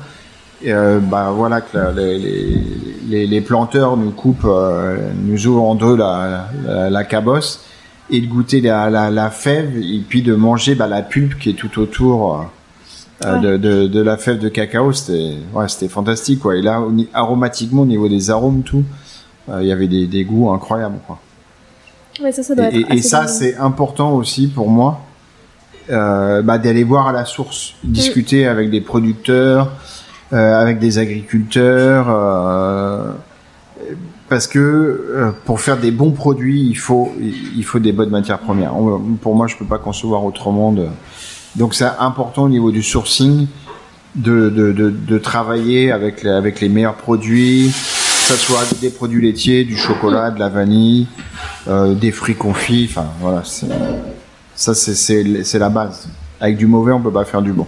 Et, 0.63 0.71
euh, 0.71 0.99
bah 0.99 1.31
voilà 1.35 1.61
que 1.61 1.75
la- 1.75 1.91
les, 1.91 3.25
les, 3.25 3.41
planteurs 3.41 3.97
nous 3.97 4.11
coupent, 4.11 4.45
euh, 4.45 4.97
nous 5.23 5.47
ouvrent 5.47 5.63
en 5.63 5.73
deux 5.73 5.95
la, 5.95 6.47
la, 6.63 6.89
la 6.91 7.03
cabosse 7.03 7.65
et 8.11 8.21
de 8.21 8.27
goûter 8.27 8.61
la, 8.61 9.31
fève 9.31 9.75
et 9.77 9.99
puis 10.07 10.21
de 10.21 10.35
manger 10.35 10.75
bah, 10.75 10.85
la 10.85 11.01
pulpe 11.01 11.39
qui 11.39 11.49
est 11.49 11.53
tout 11.53 11.79
autour 11.79 12.35
euh, 12.35 12.43
Ouais. 13.23 13.39
de, 13.39 13.57
de, 13.57 13.87
de 13.87 14.01
la 14.01 14.17
fève 14.17 14.37
de 14.39 14.49
cacao. 14.49 14.91
C'était 14.93 15.37
ouais, 15.53 15.67
c'était 15.69 15.87
fantastique 15.89 16.39
quoi. 16.39 16.55
Et 16.55 16.61
là, 16.61 16.81
aromatiquement, 17.15 17.81
au 17.81 17.85
niveau 17.87 18.07
des 18.09 18.29
arômes, 18.29 18.61
tout, 18.61 18.83
il 19.59 19.65
y 19.65 19.71
avait 19.71 19.87
des, 19.87 20.05
des 20.07 20.23
goûts 20.23 20.51
incroyables 20.51 20.97
quoi. 21.07 21.19
Ouais, 22.23 22.31
ça, 22.31 22.43
ça 22.43 22.55
doit 22.55 22.71
Et, 22.73 22.81
être 22.81 23.03
ça, 23.03 23.27
c'est 23.27 23.55
important 23.57 24.11
aussi 24.13 24.47
pour 24.47 24.69
moi, 24.69 25.01
euh, 25.89 26.41
bah, 26.41 26.57
d'aller 26.57 26.83
voir 26.83 27.07
à 27.07 27.11
la 27.11 27.25
source, 27.25 27.73
discuter 27.83 28.45
avec 28.47 28.69
des 28.69 28.81
producteurs, 28.81 29.71
euh, 30.33 30.61
avec 30.61 30.79
des 30.79 30.97
agriculteurs, 30.99 32.05
euh, 32.09 33.11
parce 34.29 34.47
que 34.47 35.33
pour 35.45 35.59
faire 35.59 35.77
des 35.77 35.91
bons 35.91 36.11
produits, 36.11 36.61
il 36.61 36.75
faut 36.77 37.11
il 37.19 37.63
faut 37.65 37.79
des 37.79 37.91
bonnes 37.91 38.11
matières 38.11 38.39
premières. 38.39 38.77
On- 38.77 38.99
pour 39.21 39.35
moi, 39.35 39.47
je 39.47 39.57
peux 39.57 39.65
pas 39.65 39.77
concevoir 39.79 40.23
autrement. 40.23 40.71
De... 40.71 40.87
Donc, 41.57 41.73
c'est 41.73 41.89
important 41.99 42.43
au 42.43 42.49
niveau 42.49 42.71
du 42.71 42.83
sourcing 42.83 43.47
de 44.15 44.49
de, 44.49 44.71
de, 44.71 44.89
de 44.89 45.17
travailler 45.17 45.91
avec 45.91 46.23
les, 46.23 46.29
avec 46.29 46.61
les 46.61 46.69
meilleurs 46.69 46.95
produits, 46.95 47.73
ça 48.27 48.35
soit 48.35 48.61
des 48.79 48.89
produits 48.89 49.21
laitiers, 49.21 49.63
du 49.63 49.75
chocolat, 49.77 50.31
de 50.31 50.39
la 50.39 50.49
vanille, 50.49 51.07
euh, 51.67 51.93
des 51.93 52.11
fruits 52.11 52.35
confits. 52.35 52.87
Enfin, 52.89 53.07
voilà, 53.19 53.43
ça 54.55 54.73
c'est 54.73 55.59
la 55.59 55.69
base. 55.69 56.07
Avec 56.39 56.57
du 56.57 56.65
mauvais, 56.65 56.91
on 56.91 56.99
peut 57.01 57.11
pas 57.11 57.25
faire 57.25 57.41
du 57.41 57.51
bon. 57.51 57.67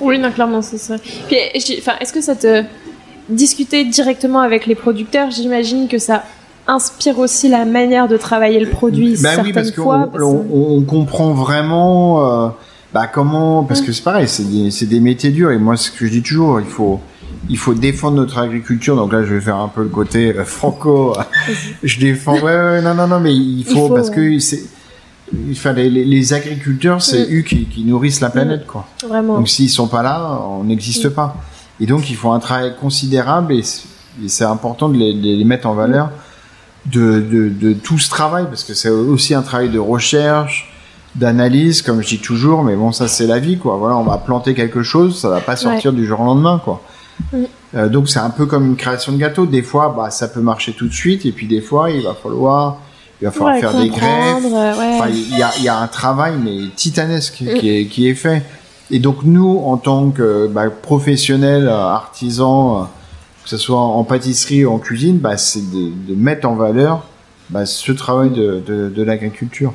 Oui, 0.00 0.18
non, 0.18 0.30
clairement, 0.30 0.60
c'est 0.62 0.78
ça. 0.78 0.96
Puis, 0.98 1.36
est-ce 1.54 2.12
que 2.12 2.20
ça 2.20 2.34
te 2.34 2.64
discuter 3.28 3.84
directement 3.84 4.40
avec 4.40 4.66
les 4.66 4.74
producteurs, 4.74 5.30
j'imagine 5.30 5.88
que 5.88 5.98
ça 5.98 6.24
inspire 6.66 7.18
aussi 7.18 7.48
la 7.48 7.64
manière 7.64 8.08
de 8.08 8.16
travailler 8.16 8.58
le 8.60 8.68
produit 8.70 9.12
Bah 9.22 9.30
certaines 9.30 9.44
oui, 9.46 9.52
parce 9.52 9.70
qu'on 9.70 9.82
fois. 9.82 10.08
parce 10.10 10.24
on, 10.24 10.38
que- 10.38 10.52
on 10.52 10.82
comprend 10.82 11.32
vraiment 11.32 12.46
euh, 12.46 12.48
bah, 12.92 13.06
comment. 13.06 13.64
Parce 13.64 13.80
que 13.82 13.92
c'est 13.92 14.02
pareil, 14.02 14.28
c'est 14.28 14.44
des, 14.50 14.70
c'est 14.70 14.86
des 14.86 15.00
métiers 15.00 15.30
durs. 15.30 15.52
Et 15.52 15.58
moi, 15.58 15.76
ce 15.76 15.90
que 15.90 16.04
je 16.06 16.10
dis 16.10 16.22
toujours, 16.22 16.60
il 16.60 16.66
faut, 16.66 17.00
il 17.48 17.58
faut 17.58 17.74
défendre 17.74 18.16
notre 18.16 18.38
agriculture. 18.38 18.96
Donc 18.96 19.12
là, 19.12 19.24
je 19.24 19.34
vais 19.34 19.40
faire 19.40 19.56
un 19.56 19.68
peu 19.68 19.82
le 19.82 19.88
côté 19.88 20.34
euh, 20.36 20.44
franco. 20.44 21.16
je 21.82 22.00
défends. 22.00 22.34
Ouais, 22.34 22.42
ouais, 22.42 22.82
non, 22.82 22.94
non, 22.94 23.06
non, 23.06 23.20
mais 23.20 23.34
il 23.34 23.64
faut, 23.64 23.88
faut, 23.88 23.94
parce 23.94 24.08
ouais. 24.08 24.14
que 24.14 24.38
c'est. 24.38 24.62
Enfin, 25.50 25.72
les, 25.72 26.32
agriculteurs, 26.32 27.02
c'est 27.02 27.26
Mm. 27.28 27.38
eux 27.38 27.42
qui, 27.42 27.64
qui 27.66 27.84
nourrissent 27.84 28.20
la 28.20 28.30
planète, 28.30 28.66
quoi. 28.66 28.86
Vraiment. 29.08 29.38
Donc 29.38 29.48
s'ils 29.48 29.70
sont 29.70 29.88
pas 29.88 30.02
là, 30.02 30.40
on 30.48 30.64
n'existe 30.64 31.08
pas. 31.08 31.36
Et 31.80 31.86
donc 31.86 32.08
ils 32.10 32.16
font 32.16 32.32
un 32.32 32.38
travail 32.38 32.74
considérable 32.80 33.52
et 33.52 33.62
c'est 34.28 34.44
important 34.44 34.88
de 34.88 34.96
les, 34.96 35.12
de 35.14 35.22
les 35.22 35.44
mettre 35.44 35.66
en 35.66 35.74
valeur 35.74 36.10
de, 36.86 37.20
de, 37.20 37.48
de 37.48 37.72
tout 37.72 37.98
ce 37.98 38.08
travail 38.08 38.44
parce 38.46 38.64
que 38.64 38.74
c'est 38.74 38.90
aussi 38.90 39.34
un 39.34 39.42
travail 39.42 39.70
de 39.70 39.78
recherche, 39.78 40.72
d'analyse, 41.14 41.82
comme 41.82 42.02
je 42.02 42.08
dis 42.08 42.18
toujours. 42.18 42.62
Mais 42.62 42.76
bon, 42.76 42.92
ça 42.92 43.08
c'est 43.08 43.26
la 43.26 43.38
vie, 43.38 43.58
quoi. 43.58 43.76
Voilà, 43.76 43.96
on 43.96 44.04
va 44.04 44.18
planter 44.18 44.54
quelque 44.54 44.82
chose, 44.82 45.18
ça 45.20 45.28
va 45.30 45.40
pas 45.40 45.56
sortir 45.56 45.92
du 45.92 46.06
jour 46.06 46.20
au 46.20 46.24
lendemain, 46.24 46.60
quoi. 46.62 46.82
Euh, 47.74 47.88
donc 47.88 48.08
c'est 48.08 48.18
un 48.18 48.30
peu 48.30 48.46
comme 48.46 48.66
une 48.66 48.76
création 48.76 49.12
de 49.12 49.18
gâteau. 49.18 49.46
Des 49.46 49.62
fois, 49.62 49.94
bah 49.96 50.10
ça 50.10 50.28
peut 50.28 50.40
marcher 50.40 50.72
tout 50.72 50.86
de 50.86 50.92
suite 50.92 51.26
et 51.26 51.32
puis 51.32 51.46
des 51.46 51.60
fois, 51.60 51.90
il 51.90 52.02
va 52.02 52.14
falloir, 52.14 52.78
il 53.20 53.24
va 53.26 53.30
falloir 53.30 53.54
Ouais, 53.54 53.60
faire 53.60 53.74
des 53.80 53.88
greffes. 53.88 54.00
comprendre, 54.42 54.56
euh, 54.56 54.78
ouais. 54.78 54.96
Enfin, 54.98 55.08
il 55.10 55.38
y 55.38 55.42
a, 55.42 55.50
il 55.58 55.64
y 55.64 55.68
a 55.68 55.78
un 55.78 55.86
travail 55.88 56.34
mais 56.42 56.68
titanesque 56.74 57.34
qui, 57.34 57.68
est, 57.68 57.86
qui 57.86 58.08
est 58.08 58.14
fait. 58.14 58.42
Et 58.90 58.98
donc 58.98 59.18
nous, 59.24 59.58
en 59.64 59.76
tant 59.76 60.10
que 60.10 60.46
bah, 60.46 60.70
professionnels, 60.70 61.66
euh, 61.68 61.86
artisans, 61.88 62.82
euh, 62.82 62.84
que 63.42 63.48
ce 63.50 63.56
soit 63.56 63.80
en 63.80 64.04
pâtisserie 64.04 64.64
ou 64.64 64.72
en 64.72 64.78
cuisine, 64.78 65.18
bah, 65.18 65.36
c'est 65.36 65.70
de, 65.70 65.90
de 66.08 66.14
mettre 66.14 66.48
en 66.48 66.54
valeur 66.54 67.04
bah, 67.50 67.66
ce 67.66 67.92
travail 67.92 68.30
de, 68.30 68.62
de, 68.66 68.88
de 68.88 69.02
l'agriculture 69.02 69.72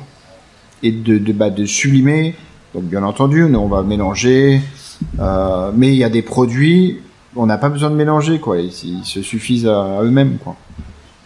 et 0.82 0.92
de, 0.92 1.18
de, 1.18 1.32
bah, 1.32 1.50
de 1.50 1.64
sublimer. 1.66 2.34
Donc 2.74 2.84
bien 2.84 3.02
entendu, 3.02 3.44
nous, 3.48 3.58
on 3.58 3.68
va 3.68 3.82
mélanger, 3.82 4.60
euh, 5.18 5.70
mais 5.74 5.88
il 5.88 5.96
y 5.96 6.04
a 6.04 6.08
des 6.08 6.22
produits, 6.22 6.98
on 7.36 7.46
n'a 7.46 7.58
pas 7.58 7.68
besoin 7.68 7.90
de 7.90 7.94
mélanger, 7.96 8.38
quoi. 8.40 8.58
Ils, 8.58 8.72
ils 8.84 9.04
se 9.04 9.22
suffisent 9.22 9.66
à, 9.66 10.00
eux-mêmes, 10.02 10.38
quoi. 10.42 10.56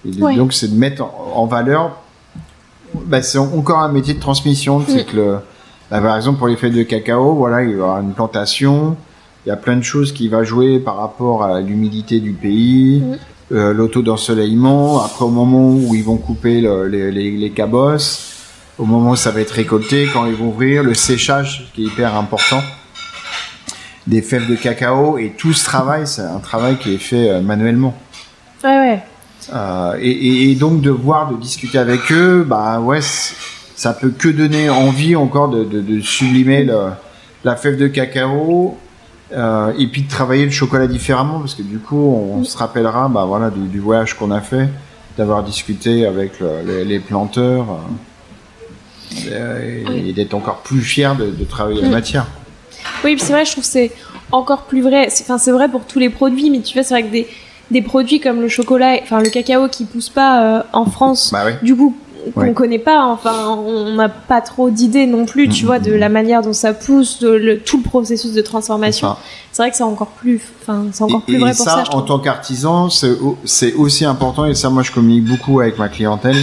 Et 0.07 0.11
de- 0.11 0.23
Ouais. 0.23 0.37
Donc 0.37 0.53
c'est 0.53 0.69
de 0.69 0.77
mettre 0.79 1.03
en, 1.03 1.33
en 1.35 1.47
valeur. 1.47 1.97
Bah, 3.07 3.23
c'est 3.23 3.38
encore 3.38 3.81
un 3.81 3.88
métier 3.90 4.14
de 4.14 4.21
transmission. 4.21 4.83
C'est 4.87 5.05
que 5.07 5.17
le, 5.17 5.37
bah, 5.90 6.01
par 6.01 6.17
exemple 6.17 6.38
pour 6.38 6.49
les 6.49 6.57
fêtes 6.57 6.75
de 6.75 6.83
cacao, 6.83 7.35
voilà, 7.35 7.62
il 7.64 7.71
y 7.71 7.75
avoir 7.75 8.01
une 8.01 8.12
plantation. 8.12 8.97
Il 9.45 9.49
y 9.49 9.53
a 9.53 9.57
plein 9.57 9.77
de 9.77 9.83
choses 9.83 10.13
qui 10.13 10.29
va 10.29 10.42
jouer 10.44 10.79
par 10.79 10.96
rapport 10.96 11.42
à 11.44 11.61
l'humidité 11.61 12.21
du 12.21 12.33
pays, 12.33 13.02
euh, 13.52 13.87
taux 13.88 14.00
d'ensoleillement. 14.02 15.02
Après, 15.05 15.25
au 15.25 15.31
moment 15.31 15.69
où 15.71 15.94
ils 15.94 16.05
vont 16.05 16.17
couper 16.17 16.61
le- 16.63 16.87
les, 16.88 17.11
les, 17.11 17.31
les 17.37 17.50
cabosses, 17.50 18.31
au 18.79 18.85
moment 18.87 19.11
où 19.11 19.17
ça 19.17 19.31
va 19.31 19.40
être 19.40 19.50
récolté, 19.52 20.09
quand 20.13 20.25
ils 20.27 20.35
vont 20.35 20.48
ouvrir, 20.48 20.83
le 20.83 20.94
séchage 20.94 21.71
qui 21.75 21.83
est 21.85 21.87
hyper 21.88 22.15
important 22.17 22.61
des 24.07 24.21
fèves 24.23 24.48
de 24.48 24.55
cacao 24.57 25.19
et 25.19 25.33
tout 25.37 25.52
ce 25.52 25.65
travail, 25.65 26.07
c'est 26.07 26.23
un 26.23 26.38
travail 26.40 26.77
qui 26.79 26.94
est 26.94 26.98
fait 26.98 27.31
euh, 27.31 27.40
manuellement. 27.40 27.94
Ouais, 28.63 28.79
ouais. 28.79 29.02
Euh, 29.52 29.94
et, 30.00 30.55
donc 30.55 30.81
de 30.81 30.90
voir, 30.90 31.31
de 31.31 31.37
discuter 31.37 31.79
avec 31.79 32.11
eux, 32.13 32.44
bah 32.48 32.81
ouais, 32.81 33.00
ça 33.02 33.92
peut 33.92 34.11
que 34.11 34.29
donner 34.29 34.71
envie 34.71 35.17
encore 35.17 35.48
de, 35.48 35.65
de, 35.65 35.81
de 35.81 36.00
sublimer 36.00 36.65
le- 36.65 36.90
la 37.44 37.57
fève 37.57 37.77
de 37.77 37.87
cacao 37.88 38.79
euh, 39.33 39.73
et 39.79 39.87
puis 39.87 40.02
de 40.02 40.09
travailler 40.09 40.44
le 40.46 40.50
chocolat 40.50 40.87
différemment 40.87 41.40
parce 41.40 41.55
que 41.55 41.63
du 41.63 41.79
coup 41.79 41.96
on, 41.98 42.42
se 42.44 42.57
rappellera 42.57 43.09
bah 43.09 43.25
voilà 43.27 43.50
du, 43.50 43.67
du 43.69 43.81
voyage 43.81 44.15
qu'on 44.15 44.31
a 44.31 44.40
fait, 44.40 44.69
d'avoir 45.19 45.42
discuté 45.42 46.07
avec 46.07 46.40
le- 46.40 46.63
les, 46.67 46.85
les 46.85 47.00
planteurs 47.00 47.67
euh, 49.29 49.85
et, 49.92 50.13
d'être 50.13 50.35
encore 50.35 50.59
plus 50.63 50.81
fier 50.81 51.17
de, 51.17 51.27
de 51.31 51.44
travailler 51.44 51.83
la 51.83 51.88
Mm. 51.88 51.92
matière. 51.92 52.27
Oui, 53.05 53.17
puis 53.17 53.25
c'est 53.25 53.33
vrai, 53.33 53.44
je 53.44 53.52
trouve 53.52 53.65
que 53.65 53.71
c'est 53.71 53.92
encore 54.33 54.63
plus 54.63 54.81
vrai. 54.83 55.09
Enfin, 55.21 55.38
c'est 55.38 55.52
vrai 55.52 55.69
pour 55.69 55.83
tous 55.85 55.98
les 55.98 56.09
produits, 56.11 56.50
mais 56.50 56.61
tu 56.61 56.75
vois, 56.75 56.83
c'est 56.83 56.94
vrai 56.94 57.02
que 57.05 57.13
des, 57.13 57.27
des 57.71 57.83
produits 57.83 58.21
comme 58.21 58.40
le 58.40 58.48
chocolat, 58.48 58.96
enfin 59.02 59.21
le 59.21 59.31
cacao 59.31 59.69
qui 59.69 59.85
pousse 59.85 60.09
pas 60.09 60.42
euh, 60.59 60.63
en 60.73 60.87
France, 60.87 61.31
Bah 61.33 61.42
oui. 61.46 61.52
du 61.63 61.77
coup, 61.77 61.96
qu'on 62.35 62.40
Ouais. 62.40 62.52
connaît 62.55 62.79
pas, 62.79 63.05
enfin, 63.05 63.50
on 63.50 63.92
n'a 63.96 64.09
pas 64.09 64.40
trop 64.40 64.71
d'idées 64.71 65.07
non 65.07 65.27
plus, 65.27 65.46
tu 65.50 65.63
Mhm. 65.65 65.67
vois, 65.67 65.79
de 65.79 65.92
la 65.92 66.09
manière 66.09 66.40
dont 66.40 66.55
ça 66.55 66.73
pousse, 66.73 67.19
de 67.21 67.29
le- 67.29 67.59
tout 67.59 67.77
le 67.77 67.83
processus 67.83 68.33
de 68.33 68.40
transformation. 68.40 69.15
C'est 69.52 69.63
vrai 69.63 69.71
que 69.71 69.77
c'est 69.77 69.83
encore 69.83 70.07
plus, 70.09 70.40
enfin, 70.63 70.87
c'est 70.92 71.05
encore 71.05 71.21
Et- 71.21 71.25
plus 71.33 71.35
et 71.35 71.38
vrai 71.38 71.50
pour 71.55 71.65
ça, 71.67 71.85
ça, 71.85 71.94
en 71.94 72.00
tant 72.00 72.19
qu'artisan, 72.19 72.88
c'est 73.44 73.75
aussi 73.75 74.07
important 74.07 74.46
et 74.46 74.55
ça, 74.55 74.71
moi, 74.71 74.83
je 74.83 74.90
communique 74.90 75.27
beaucoup 75.27 75.61
avec 75.61 75.79
ma 75.79 75.90
clientèle 75.90 76.37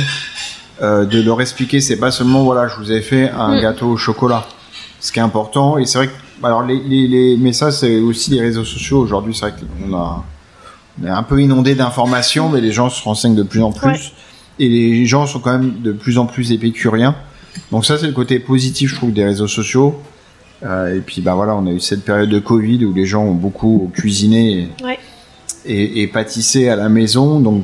euh, 0.83 1.05
de 1.05 1.21
leur 1.21 1.41
expliquer. 1.41 1.79
C'est 1.81 1.97
pas 1.97 2.09
seulement 2.11 2.43
voilà, 2.43 2.67
je 2.67 2.75
vous 2.77 2.91
ai 2.91 3.01
fait 3.01 3.29
un 3.29 3.57
Mm. 3.57 3.61
gâteau 3.61 3.87
au 3.87 3.97
chocolat. 3.97 4.45
Ce 4.99 5.11
qui 5.11 5.17
est 5.19 5.21
important 5.23 5.77
et 5.79 5.85
c'est 5.85 5.97
vrai 5.97 6.07
que 6.07 6.13
alors 6.43 6.63
les, 6.63 6.79
les, 6.79 7.07
les 7.07 7.37
mais 7.37 7.53
ça 7.53 7.71
c'est 7.71 7.99
aussi 7.99 8.31
les 8.31 8.41
réseaux 8.41 8.65
sociaux 8.65 8.99
aujourd'hui. 8.99 9.33
C'est 9.35 9.49
vrai 9.49 9.53
qu'on 9.59 9.93
a 9.95 10.23
on 11.01 11.05
est 11.07 11.09
un 11.09 11.23
peu 11.23 11.41
inondé 11.41 11.73
d'informations, 11.75 12.49
mais 12.49 12.61
les 12.61 12.71
gens 12.71 12.89
se 12.89 13.01
renseignent 13.03 13.35
de 13.35 13.43
plus 13.43 13.61
en 13.61 13.71
plus 13.71 13.87
Ouais. 13.87 13.99
et 14.59 14.69
les 14.69 15.05
gens 15.05 15.25
sont 15.25 15.39
quand 15.39 15.57
même 15.57 15.81
de 15.81 15.91
plus 15.91 16.17
en 16.17 16.25
plus 16.25 16.51
épicuriens. 16.51 17.15
Donc 17.71 17.85
ça 17.85 17.97
c'est 17.97 18.07
le 18.07 18.13
côté 18.13 18.39
positif, 18.39 18.89
je 18.91 18.95
trouve, 18.95 19.13
des 19.13 19.23
réseaux 19.25 19.47
sociaux. 19.47 19.99
Euh, 20.63 20.95
et 20.95 20.99
puis 20.99 21.21
bah 21.21 21.33
voilà, 21.33 21.55
on 21.55 21.65
a 21.65 21.71
eu 21.71 21.79
cette 21.79 22.03
période 22.05 22.29
de 22.29 22.39
Covid 22.39 22.85
où 22.85 22.93
les 22.93 23.05
gens 23.05 23.23
ont 23.23 23.33
beaucoup 23.33 23.89
cuisiné 23.95 24.69
et, 24.79 24.83
Ouais. 24.85 24.99
et, 25.65 26.01
et 26.03 26.07
pâtissé 26.07 26.69
à 26.69 26.75
la 26.75 26.87
maison, 26.89 27.39
donc 27.39 27.63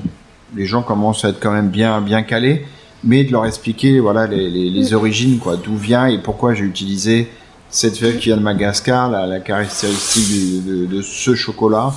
les 0.56 0.66
gens 0.66 0.82
commencent 0.82 1.24
à 1.26 1.30
être 1.30 1.40
quand 1.40 1.52
même 1.52 1.70
bien 1.70 2.02
bien 2.02 2.24
calés, 2.24 2.66
mais 3.04 3.24
de 3.24 3.32
leur 3.32 3.46
expliquer 3.46 4.00
voilà 4.00 4.26
les, 4.26 4.50
les, 4.50 4.70
les 4.72 4.94
origines 4.94 5.38
quoi, 5.38 5.58
d'où 5.58 5.76
vient 5.76 6.08
et 6.08 6.18
pourquoi 6.18 6.54
j'ai 6.56 6.64
utilisé 6.64 7.28
cette 7.70 7.97
fève 7.97 8.18
qui 8.18 8.26
vient 8.26 8.38
de 8.38 8.41
Madagascar, 8.41 9.09
la, 9.09 9.26
la 9.28 9.39
caractéristique 9.39 10.65
de, 10.65 10.86
de 10.86 11.01
ce 11.01 11.36
chocolat. 11.36 11.93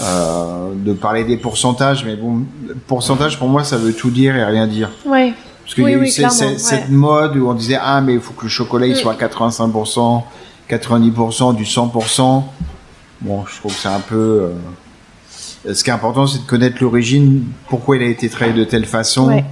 Euh, 0.00 0.68
de 0.76 0.92
parler 0.92 1.24
des 1.24 1.36
pourcentages, 1.36 2.04
mais 2.04 2.14
bon, 2.14 2.42
pourcentage 2.86 3.36
pour 3.36 3.48
moi 3.48 3.64
ça 3.64 3.76
veut 3.76 3.92
tout 3.92 4.10
dire 4.10 4.36
et 4.36 4.44
rien 4.44 4.68
dire. 4.68 4.90
Ouais. 5.04 5.34
Parce 5.64 5.74
qu'il 5.74 5.82
Oui, 5.82 5.90
y 5.90 5.94
a 5.94 5.96
eu 5.96 6.00
oui, 6.02 6.14
ouais. 6.16 6.56
cette 6.58 6.88
mode 6.88 7.36
où 7.36 7.48
on 7.48 7.54
disait 7.54 7.78
ah 7.82 8.00
mais 8.00 8.14
il 8.14 8.20
faut 8.20 8.32
que 8.32 8.44
le 8.44 8.48
chocolat 8.48 8.86
il 8.86 8.94
soit 8.94 9.16
à 9.20 9.26
85%, 9.26 10.22
90%, 10.70 11.56
du 11.56 11.64
100%. 11.64 12.42
Bon, 13.22 13.44
je 13.46 13.56
trouve 13.58 13.74
que 13.74 13.80
c'est 13.80 13.88
un 13.88 13.98
peu. 13.98 14.52
euh, 15.66 15.74
Ce 15.74 15.82
qui 15.82 15.90
est 15.90 15.92
important, 15.92 16.28
c'est 16.28 16.38
de 16.42 16.46
connaître 16.46 16.76
l'origine, 16.80 17.42
pourquoi 17.68 17.96
il 17.96 18.02
a 18.04 18.06
été 18.06 18.28
travaillé 18.28 18.56
de 18.56 18.62
telle 18.62 18.86
façon. 18.86 19.26
Ouais. 19.26 19.44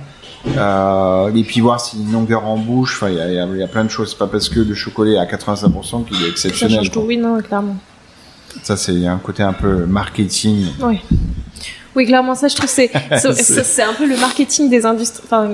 Euh, 0.56 1.34
et 1.34 1.42
puis 1.42 1.60
voir 1.60 1.80
s'il 1.80 2.00
y 2.00 2.02
a 2.02 2.06
une 2.06 2.12
longueur 2.12 2.46
en 2.46 2.56
bouche. 2.56 2.96
Enfin, 2.96 3.10
il 3.10 3.16
y 3.16 3.20
a, 3.20 3.46
y 3.46 3.60
y 3.62 3.66
plein 3.66 3.84
de 3.84 3.90
choses. 3.90 4.10
C'est 4.10 4.18
pas 4.18 4.26
parce 4.26 4.48
que 4.48 4.60
le 4.60 4.74
chocolat 4.74 5.12
est 5.12 5.18
à 5.18 5.24
85% 5.26 6.04
qu'il 6.04 6.16
est 6.16 6.20
Ça 6.20 6.28
exceptionnel. 6.28 6.76
change 6.78 6.90
tout, 6.90 7.00
oui, 7.00 7.16
non, 7.16 7.40
clairement. 7.40 7.76
Ça, 8.62 8.76
c'est 8.76 9.06
un 9.06 9.18
côté 9.18 9.42
un 9.42 9.52
peu 9.52 9.84
marketing. 9.86 10.66
Oui. 10.80 11.00
Oui, 11.96 12.04
clairement, 12.06 12.34
ça, 12.34 12.46
je 12.48 12.54
trouve, 12.54 12.68
c'est, 12.70 12.90
c'est, 13.14 13.82
un 13.82 13.94
peu 13.94 14.06
le 14.06 14.16
marketing 14.18 14.68
des 14.68 14.84
industries. 14.84 15.22
Enfin, 15.24 15.48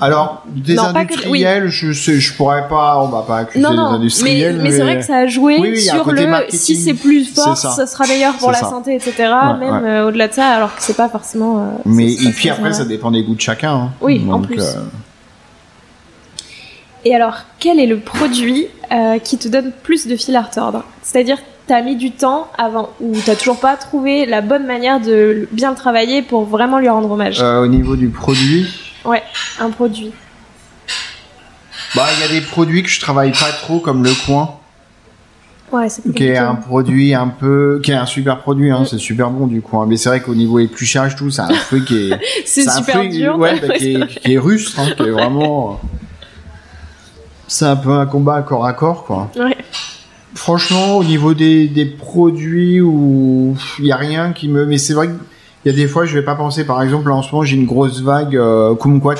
Alors, 0.00 0.42
des 0.48 0.74
Non, 0.74 0.84
pas 0.92 1.04
que- 1.04 1.12
industriels, 1.12 1.68
je 1.68 1.92
sais, 1.92 2.18
je 2.18 2.32
pourrais 2.34 2.66
pas, 2.66 2.98
on 3.02 3.08
va 3.08 3.22
pas 3.22 3.38
accuser 3.40 3.60
non, 3.62 3.70
les 3.70 3.76
mais, 3.76 3.82
industriels. 3.96 4.60
mais 4.62 4.70
c'est 4.72 4.80
vrai 4.80 4.96
que 4.98 5.04
ça 5.04 5.18
a 5.18 5.26
joué 5.26 5.58
Oui, 5.60 5.72
oui, 5.74 5.88
a 5.90 5.92
sur 5.92 6.10
le 6.10 6.26
marketing. 6.26 6.58
si 6.58 6.76
c'est 6.76 6.94
plus 6.94 7.26
fort, 7.34 7.56
ça. 7.56 7.70
ça. 7.72 7.86
sera 7.86 8.06
meilleur 8.06 8.34
pour 8.36 8.50
la 8.50 8.58
ça. 8.60 8.70
santé, 8.70 8.94
etc. 8.94 9.12
Ouais, 9.18 9.58
même 9.58 9.82
ouais. 9.84 9.90
euh, 9.90 10.08
au-delà 10.08 10.28
de 10.28 10.32
ça, 10.32 10.46
alors 10.46 10.74
que 10.74 10.82
c'est 10.82 10.96
pas 10.96 11.10
forcément. 11.10 11.58
euh, 11.58 11.62
Mais 11.84 12.10
et 12.10 12.30
puis 12.34 12.48
après, 12.48 12.72
ça 12.72 12.86
dépend 12.86 13.10
des 13.10 13.22
goûts 13.22 13.34
de 13.34 13.40
chacun. 13.40 13.72
hein. 13.74 13.90
Oui, 14.00 14.20
en 14.28 14.38
Donc, 14.38 14.46
plus. 14.46 14.60
euh, 14.62 14.80
Et 17.04 17.14
alors, 17.14 17.38
quel 17.58 17.78
est 17.80 17.86
le 17.86 17.98
produit 17.98 18.66
qui 19.24 19.36
te 19.38 19.48
donne 19.48 19.72
plus 19.82 20.06
de 20.06 20.16
fil 20.16 20.36
à 20.36 20.42
retordre? 20.42 20.84
C'est-à-dire, 21.02 21.38
t'as 21.66 21.82
mis 21.82 21.96
du 21.96 22.10
temps 22.12 22.48
avant, 22.58 22.90
ou 23.00 23.14
t'as 23.24 23.36
toujours 23.36 23.58
pas 23.60 23.76
trouvé 23.76 24.26
la 24.26 24.40
bonne 24.40 24.66
manière 24.66 25.00
de 25.00 25.48
bien 25.52 25.70
le 25.70 25.76
travailler 25.76 26.22
pour 26.22 26.44
vraiment 26.44 26.78
lui 26.78 26.88
rendre 26.88 27.10
hommage 27.10 27.40
euh, 27.40 27.62
au 27.62 27.66
niveau 27.66 27.96
du 27.96 28.08
produit, 28.08 28.66
Un 29.60 29.70
produit. 29.70 30.12
bah 31.94 32.06
il 32.16 32.20
y 32.20 32.24
a 32.24 32.40
des 32.40 32.44
produits 32.46 32.82
que 32.82 32.88
je 32.88 33.00
travaille 33.00 33.32
pas 33.32 33.52
trop 33.62 33.78
comme 33.80 34.02
le 34.04 34.12
coin, 34.26 34.56
Ouais, 35.70 35.88
c'est 35.88 36.02
qui 36.14 36.24
est 36.26 36.36
un 36.36 36.54
produit 36.54 37.14
un 37.14 37.28
peu, 37.28 37.80
qui 37.82 37.92
est 37.92 37.94
un 37.94 38.04
super 38.04 38.40
produit, 38.40 38.70
hein, 38.70 38.80
Mm. 38.82 38.84
c'est 38.86 38.98
super 38.98 39.30
bon 39.30 39.46
du 39.46 39.62
coin. 39.62 39.86
Mais 39.86 39.96
c'est 39.96 40.10
vrai 40.10 40.20
qu'au 40.20 40.34
niveau 40.34 40.58
épluchage, 40.58 41.16
tout, 41.16 41.30
c'est 41.30 41.40
un 41.40 41.48
fruit 41.54 41.82
qui 41.86 42.10
est, 42.10 42.20
C'est 42.44 42.68
super 42.68 42.96
fruit, 42.96 43.08
dur. 43.08 43.38
ouais, 43.38 43.58
bah, 43.66 43.74
qui, 43.78 43.94
est, 43.94 44.06
qui 44.20 44.34
est 44.34 44.38
rustre, 44.38 44.78
hein, 44.78 44.90
qui 44.94 45.02
est 45.04 45.10
vraiment. 45.10 45.80
C'est 47.48 47.64
un 47.64 47.76
peu 47.76 47.90
un 47.90 48.04
combat 48.04 48.42
corps 48.42 48.66
à 48.66 48.74
corps, 48.74 49.04
quoi. 49.04 49.30
Ouais. 49.34 49.56
Franchement, 50.42 50.96
au 50.96 51.04
niveau 51.04 51.34
des, 51.34 51.68
des 51.68 51.84
produits 51.86 52.80
où 52.80 53.56
il 53.78 53.84
y 53.86 53.92
a 53.92 53.96
rien 53.96 54.32
qui 54.32 54.48
me, 54.48 54.66
mais 54.66 54.76
c'est 54.76 54.92
vrai 54.92 55.06
qu'il 55.06 55.70
y 55.70 55.72
a 55.72 55.76
des 55.76 55.86
fois, 55.86 56.04
je 56.04 56.14
vais 56.18 56.24
pas 56.24 56.34
penser. 56.34 56.64
Par 56.64 56.82
exemple, 56.82 57.08
là, 57.08 57.14
en 57.14 57.22
ce 57.22 57.30
moment, 57.30 57.44
j'ai 57.44 57.54
une 57.54 57.64
grosse 57.64 58.00
vague 58.02 58.34
euh, 58.36 58.74
kumquat 58.74 59.14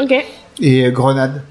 Ok. 0.00 0.14
et 0.60 0.86
euh, 0.86 0.90
grenade. 0.92 1.42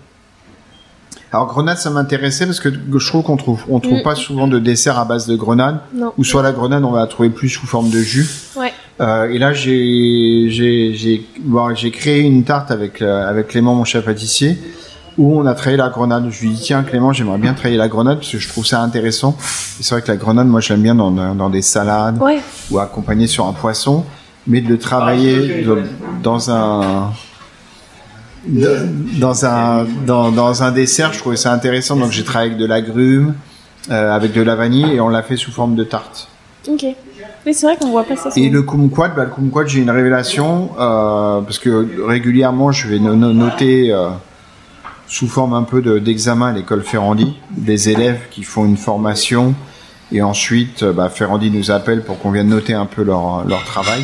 Alors 1.33 1.47
grenade, 1.47 1.77
ça 1.77 1.89
m'intéressait 1.89 2.45
parce 2.45 2.61
que 2.61 2.69
je 2.69 3.07
trouve 3.07 3.23
qu'on 3.23 3.35
trouve, 3.35 3.61
on 3.69 3.81
trouve 3.81 3.99
Mm. 3.99 4.03
pas 4.03 4.15
souvent 4.15 4.47
de 4.47 4.59
dessert 4.59 4.97
à 4.97 5.03
base 5.03 5.27
de 5.27 5.35
grenade. 5.35 5.79
Non. 5.93 6.13
Ou 6.17 6.23
soit 6.23 6.41
la 6.41 6.53
grenade, 6.53 6.85
on 6.85 6.91
va 6.91 6.99
la 6.99 7.07
trouver 7.07 7.29
plus 7.31 7.49
sous 7.49 7.67
forme 7.67 7.89
de 7.89 7.99
jus. 7.99 8.29
Ouais. 8.55 8.71
Euh, 9.01 9.29
et 9.29 9.39
là, 9.39 9.51
j'ai 9.51 10.47
j'ai 10.49 10.93
j'ai 10.93 11.25
bon, 11.41 11.75
j'ai 11.75 11.91
créé 11.91 12.21
une 12.21 12.45
tarte 12.45 12.71
avec 12.71 13.01
euh, 13.01 13.29
avec 13.29 13.49
Clément, 13.49 13.75
mon 13.75 13.83
chef 13.83 14.05
pâtissier, 14.05 14.57
où 15.17 15.39
on 15.39 15.45
a 15.45 15.53
travaillé 15.53 15.77
la 15.77 15.89
grenade. 15.89 16.27
Je 16.31 16.41
lui 16.41 16.49
dis 16.51 16.61
tiens 16.61 16.83
Clément, 16.83 17.11
j'aimerais 17.13 17.37
bien 17.37 17.53
travailler 17.53 17.77
la 17.77 17.87
grenade 17.89 18.17
parce 18.19 18.31
que 18.31 18.37
je 18.39 18.47
trouve 18.49 18.65
ça 18.65 18.81
intéressant. 18.81 19.35
Et 19.79 19.83
c'est 19.83 19.93
vrai 19.95 20.01
que 20.01 20.07
la 20.07 20.17
grenade, 20.17 20.47
moi, 20.47 20.61
je 20.61 20.73
l'aime 20.73 20.81
bien 20.83 20.95
dans 20.95 21.11
dans 21.11 21.49
des 21.49 21.61
salades 21.61 22.21
Ouais. 22.21 22.39
ou 22.71 22.79
accompagné 22.79 23.27
sur 23.27 23.45
un 23.47 23.53
poisson, 23.53 24.05
mais 24.47 24.61
de 24.61 24.69
le 24.69 24.77
travailler 24.77 25.63
de- 25.63 25.83
dans 26.23 26.49
un 26.51 27.11
dans 28.47 29.45
un 29.45 29.85
dans, 30.05 30.31
dans 30.31 30.63
un 30.63 30.71
dessert, 30.71 31.13
je 31.13 31.19
trouvais 31.19 31.35
ça 31.37 31.53
intéressant. 31.53 31.95
Donc 31.95 32.11
j'ai 32.11 32.23
travaillé 32.23 32.51
avec 32.51 32.59
de 32.61 32.65
l'agrumes, 32.65 33.35
euh, 33.91 34.15
avec 34.15 34.33
de 34.33 34.41
la 34.41 34.55
vanille, 34.55 34.93
et 34.95 35.01
on 35.01 35.09
l'a 35.09 35.21
fait 35.23 35.37
sous 35.37 35.51
forme 35.51 35.75
de 35.75 35.83
tarte. 35.83 36.27
Ok. 36.67 36.85
Mais 37.45 37.53
c'est 37.53 37.65
vrai 37.65 37.75
qu'on 37.75 37.89
voit 37.89 38.03
pas 38.03 38.15
ça. 38.15 38.29
Et 38.35 38.49
le 38.49 38.61
kumquat, 38.61 39.09
bah, 39.09 39.23
le 39.25 39.31
kumquat, 39.31 39.65
j'ai 39.65 39.79
une 39.81 39.89
révélation 39.89 40.69
euh, 40.79 41.41
parce 41.41 41.57
que 41.57 41.87
régulièrement, 42.05 42.71
je 42.71 42.87
vais 42.87 42.99
no- 42.99 43.15
no- 43.15 43.33
noter 43.33 43.91
euh, 43.91 44.09
sous 45.11 45.27
forme 45.27 45.53
un 45.53 45.63
peu 45.63 45.81
de- 45.81 45.99
d'examen 45.99 46.47
à 46.47 46.51
l'école 46.53 46.83
Ferrandi 46.83 47.33
des 47.51 47.89
élèves 47.89 48.21
qui 48.31 48.43
font 48.43 48.63
une 48.65 48.77
formation 48.77 49.53
et 50.13 50.21
ensuite, 50.21 50.83
euh, 50.83 50.93
bah, 50.93 51.09
Ferrandi 51.09 51.51
nous 51.51 51.69
appelle 51.69 52.01
pour 52.03 52.17
qu'on 52.19 52.31
vienne 52.31 52.47
noter 52.47 52.73
un 52.73 52.85
peu 52.85 53.03
leur, 53.03 53.45
leur 53.45 53.63
travail. 53.65 54.03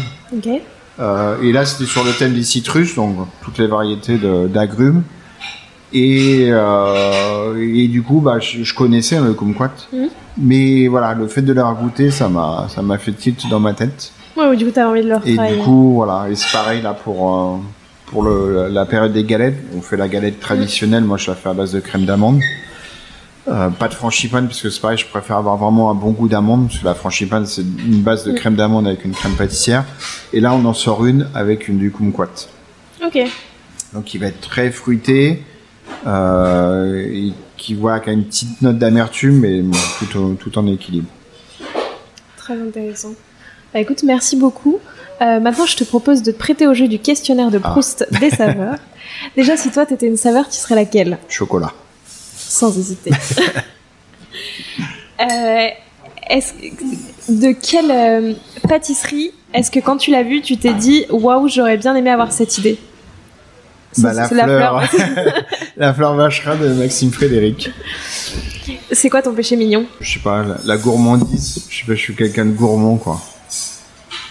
Euh, 1.00 1.42
et 1.42 1.52
là, 1.54 1.66
c'était 1.66 1.86
sur 1.90 2.04
le 2.04 2.12
thème 2.12 2.34
des 2.34 2.44
citrus, 2.44 2.96
donc 2.96 3.16
toutes 3.42 3.58
les 3.58 3.68
variétés 3.68 4.20
d'agrumes. 4.50 5.04
Et, 5.94 6.48
euh, 6.52 7.56
et 7.74 7.88
du 7.88 8.04
coup, 8.04 8.20
bah, 8.20 8.40
je, 8.40 8.64
je 8.64 8.76
connaissais 8.76 9.20
le 9.22 9.34
kumquat. 9.34 9.72
Mhm. 9.94 10.10
Mais 10.40 10.88
voilà, 10.90 11.14
le 11.14 11.28
fait 11.28 11.42
de 11.42 11.54
leur 11.54 11.74
goûter, 11.76 12.12
ça 12.12 12.28
m'a, 12.28 12.68
ça 12.70 12.82
m'a 12.82 12.98
fait 12.98 13.14
tilt 13.14 13.48
dans 13.50 13.60
ma 13.62 13.74
tête. 13.74 14.12
Ouais, 14.36 14.56
du 14.58 14.66
coup, 14.66 14.72
t'as 14.72 14.88
envie 14.88 15.04
de 15.04 15.10
le 15.10 15.16
Et 15.26 15.38
du 15.38 15.64
coup, 15.64 15.94
voilà, 15.96 16.30
et 16.30 16.36
c'est 16.36 16.52
pareil 16.52 16.82
là 16.82 16.94
pour 16.94 17.34
euh, 17.34 17.58
pour 18.08 18.24
le, 18.24 18.68
la 18.70 18.86
période 18.86 19.14
des 19.14 19.24
galettes. 19.24 19.58
On 19.78 19.82
fait 19.82 19.98
la 19.98 20.08
galette 20.08 20.40
traditionnelle. 20.40 21.04
Moi, 21.04 21.18
je 21.18 21.30
la 21.30 21.36
fais 21.36 21.50
à 21.50 21.54
base 21.54 21.72
de 21.74 21.80
crème 21.80 22.06
d'amande. 22.06 22.42
Euh, 23.48 23.70
pas 23.70 23.88
de 23.88 23.94
frangipane 23.94 24.48
parce 24.48 24.62
que 24.62 24.70
c'est 24.70 24.82
pareil, 24.82 24.98
je 24.98 25.06
préfère 25.06 25.38
avoir 25.38 25.56
vraiment 25.56 25.90
un 25.90 25.94
bon 25.94 26.12
goût 26.12 26.28
d'amande 26.28 26.68
parce 26.68 26.80
que 26.80 26.86
la 26.86 26.96
frangipane 26.96 27.46
c'est 27.46 27.62
une 27.62 28.02
base 28.02 28.26
de 28.26 28.34
crème 28.34 28.56
d'amande 28.56 28.88
avec 28.88 29.06
une 29.06 29.14
crème 29.14 29.36
pâtissière. 29.36 29.86
Et 30.34 30.42
là, 30.42 30.54
on 30.54 30.66
en 30.66 30.74
sort 30.74 31.06
une 31.06 31.28
avec 31.34 31.70
une 31.70 31.78
du 31.78 31.90
kumquat. 31.92 32.28
Ok. 33.06 33.18
Donc, 33.94 34.14
il 34.14 34.18
va 34.20 34.28
être 34.28 34.42
très 34.42 34.70
fruité 34.72 35.44
euh, 36.06 37.06
et 37.10 37.32
qui 37.56 37.74
voit 37.74 38.00
qui 38.02 38.10
a 38.10 38.14
une 38.14 38.26
petite 38.26 38.62
note 38.62 38.78
d'amertume, 38.78 39.40
mais 39.40 39.62
bon, 39.62 39.78
tout, 40.00 40.18
au- 40.20 40.34
tout 40.34 40.58
en 40.58 40.68
équilibre. 40.68 41.08
Très 42.36 42.60
intéressant. 42.62 43.14
Bah 43.74 43.80
écoute, 43.80 44.04
merci 44.04 44.36
beaucoup. 44.36 44.80
Euh, 45.22 45.40
maintenant, 45.40 45.66
je 45.66 45.76
te 45.76 45.84
propose 45.84 46.22
de 46.24 46.32
te 46.32 46.38
prêter 46.38 46.68
au 46.68 46.74
jeu 46.74 46.88
du 46.88 47.00
questionnaire 47.00 47.52
de 47.52 47.58
Proust 47.58 48.08
des 48.20 48.30
saveurs. 48.30 48.76
Déjà, 49.36 49.58
si 49.58 49.72
toi, 49.72 49.86
t'étais 49.86 50.08
une 50.08 50.18
saveur, 50.18 50.48
tu 50.48 50.58
serais 50.58 50.76
laquelle? 50.76 51.18
Chocolat. 51.28 51.74
Sans 52.36 52.78
hésiter. 52.78 53.12
euh, 55.22 55.68
est-ce 56.30 56.54
de 57.30 57.52
quelle 57.52 57.92
euh, 57.92 58.34
pâtisserie 58.68 59.32
est-ce 59.54 59.72
que 59.72 59.80
quand 59.80 59.98
tu 59.98 60.12
l'as 60.12 60.24
vue, 60.24 60.42
tu 60.42 60.58
t'es 60.58 60.74
dit 60.74 61.06
waouh, 61.10 61.48
j'aurais 61.48 61.78
bien 61.78 61.96
aimé 61.96 62.10
avoir 62.10 62.32
cette 62.32 62.58
idée? 62.58 62.78
Bah, 63.98 64.12
C'est- 64.14 64.36
la 64.36 64.44
fleur, 64.44 64.84
la 65.78 65.94
fleur 65.94 66.16
vacherin 66.16 66.56
de 66.58 66.68
Maxime 66.74 67.12
Frédéric. 67.12 67.72
C'est 68.92 69.10
quoi 69.10 69.22
ton 69.22 69.34
péché 69.34 69.56
mignon? 69.56 69.86
Je 70.02 70.14
sais 70.14 70.20
pas, 70.20 70.44
la, 70.44 70.58
la 70.66 70.78
gourmandise. 70.78 71.66
Je 71.70 71.80
sais 71.80 71.86
pas, 71.86 71.96
je 71.96 72.02
suis 72.02 72.16
quelqu'un 72.16 72.46
de 72.46 72.52
gourmand, 72.52 72.98
quoi. 72.98 73.22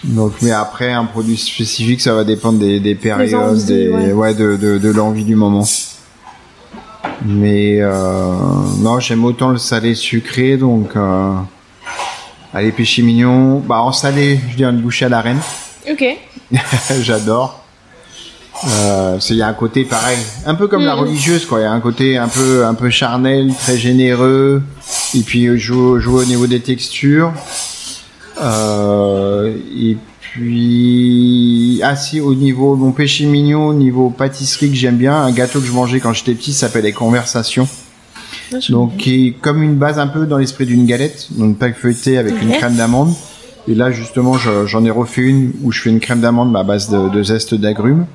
Donc, 0.06 0.32
mais 0.40 0.52
après, 0.52 0.92
un 0.92 1.04
produit 1.04 1.36
spécifique, 1.36 2.00
ça 2.00 2.14
va 2.14 2.22
dépendre 2.24 2.58
des, 2.58 2.78
des 2.80 2.94
périodes, 2.94 3.34
envies, 3.34 3.64
des, 3.64 3.88
ouais. 3.88 4.12
ouais, 4.12 4.34
de, 4.34 4.56
de, 4.56 4.78
de 4.78 4.88
l'envie 4.90 5.24
du 5.24 5.34
moment. 5.34 5.66
Mais 7.24 7.78
euh, 7.80 8.34
non, 8.78 9.00
j'aime 9.00 9.24
autant 9.24 9.50
le 9.50 9.58
salé 9.58 9.94
sucré, 9.94 10.56
donc 10.56 10.90
euh, 10.96 11.32
Allez, 12.54 12.72
péché 12.72 13.02
mignon. 13.02 13.58
Bah, 13.58 13.80
en 13.80 13.92
salé, 13.92 14.38
je 14.50 14.56
dis 14.56 14.64
une 14.64 14.80
bouchée 14.80 15.06
à 15.06 15.08
la 15.08 15.20
reine. 15.20 15.40
Ok. 15.90 16.04
J'adore. 17.00 17.62
Euh, 18.66 19.18
il 19.28 19.36
y 19.36 19.42
a 19.42 19.48
un 19.48 19.52
côté 19.52 19.84
pareil, 19.84 20.16
un 20.46 20.54
peu 20.54 20.66
comme 20.66 20.82
la 20.82 20.96
Mm. 20.96 21.00
religieuse 21.00 21.44
quoi. 21.44 21.60
Il 21.60 21.64
y 21.64 21.66
a 21.66 21.72
un 21.72 21.80
côté 21.80 22.16
un 22.16 22.28
peu 22.28 22.64
un 22.64 22.72
peu 22.72 22.88
charnel, 22.88 23.52
très 23.54 23.76
généreux. 23.76 24.62
Et 25.14 25.20
puis 25.20 25.58
joue 25.58 25.98
joue 25.98 26.18
au 26.18 26.24
niveau 26.24 26.46
des 26.46 26.60
textures. 26.60 27.32
Euh, 28.40 29.54
et 29.78 29.96
puis 30.20 31.80
ah 31.82 31.96
si 31.96 32.20
au 32.20 32.34
niveau 32.34 32.76
mon 32.76 32.92
péché 32.92 33.24
mignon, 33.26 33.68
au 33.68 33.74
niveau 33.74 34.10
pâtisserie 34.10 34.68
que 34.70 34.76
j'aime 34.76 34.96
bien, 34.96 35.14
un 35.16 35.32
gâteau 35.32 35.60
que 35.60 35.66
je 35.66 35.72
mangeais 35.72 36.00
quand 36.00 36.12
j'étais 36.12 36.34
petit 36.34 36.52
s'appelle 36.52 36.84
les 36.84 36.92
conversations. 36.92 37.68
Donc 38.68 38.96
qui 38.98 39.28
est 39.28 39.30
comme 39.32 39.62
une 39.62 39.76
base 39.76 39.98
un 39.98 40.06
peu 40.06 40.26
dans 40.26 40.38
l'esprit 40.38 40.66
d'une 40.66 40.86
galette, 40.86 41.28
donc 41.32 41.58
pas 41.58 41.72
feuilletée 41.72 42.18
avec 42.18 42.40
une 42.42 42.52
crème 42.52 42.76
d'amande. 42.76 43.12
Et 43.68 43.74
là 43.74 43.90
justement 43.90 44.34
je- 44.34 44.66
j'en 44.66 44.84
ai 44.84 44.90
refait 44.90 45.22
une 45.22 45.52
où 45.62 45.72
je 45.72 45.80
fais 45.82 45.90
une 45.90 46.00
crème 46.00 46.20
d'amande 46.20 46.54
à 46.56 46.62
base 46.62 46.88
de, 46.90 47.08
de 47.08 47.22
zeste 47.22 47.54
d'agrumes. 47.54 48.06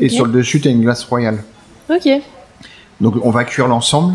Et 0.00 0.08
sur 0.08 0.26
le 0.26 0.32
dessus 0.32 0.60
t'as 0.60 0.70
une 0.70 0.82
glace 0.82 1.04
royale. 1.04 1.42
Ok. 1.90 2.08
Donc 3.00 3.14
on 3.22 3.30
va 3.30 3.44
cuire 3.44 3.68
l'ensemble. 3.68 4.14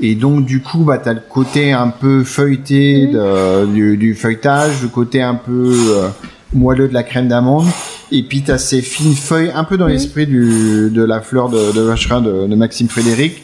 Et 0.00 0.14
donc 0.16 0.44
du 0.44 0.60
coup 0.60 0.78
bah 0.84 0.98
t'as 0.98 1.12
le 1.12 1.22
côté 1.28 1.72
un 1.72 1.88
peu 1.88 2.24
feuilleté 2.24 3.06
de- 3.06 3.66
du, 3.66 3.96
du 3.96 4.14
feuilletage, 4.14 4.82
le 4.82 4.88
côté 4.88 5.22
un 5.22 5.36
peu 5.36 5.72
euh, 5.72 6.08
moelleux 6.52 6.88
de 6.88 6.94
la 6.94 7.02
crème 7.04 7.28
d'amande. 7.28 7.66
Et 8.10 8.22
puis 8.22 8.42
t'as 8.42 8.58
ces 8.58 8.82
fines 8.82 9.14
feuilles 9.14 9.52
un 9.54 9.64
peu 9.64 9.76
dans 9.76 9.86
l'esprit 9.86 10.26
du 10.26 10.90
de 10.90 11.02
la 11.02 11.20
fleur 11.20 11.48
de, 11.48 11.72
de 11.72 11.80
vacherin 11.80 12.20
de, 12.20 12.46
de 12.46 12.54
Maxime 12.56 12.88
Frédéric 12.88 13.42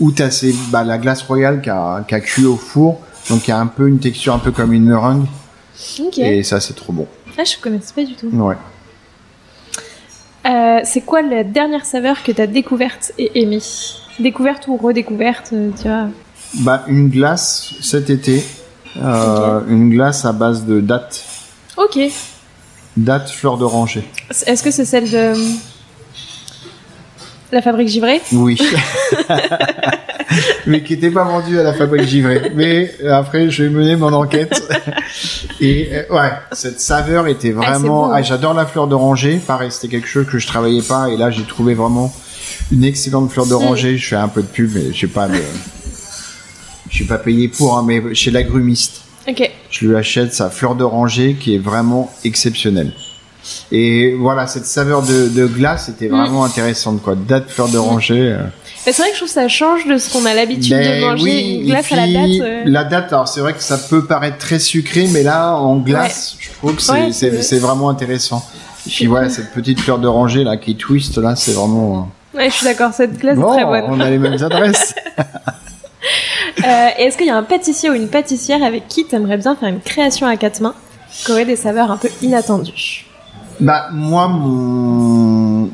où 0.00 0.10
t'as 0.10 0.30
ces 0.30 0.54
bah, 0.70 0.84
la 0.84 0.96
glace 0.96 1.22
royale 1.22 1.60
qui 1.60 1.68
a, 1.70 2.02
qui 2.08 2.14
a 2.14 2.20
cuit 2.20 2.46
au 2.46 2.56
four. 2.56 3.00
Donc 3.28 3.46
il 3.46 3.50
y 3.50 3.52
a 3.52 3.58
un 3.60 3.66
peu 3.66 3.86
une 3.86 3.98
texture 3.98 4.32
un 4.34 4.38
peu 4.38 4.50
comme 4.52 4.72
une 4.72 4.84
meringue. 4.86 5.26
Ok. 6.00 6.18
Et 6.18 6.42
ça 6.42 6.60
c'est 6.60 6.74
trop 6.74 6.92
bon. 6.94 7.06
Ah, 7.38 7.44
je 7.44 7.60
connaissais 7.62 7.92
pas 7.94 8.04
du 8.04 8.14
tout. 8.14 8.28
Ouais. 8.32 8.56
Euh, 10.46 10.80
c'est 10.84 11.02
quoi 11.02 11.20
la 11.20 11.44
dernière 11.44 11.84
saveur 11.84 12.22
que 12.22 12.32
t'as 12.32 12.46
découverte 12.46 13.12
et 13.18 13.42
aimée? 13.42 13.60
Découverte 14.20 14.66
ou 14.68 14.76
redécouverte, 14.76 15.50
euh, 15.52 15.70
tu 15.80 15.88
vois 15.88 16.06
Bah 16.60 16.84
une 16.88 17.08
glace 17.08 17.74
cet 17.80 18.10
été. 18.10 18.44
Euh, 18.96 19.60
Une 19.68 19.90
glace 19.90 20.24
à 20.24 20.32
base 20.32 20.64
de 20.66 20.80
dattes. 20.80 21.24
Ok. 21.76 21.98
Dattes 22.96 23.30
fleur 23.30 23.56
d'oranger. 23.56 24.04
Est-ce 24.46 24.62
que 24.62 24.70
c'est 24.70 24.84
celle 24.84 25.10
de 25.10 25.16
euh, 25.16 25.34
la 27.52 27.62
fabrique 27.62 27.88
givrée 27.88 28.20
Oui. 28.32 28.58
mais 30.66 30.82
qui 30.82 30.94
n'était 30.94 31.10
pas 31.10 31.24
vendu 31.24 31.58
à 31.58 31.62
la 31.62 31.72
fabrique 31.72 32.06
givrée. 32.08 32.52
Mais 32.54 32.92
après, 33.10 33.50
je 33.50 33.64
vais 33.64 33.70
mener 33.70 33.96
mon 33.96 34.12
enquête. 34.12 34.62
Et 35.60 35.88
euh, 35.92 36.02
ouais, 36.14 36.32
cette 36.52 36.80
saveur 36.80 37.26
était 37.28 37.54
Ah, 37.56 37.60
vraiment. 37.78 38.10
Ah, 38.12 38.22
J'adore 38.22 38.54
la 38.54 38.66
fleur 38.66 38.86
d'oranger. 38.86 39.40
Pareil, 39.46 39.70
c'était 39.70 39.88
quelque 39.88 40.08
chose 40.08 40.26
que 40.26 40.38
je 40.38 40.46
travaillais 40.46 40.82
pas. 40.82 41.08
Et 41.10 41.16
là, 41.16 41.30
j'ai 41.30 41.44
trouvé 41.44 41.74
vraiment 41.74 42.12
une 42.72 42.84
excellente 42.84 43.30
fleur 43.30 43.46
d'oranger. 43.46 43.96
Je 43.96 44.06
fais 44.08 44.16
un 44.16 44.28
peu 44.28 44.42
de 44.42 44.46
pub, 44.46 44.70
mais 44.74 44.92
je 44.92 45.06
pas 45.06 45.28
de. 45.28 45.34
Je 46.88 46.94
suis 46.96 47.04
pas 47.04 47.18
payé 47.18 47.48
pour, 47.48 47.78
hein, 47.78 47.84
mais 47.86 48.14
chez 48.14 48.30
l'agrumiste. 48.30 49.02
Ok. 49.28 49.48
Je 49.70 49.86
lui 49.86 49.96
achète 49.96 50.34
sa 50.34 50.50
fleur 50.50 50.74
d'oranger 50.74 51.36
qui 51.38 51.54
est 51.54 51.58
vraiment 51.58 52.12
exceptionnelle. 52.24 52.92
Et 53.72 54.14
voilà, 54.18 54.46
cette 54.46 54.66
saveur 54.66 55.02
de, 55.02 55.28
de 55.28 55.46
glace 55.46 55.88
était 55.88 56.08
Mm. 56.08 56.16
vraiment 56.20 56.44
intéressante, 56.44 57.00
quoi. 57.02 57.14
Date 57.14 57.48
fleur 57.50 57.68
d'oranger. 57.68 58.32
euh, 58.32 58.38
Mais 58.86 58.92
c'est 58.92 59.02
vrai 59.02 59.10
que 59.10 59.14
je 59.16 59.20
trouve 59.20 59.28
que 59.28 59.34
ça 59.34 59.48
change 59.48 59.86
de 59.86 59.96
ce 59.98 60.10
qu'on 60.12 60.24
a 60.26 60.34
l'habitude 60.34 60.72
de 60.72 60.76
ben 60.78 61.00
manger. 61.00 61.22
oui, 61.22 61.58
une 61.62 61.66
glace 61.66 61.92
à 61.92 61.96
la 61.96 62.06
date. 62.06 62.40
euh, 62.42 62.62
La 62.66 62.84
date, 62.84 63.12
alors 63.12 63.28
c'est 63.28 63.40
vrai 63.40 63.52
que 63.54 63.62
ça 63.62 63.78
peut 63.78 64.04
paraître 64.04 64.38
très 64.38 64.58
sucré, 64.58 65.06
mais 65.12 65.22
là, 65.22 65.54
en 65.56 65.76
glace, 65.78 66.36
je 66.40 66.48
trouve 66.58 66.74
que 66.76 66.82
c'est 66.82 67.30
Ouais, 67.30 67.58
vraiment 67.58 67.88
intéressant. 67.88 68.44
Et 68.86 68.90
puis 68.90 69.06
voilà, 69.06 69.28
cette 69.30 69.52
petite 69.52 69.80
fleur 69.80 69.98
d'oranger 69.98 70.42
là 70.44 70.56
qui 70.56 70.74
twist 70.76 71.18
là, 71.18 71.36
c'est 71.36 71.52
vraiment. 71.52 72.10
Ouais, 72.34 72.48
je 72.50 72.54
suis 72.54 72.64
d'accord, 72.64 72.92
cette 72.92 73.18
Bon, 73.18 73.52
est 73.52 73.56
très 73.56 73.64
bonne. 73.64 73.84
on 73.88 74.00
a 74.00 74.08
les 74.10 74.18
mêmes 74.18 74.34
adresses. 74.42 74.94
Euh, 76.64 76.88
Est-ce 76.98 77.16
qu'il 77.18 77.26
y 77.26 77.30
a 77.30 77.36
un 77.36 77.42
pâtissier 77.42 77.90
ou 77.90 77.94
une 77.94 78.08
pâtissière 78.08 78.62
avec 78.62 78.86
qui 78.88 79.04
t'aimerais 79.04 79.36
bien 79.38 79.56
faire 79.56 79.68
une 79.68 79.80
création 79.80 80.26
à 80.26 80.36
quatre 80.36 80.60
mains 80.60 80.74
qui 81.10 81.30
aurait 81.32 81.44
des 81.44 81.56
saveurs 81.56 81.90
un 81.90 81.96
peu 81.96 82.08
inattendues? 82.22 83.06
Bah 83.60 83.88
moi, 83.92 84.28
mon, 84.28 85.68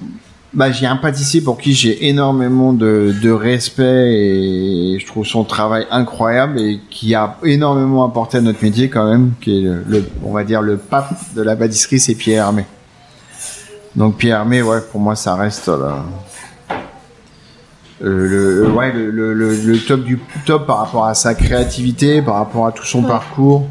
bah 0.52 0.72
j'ai 0.72 0.86
un 0.86 0.96
pâtissier 0.96 1.40
pour 1.40 1.58
qui 1.58 1.72
j'ai 1.74 2.08
énormément 2.08 2.72
de, 2.72 3.14
de 3.22 3.30
respect 3.30 4.12
et 4.14 4.98
je 4.98 5.06
trouve 5.06 5.24
son 5.26 5.44
travail 5.44 5.86
incroyable 5.90 6.58
et 6.60 6.80
qui 6.90 7.14
a 7.14 7.36
énormément 7.44 8.04
apporté 8.04 8.38
à 8.38 8.40
notre 8.40 8.62
métier 8.64 8.88
quand 8.88 9.08
même, 9.08 9.32
qui 9.40 9.58
est 9.58 9.60
le, 9.62 9.84
le- 9.86 10.08
on 10.24 10.32
va 10.32 10.42
dire 10.42 10.62
le 10.62 10.76
pape 10.78 11.12
de 11.34 11.42
la 11.42 11.54
pâtisserie, 11.54 12.00
c'est 12.00 12.14
Pierre 12.14 12.46
Hermé. 12.46 12.64
Donc 13.94 14.16
Pierre 14.16 14.38
Hermé, 14.38 14.62
ouais, 14.62 14.80
pour 14.90 15.00
moi 15.00 15.14
ça 15.14 15.36
reste 15.36 15.68
là. 15.68 16.04
Euh, 18.04 18.62
le, 18.66 18.70
ouais, 18.72 18.92
le, 18.92 19.10
le, 19.10 19.32
le, 19.32 19.54
le 19.54 19.78
top 19.78 20.04
du 20.04 20.18
top 20.44 20.66
par 20.66 20.78
rapport 20.78 21.06
à 21.06 21.14
sa 21.14 21.34
créativité, 21.34 22.20
par 22.20 22.34
rapport 22.36 22.66
à 22.66 22.72
tout 22.72 22.84
son 22.84 23.02
Ouais. 23.02 23.08
parcours. 23.08 23.66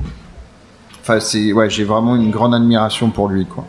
Enfin, 1.01 1.19
c'est, 1.19 1.53
ouais, 1.53 1.69
j'ai 1.69 1.84
vraiment 1.84 2.15
une 2.15 2.32
grande 2.32 2.55
admiration 2.55 3.11
pour 3.11 3.30
lui, 3.30 3.45
quoi. 3.45 3.65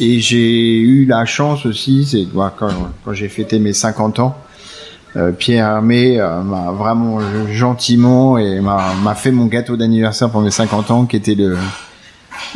Et 0.00 0.20
j'ai 0.20 0.78
eu 0.78 1.04
la 1.06 1.24
chance 1.24 1.66
aussi, 1.66 2.04
c'est 2.06 2.26
ouais, 2.36 2.46
quand, 2.56 2.68
quand 3.04 3.12
j'ai 3.12 3.28
fêté 3.28 3.58
mes 3.58 3.72
50 3.72 4.20
ans, 4.20 4.36
euh, 5.16 5.32
Pierre 5.32 5.66
Hermé 5.66 6.18
euh, 6.20 6.42
m'a 6.42 6.70
vraiment 6.70 7.18
gentiment 7.52 8.38
et 8.38 8.60
m'a 8.60 9.14
fait 9.16 9.30
mon 9.32 9.46
gâteau 9.46 9.76
d'anniversaire 9.76 10.30
pour 10.30 10.40
mes 10.40 10.50
50 10.52 10.90
ans, 10.92 11.04
qui 11.06 11.16
était 11.16 11.34
le 11.34 11.56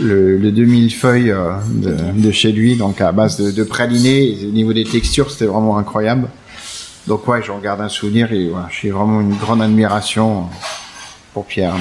le, 0.01 0.37
le 0.39 0.53
2000 0.53 0.93
feuilles 0.93 1.31
euh, 1.31 1.53
de, 1.71 1.95
de 2.21 2.31
chez 2.31 2.51
lui, 2.53 2.77
donc 2.77 3.01
à 3.01 3.13
base 3.13 3.39
de, 3.41 3.51
de 3.51 3.63
praliné. 3.65 4.41
Et 4.43 4.47
au 4.47 4.51
niveau 4.53 4.73
des 4.73 4.85
textures, 4.85 5.31
c'était 5.31 5.47
vraiment 5.47 5.77
incroyable. 5.79 6.29
Donc 7.07 7.27
ouais, 7.29 7.43
j'en 7.43 7.59
garde 7.59 7.81
un 7.81 7.89
souvenir 7.89 8.33
et 8.33 8.49
ouais, 8.49 8.61
j'ai 8.71 8.91
vraiment 8.91 9.21
une 9.21 9.37
grande 9.37 9.63
admiration 9.63 10.49
pour 11.33 11.47
Pierre. 11.47 11.75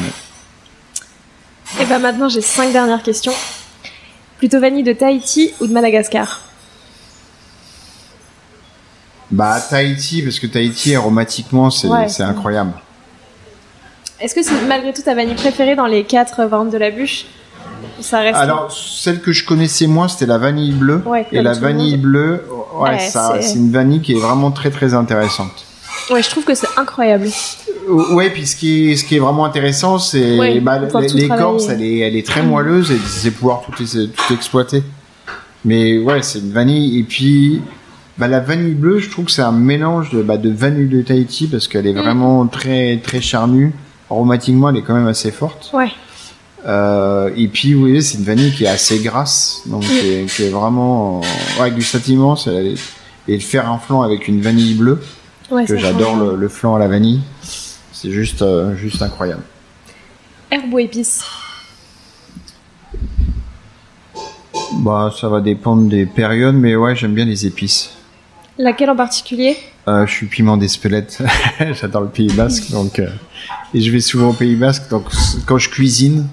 Et 1.79 1.85
ben 1.85 1.99
maintenant 1.99 2.29
j'ai 2.29 2.41
cinq 2.41 2.71
dernières 2.71 3.01
questions. 3.01 3.33
Plutôt 4.37 4.59
vanille 4.59 4.83
de 4.83 4.93
Tahiti 4.93 5.53
ou 5.59 5.67
de 5.67 5.73
Madagascar? 5.73 6.41
Bah 9.31 9.59
Tahiti, 9.59 10.21
parce 10.21 10.39
que 10.39 10.45
Tahiti 10.47 10.95
aromatiquement 10.95 11.69
c'est 11.71 11.87
Ouais. 11.87 12.21
incroyable. 12.21 12.73
Est-ce 14.19 14.35
que 14.35 14.43
c'est 14.43 14.61
malgré 14.67 14.93
tout 14.93 15.01
ta 15.01 15.15
vanille 15.15 15.35
préférée 15.35 15.75
dans 15.75 15.87
les 15.87 16.03
quatre 16.05 16.45
variantes 16.45 16.71
de 16.71 16.77
la 16.77 16.91
bûche? 16.91 17.25
Ça 18.01 18.19
reste. 18.19 18.35
Alors 18.37 18.71
celle 18.71 19.21
que 19.21 19.31
je 19.31 19.45
connaissais 19.45 19.87
moins 19.87 20.07
c'était 20.07 20.25
la 20.25 20.37
vanille 20.37 20.71
bleue 20.73 21.01
Ouais, 21.05 21.25
et 21.31 21.41
la 21.41 21.53
vanille 21.53 21.97
bleue, 21.97 22.43
ouais, 22.79 22.89
Ouais, 22.91 22.99
ça 22.99 23.37
c'est- 23.41 23.55
une 23.55 23.71
vanille 23.71 24.01
qui 24.01 24.13
est 24.13 24.19
vraiment 24.19 24.51
très 24.51 24.69
très 24.71 24.93
intéressante. 24.93 25.65
Ouais, 26.11 26.21
je 26.21 26.29
trouve 26.29 26.43
que 26.45 26.53
c'est 26.53 26.67
incroyable. 26.77 27.27
Ouais, 27.87 28.29
puis 28.29 28.45
ce 28.45 28.55
qui 28.55 28.91
est, 28.91 28.95
ce 28.95 29.03
qui 29.05 29.15
est 29.15 29.19
vraiment 29.19 29.45
intéressant, 29.45 29.97
c'est 29.97 30.37
Ouais, 30.37 30.59
bah, 30.59 30.79
l'écorce, 31.13 31.67
elle 31.69 31.81
est, 31.81 31.99
elle 31.99 32.15
est 32.15 32.25
très 32.25 32.43
moelleuse 32.43 32.91
et 32.91 32.97
c'est 33.07 33.31
pouvoir 33.31 33.61
tout, 33.61 33.71
tout 33.83 34.33
exploiter. 34.33 34.83
Mais 35.63 35.97
ouais, 35.97 36.21
c'est 36.21 36.39
une 36.39 36.51
vanille. 36.51 36.99
Et 36.99 37.03
puis, 37.03 37.61
bah, 38.17 38.27
la 38.27 38.39
vanille 38.39 38.73
bleue, 38.75 38.99
je 38.99 39.09
trouve 39.09 39.25
que 39.25 39.31
c'est 39.31 39.41
un 39.41 39.51
mélange 39.51 40.11
de, 40.11 40.21
bah, 40.21 40.37
de 40.37 40.49
vanille 40.51 40.87
de 40.89 41.01
Tahiti 41.01 41.47
parce 41.47 41.67
qu'elle 41.67 41.87
est 41.87 41.93
Mm. 41.93 41.97
vraiment 42.01 42.45
très, 42.45 42.97
très 43.03 43.21
charnue. 43.21 43.73
Aromatiquement, 44.11 44.69
elle 44.69 44.77
est 44.77 44.81
quand 44.83 44.93
même 44.93 45.07
assez 45.07 45.31
forte. 45.31 45.71
Ouais. 45.73 45.91
Euh, 46.65 47.29
et 47.35 47.47
puis, 47.47 47.73
vous 47.73 47.81
voyez, 47.81 48.01
c'est 48.01 48.17
une 48.17 48.23
vanille 48.23 48.51
qui 48.51 48.65
est 48.65 48.69
assez 48.69 48.99
grasse, 48.99 49.61
donc 49.65 49.83
qui, 49.83 50.09
est, 50.09 50.25
qui 50.25 50.43
est 50.43 50.49
vraiment, 50.49 51.21
euh, 51.21 51.61
ouais, 51.61 51.71
gustativement, 51.71 52.35
et 52.35 52.75
le 53.27 53.39
faire 53.39 53.69
un 53.69 53.77
flan 53.77 54.01
avec 54.01 54.27
une 54.27 54.41
vanille 54.41 54.73
bleue 54.73 55.01
Ouais, 55.51 55.65
que 55.65 55.77
j'adore 55.77 56.15
le, 56.15 56.35
le 56.35 56.49
flan 56.49 56.75
à 56.75 56.79
la 56.79 56.87
vanille. 56.87 57.21
C'est 57.91 58.11
juste, 58.11 58.41
euh, 58.41 58.75
juste 58.75 59.01
incroyable. 59.01 59.43
Herbe 60.49 60.73
ou 60.73 60.79
épice 60.79 61.23
Bah, 64.73 65.13
ça 65.19 65.29
va 65.29 65.41
dépendre 65.41 65.87
des 65.87 66.05
périodes, 66.05 66.55
mais 66.55 66.75
ouais, 66.75 66.95
j'aime 66.95 67.13
bien 67.13 67.25
les 67.25 67.45
épices. 67.45 67.91
Laquelle 68.57 68.89
en 68.89 68.95
particulier? 68.95 69.57
Euh, 69.87 70.05
je 70.07 70.11
suis 70.11 70.25
piment 70.27 70.57
d'Espelette. 70.57 71.21
J'adore 71.73 72.01
le 72.01 72.09
Pays 72.09 72.31
Basque, 72.33 72.71
donc 72.71 72.99
euh, 72.99 73.07
et 73.73 73.81
je 73.81 73.91
vais 73.91 73.99
souvent 73.99 74.29
au 74.29 74.33
Pays 74.33 74.55
Basque. 74.55 74.89
Donc 74.89 75.05
quand 75.45 75.57
je 75.57 75.69
cuisine, 75.69 76.27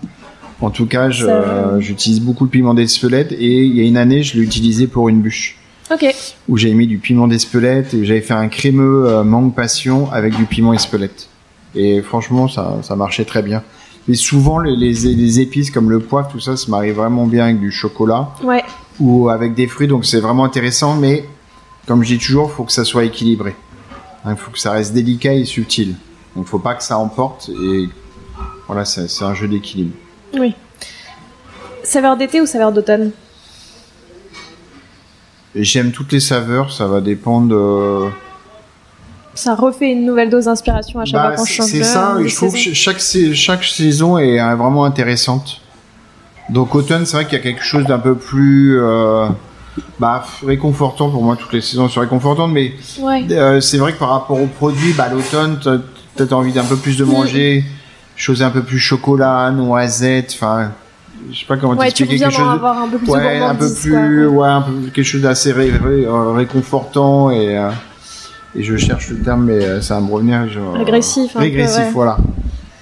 en 0.63 0.71
tout 0.71 0.87
cas, 0.87 1.11
euh, 1.23 1.81
j'utilise 1.81 2.21
beaucoup 2.21 2.45
le 2.45 2.51
piment 2.51 2.75
d'Espelette. 2.75 3.33
Et 3.33 3.65
il 3.65 3.77
y 3.77 3.81
a 3.81 3.85
une 3.85 3.97
année, 3.97 4.23
je 4.23 4.37
l'ai 4.39 4.43
utilisé 4.45 4.87
pour 4.87 5.09
une 5.09 5.21
bûche 5.21 5.57
Ok. 5.91 6.07
où 6.49 6.57
j'avais 6.57 6.75
mis 6.75 6.87
du 6.87 6.99
piment 6.99 7.29
d'Espelette 7.29 7.93
et 7.95 8.05
j'avais 8.05 8.21
fait 8.21 8.35
un 8.35 8.49
crémeux 8.49 9.07
euh, 9.09 9.25
mangue 9.25 9.55
passion 9.55 10.11
avec 10.13 10.35
du 10.37 10.45
piment 10.45 10.73
Espelette. 10.73 11.29
Et 11.75 12.01
franchement, 12.03 12.49
ça, 12.49 12.79
ça 12.83 12.97
marchait 12.97 13.25
très 13.25 13.43
bien. 13.43 13.63
Mais 14.09 14.15
souvent, 14.15 14.59
les, 14.59 14.75
les, 14.77 14.93
les 15.15 15.41
épices 15.41 15.71
comme 15.71 15.89
le 15.91 16.01
poivre, 16.01 16.29
tout 16.29 16.41
ça, 16.41 16.57
ça 16.57 16.67
m'arrive 16.71 16.95
vraiment 16.97 17.27
bien 17.27 17.45
avec 17.45 17.61
du 17.61 17.71
chocolat. 17.71 18.31
Ouais. 18.43 18.63
ou 19.01 19.29
avec 19.29 19.55
des 19.55 19.67
fruits, 19.67 19.87
donc 19.89 20.05
c'est 20.05 20.21
vraiment 20.21 20.45
intéressant, 20.45 20.97
mais 20.97 21.25
comme 21.87 22.03
je 22.03 22.09
dis 22.15 22.19
toujours, 22.19 22.51
il 22.53 22.57
faut 22.57 22.65
que 22.65 22.73
ça 22.73 22.85
soit 22.85 23.05
équilibré. 23.05 23.55
Il 24.29 24.37
faut 24.37 24.51
que 24.51 24.59
ça 24.59 24.73
reste 24.73 24.93
délicat 24.93 25.35
et 25.35 25.45
subtil. 25.45 25.95
Donc 26.37 26.47
faut 26.47 26.59
pas 26.59 26.75
que 26.75 26.83
ça 26.83 26.99
emporte, 26.99 27.49
et 27.51 27.89
voilà, 28.67 28.85
c'est 28.85 29.25
un 29.25 29.35
jeu 29.35 29.49
d'équilibre. 29.49 29.93
Oui. 30.39 30.55
Saveur 31.85 32.17
d'été 32.17 32.41
ou 32.41 32.47
saveur 32.47 32.73
d'automne 32.73 33.11
J'aime 35.55 35.93
toutes 35.93 36.13
les 36.13 36.21
saveurs, 36.21 36.73
ça 36.73 36.87
va 36.87 37.01
dépendre 37.01 37.49
de... 37.49 38.09
Ça 39.35 39.55
refait 39.55 39.93
une 39.93 40.05
nouvelle 40.05 40.29
dose 40.31 40.45
d'inspiration 40.47 41.01
à 41.01 41.05
chaque 41.05 41.15
Bah, 41.15 41.29
fois 41.29 41.37
qu'on 41.37 41.45
change 41.45 41.67
c'est 41.71 41.83
ça, 41.83 42.17
je 42.25 42.35
trouve 42.37 42.53
que 42.53 42.59
chaque, 42.75 43.01
sais- 43.01 43.35
chaque 43.35 43.65
saison 43.65 44.19
est 44.19 44.39
euh, 44.41 44.55
vraiment 44.57 44.85
intéressante. 44.85 45.61
Donc 46.51 46.75
automne, 46.75 47.07
c'est 47.07 47.17
vrai 47.17 47.25
qu'il 47.25 47.35
y 47.39 47.41
a 47.41 47.43
quelque 47.43 47.65
chose 47.65 47.85
d'un 47.85 47.99
peu 47.99 48.15
plus 48.15 48.79
euh, 48.81 49.27
bah, 49.99 50.25
réconfortant 50.47 51.11
pour 51.11 51.23
moi. 51.23 51.37
Toutes 51.37 51.53
les 51.55 51.63
saisons 51.63 51.89
sont 51.89 52.01
réconfortantes, 52.01 52.51
mais 52.53 52.73
Ouais. 53.01 53.25
euh, 53.31 53.61
c'est 53.61 53.79
vrai 53.79 53.93
que 53.95 53.99
par 53.99 54.11
rapport 54.11 54.39
aux 54.41 54.47
produits, 54.47 54.93
bah, 54.93 55.09
l'automne, 55.11 55.59
t'as 55.63 55.79
peut-être 56.15 56.33
envie 56.35 56.53
d'un 56.53 56.65
peu 56.65 56.77
plus 56.77 56.99
de 56.99 57.05
Mm. 57.05 57.11
manger, 57.11 57.65
choses 58.17 58.43
un 58.43 58.51
peu 58.51 58.63
plus 58.63 58.79
chocolat, 58.79 59.51
noisette, 59.51 60.33
enfin, 60.35 60.71
je 61.33 61.39
sais 61.39 61.47
pas 61.47 61.57
comment 61.57 61.73
Ouais, 61.75 61.87
t'expliquer 61.87 62.19
quelque 62.19 62.31
chose. 62.33 62.49
avoir 62.49 62.79
un 62.83 62.89
peu 62.89 62.99
plus 62.99 63.09
Ouais, 63.11 63.39
un 63.39 63.55
peu 63.55 63.73
plus, 63.73 64.27
ouais, 64.27 64.49
un 64.49 64.61
peu 64.63 64.73
quelque 64.95 65.05
chose 65.05 65.23
d'assez 65.23 65.53
ré- 65.53 65.71
ré- 65.71 66.05
euh, 66.07 66.33
réconfortant 66.33 67.31
et 67.31 67.57
euh, 67.59 67.71
et 68.55 68.63
je 68.63 68.77
cherche 68.77 69.09
le 69.09 69.19
terme, 69.21 69.45
mais 69.47 69.65
euh, 69.65 69.81
ça 69.81 69.95
va 69.95 70.01
me 70.03 70.11
revenir. 70.13 70.47
Genre, 70.51 70.75
Régressif, 70.75 71.33
peu, 71.33 71.39
régressif, 71.39 71.79
ouais. 71.79 71.91
voilà. 71.95 72.19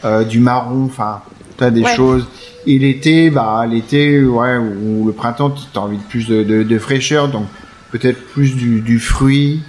Euh, 0.04 0.24
du 0.24 0.40
marron, 0.40 0.86
enfin, 0.86 1.20
t'as 1.56 1.70
des 1.70 1.82
Ouais. 1.82 1.94
choses. 1.94 2.26
Et 2.66 2.78
l'été, 2.78 3.30
bah 3.30 3.64
l'été, 3.70 4.22
ouais, 4.22 4.56
ou 4.58 5.06
le 5.06 5.12
printemps, 5.12 5.54
t'as 5.72 5.80
envie 5.80 5.96
de 5.98 6.02
plus 6.02 6.26
de, 6.26 6.42
de, 6.42 6.62
de 6.64 6.78
fraîcheur, 6.78 7.28
donc 7.28 7.44
peut-être 7.92 8.20
plus 8.32 8.54
du, 8.56 8.80
du 8.80 8.98
fruit. 8.98 9.62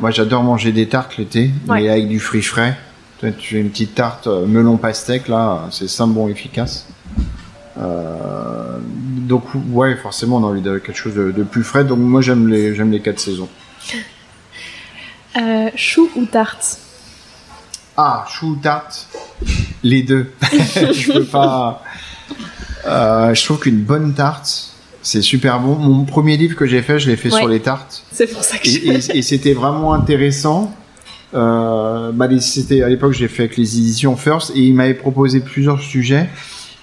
Moi, 0.00 0.10
j'adore 0.10 0.42
manger 0.42 0.72
des 0.72 0.86
tartes 0.86 1.16
l'été, 1.16 1.50
mais 1.68 1.88
avec 1.88 2.06
du 2.08 2.20
fruit 2.20 2.42
frais. 2.42 2.76
Tu 3.20 3.54
fais 3.54 3.60
une 3.60 3.70
petite 3.70 3.94
tarte 3.94 4.26
euh, 4.26 4.46
melon 4.46 4.76
pastèque 4.78 5.28
là, 5.28 5.68
c'est 5.70 5.88
simple, 5.88 6.14
bon, 6.14 6.28
efficace. 6.28 6.86
Euh, 7.78 8.78
donc 8.80 9.44
ouais, 9.70 9.96
forcément, 9.96 10.36
on 10.38 10.44
a 10.44 10.46
envie 10.48 10.62
de 10.62 10.78
quelque 10.78 10.96
chose 10.96 11.14
de, 11.14 11.30
de 11.30 11.42
plus 11.42 11.62
frais. 11.62 11.84
Donc 11.84 11.98
moi, 11.98 12.20
j'aime 12.22 12.48
les 12.48 12.74
j'aime 12.74 12.90
les 12.90 13.00
quatre 13.00 13.20
saisons. 13.20 13.48
Euh, 15.36 15.70
chou 15.76 16.10
ou 16.16 16.24
tarte? 16.24 16.78
Ah, 17.96 18.24
chou 18.28 18.46
ou 18.48 18.56
tarte, 18.56 19.06
les 19.84 20.02
deux. 20.02 20.32
je 20.42 21.12
peux 21.12 21.24
pas. 21.24 21.84
Euh, 22.84 23.32
je 23.32 23.44
trouve 23.44 23.60
qu'une 23.60 23.80
bonne 23.80 24.12
tarte, 24.12 24.72
c'est 25.02 25.22
super 25.22 25.60
bon. 25.60 25.76
Mon 25.76 26.04
premier 26.04 26.36
livre 26.36 26.56
que 26.56 26.66
j'ai 26.66 26.82
fait, 26.82 26.98
je 26.98 27.08
l'ai 27.08 27.16
fait 27.16 27.30
Ouais. 27.32 27.38
sur 27.38 27.46
les 27.46 27.60
tartes. 27.60 28.02
C'est 28.10 28.26
pour 28.26 28.42
ça 28.42 28.58
que 28.58 28.66
Et, 28.66 28.70
j'ai... 29.00 29.12
et- 29.12 29.18
et 29.18 29.22
c'était 29.22 29.52
vraiment 29.52 29.94
intéressant. 29.94 30.74
Euh, 31.34 32.12
bah, 32.12 32.28
c'était 32.40 32.82
à 32.82 32.88
l'époque, 32.88 33.12
j'ai 33.12 33.28
fait 33.28 33.44
avec 33.44 33.56
les 33.56 33.78
éditions 33.78 34.16
First 34.16 34.52
et 34.54 34.60
il 34.60 34.74
m'avait 34.74 34.94
proposé 34.94 35.40
plusieurs 35.40 35.80
sujets. 35.80 36.28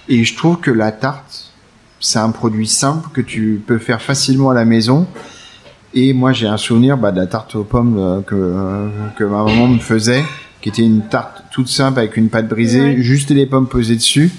Et 0.08 0.24
je 0.24 0.36
trouve 0.36 0.58
que 0.58 0.70
la 0.70 0.92
tarte, 0.92 1.52
c'est 2.00 2.18
un 2.18 2.30
produit 2.30 2.66
simple 2.66 3.08
que 3.12 3.20
tu 3.20 3.62
peux 3.66 3.78
faire 3.78 4.00
facilement 4.00 4.50
à 4.50 4.54
la 4.54 4.64
maison. 4.64 5.06
Et 5.94 6.12
moi, 6.12 6.32
j'ai 6.32 6.46
un 6.46 6.56
souvenir 6.56 6.96
bah, 6.96 7.12
de 7.12 7.20
la 7.20 7.26
tarte 7.26 7.54
aux 7.54 7.64
pommes 7.64 7.98
euh, 7.98 8.20
que, 8.20 8.34
euh, 8.34 8.88
que 9.16 9.24
ma 9.24 9.44
maman 9.44 9.68
me 9.68 9.78
faisait, 9.78 10.24
qui 10.60 10.68
était 10.68 10.82
une 10.82 11.02
tarte 11.08 11.44
toute 11.50 11.68
simple 11.68 11.98
avec 11.98 12.16
une 12.16 12.28
pâte 12.28 12.48
brisée, 12.48 13.02
juste 13.02 13.30
les 13.30 13.46
pommes 13.46 13.68
posées 13.68 13.96
dessus. 13.96 14.30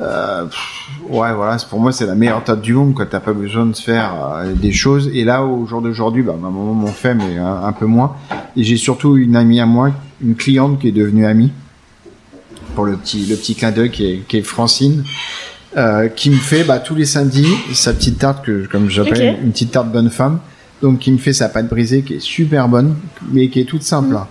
Euh, 0.00 0.44
pff, 0.44 0.77
ouais, 1.10 1.32
voilà, 1.34 1.56
pour 1.68 1.80
moi, 1.80 1.92
c'est 1.92 2.06
la 2.06 2.14
meilleure 2.14 2.42
tarte 2.44 2.60
du 2.60 2.74
monde, 2.74 2.94
quoi. 2.94 3.06
T'as 3.06 3.20
pas 3.20 3.32
besoin 3.32 3.66
de 3.66 3.76
faire 3.76 4.12
euh, 4.34 4.52
des 4.54 4.72
choses. 4.72 5.10
Et 5.12 5.24
là, 5.24 5.44
au 5.44 5.66
jour 5.66 5.82
d'aujourd'hui, 5.82 6.22
bah, 6.22 6.34
ma 6.40 6.48
maman 6.48 6.74
m'en 6.74 6.86
fait, 6.88 7.14
mais 7.14 7.38
un, 7.38 7.64
un 7.64 7.72
peu 7.72 7.86
moins. 7.86 8.14
Et 8.56 8.64
j'ai 8.64 8.76
surtout 8.76 9.16
une 9.16 9.36
amie 9.36 9.60
à 9.60 9.66
moi, 9.66 9.90
une 10.22 10.34
cliente 10.34 10.80
qui 10.80 10.88
est 10.88 10.92
devenue 10.92 11.26
amie, 11.26 11.52
pour 12.74 12.84
le 12.84 12.96
petit, 12.96 13.26
le 13.26 13.36
petit 13.36 13.54
clin 13.54 13.70
d'œil 13.72 13.90
qui 13.90 14.06
est, 14.06 14.18
qui 14.28 14.36
est 14.38 14.42
Francine, 14.42 15.04
euh, 15.76 16.08
qui 16.08 16.30
me 16.30 16.36
fait 16.36 16.64
bah, 16.64 16.78
tous 16.78 16.94
les 16.94 17.04
samedis 17.04 17.46
sa 17.72 17.92
petite 17.92 18.18
tarte 18.18 18.44
que, 18.44 18.66
comme 18.66 18.88
j'appelle 18.88 19.36
une 19.42 19.52
petite 19.52 19.72
tarte 19.72 19.90
bonne 19.90 20.10
femme. 20.10 20.38
Donc, 20.80 21.00
qui 21.00 21.10
me 21.10 21.18
fait 21.18 21.32
sa 21.32 21.48
pâte 21.48 21.68
brisée 21.68 22.02
qui 22.02 22.14
est 22.14 22.20
super 22.20 22.68
bonne, 22.68 22.94
mais 23.32 23.48
qui 23.48 23.58
est 23.60 23.64
toute 23.64 23.82
simple. 23.82 24.14
hein. 24.14 24.28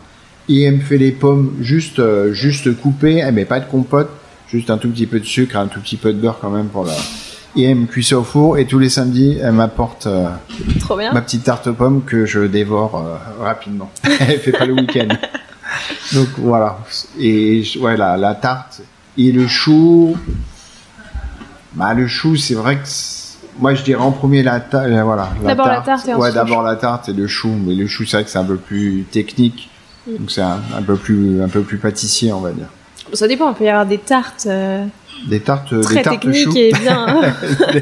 Et 0.48 0.64
elle 0.64 0.76
me 0.76 0.80
fait 0.80 0.98
les 0.98 1.12
pommes 1.12 1.52
juste, 1.60 2.00
euh, 2.00 2.32
juste 2.32 2.74
coupées. 2.80 3.18
Elle 3.18 3.34
met 3.34 3.44
pas 3.44 3.60
de 3.60 3.66
compote, 3.66 4.10
juste 4.52 4.70
un 4.70 4.78
tout 4.78 4.90
petit 4.90 5.08
peu 5.08 5.20
de 5.20 5.26
sucre, 5.26 5.58
un 5.58 5.68
tout 5.68 5.80
petit 5.80 5.98
peu 5.98 6.14
de 6.14 6.20
beurre 6.20 6.40
quand 6.40 6.50
même 6.50 6.68
pour 6.68 6.86
la. 6.86 6.94
Et 7.56 7.64
elle 7.64 7.76
me 7.76 7.86
cuit 7.88 8.04
ça 8.04 8.20
au 8.20 8.24
four. 8.24 8.58
Et 8.58 8.66
tous 8.66 8.80
les 8.80 8.90
samedis, 8.90 9.38
elle 9.42 9.54
m'apporte 9.54 10.06
euh, 10.06 10.30
ma 11.12 11.22
petite 11.22 11.44
tarte 11.44 11.68
aux 11.68 11.74
pommes 11.74 12.04
que 12.04 12.26
je 12.26 12.42
dévore 12.42 13.04
euh, 13.04 13.44
rapidement. 13.44 13.92
elle 14.04 14.40
fait 14.40 14.52
pas 14.52 14.66
le 14.66 14.74
week-end. 14.74 15.08
Donc 16.14 16.28
voilà. 16.38 16.80
Et 17.20 17.64
ouais, 17.80 17.98
la, 17.98 18.18
la 18.18 18.36
tarte 18.36 18.82
et 19.18 19.32
le 19.32 19.48
chou. 19.48 20.16
Bah 21.74 21.94
le 21.94 22.08
chou, 22.08 22.36
c'est 22.36 22.54
vrai 22.54 22.78
que 22.78 22.88
moi 23.60 23.74
je 23.74 23.84
dirais 23.84 24.02
en 24.02 24.12
premier 24.12 24.44
la 24.44 24.60
tarte. 24.60 24.88
Voilà. 24.88 25.30
D'abord 25.44 25.68
la 25.68 25.82
tarte 25.82 26.08
et 26.08 26.14
Ouais, 26.14 26.18
ensuite 26.18 26.36
le 26.36 26.40
d'abord 26.40 26.62
la 26.64 26.76
tarte 26.76 27.10
et 27.10 27.14
le 27.14 27.28
chou. 27.28 27.50
Mais 27.50 27.76
le 27.76 27.88
chou, 27.88 28.06
c'est 28.06 28.18
vrai 28.18 28.24
que 28.24 28.30
c'est 28.30 28.40
un 28.40 28.46
peu 28.46 28.58
plus 28.58 29.06
technique. 29.12 29.70
Mm. 30.08 30.18
Donc 30.18 30.32
c'est 30.32 30.42
un, 30.42 30.62
un 30.76 30.82
peu 30.84 30.96
plus 30.96 31.42
un 31.42 31.50
peu 31.50 31.62
plus 31.62 31.78
pâtissier, 31.78 32.32
on 32.32 32.42
va 32.42 32.52
dire. 32.52 32.68
Ça 33.14 33.28
dépend, 33.28 33.50
il 33.52 33.56
peut 33.56 33.64
y 33.64 33.70
avoir 33.70 33.86
des 33.86 33.98
tartes 33.98 34.48
euh, 34.48 34.86
Des 35.28 35.40
tartes, 35.40 35.74
des 35.74 35.82
très 35.82 36.02
tartes 36.02 36.22
techniques 36.22 36.56
et 36.56 36.72
bien... 36.74 37.06
oui, 37.42 37.82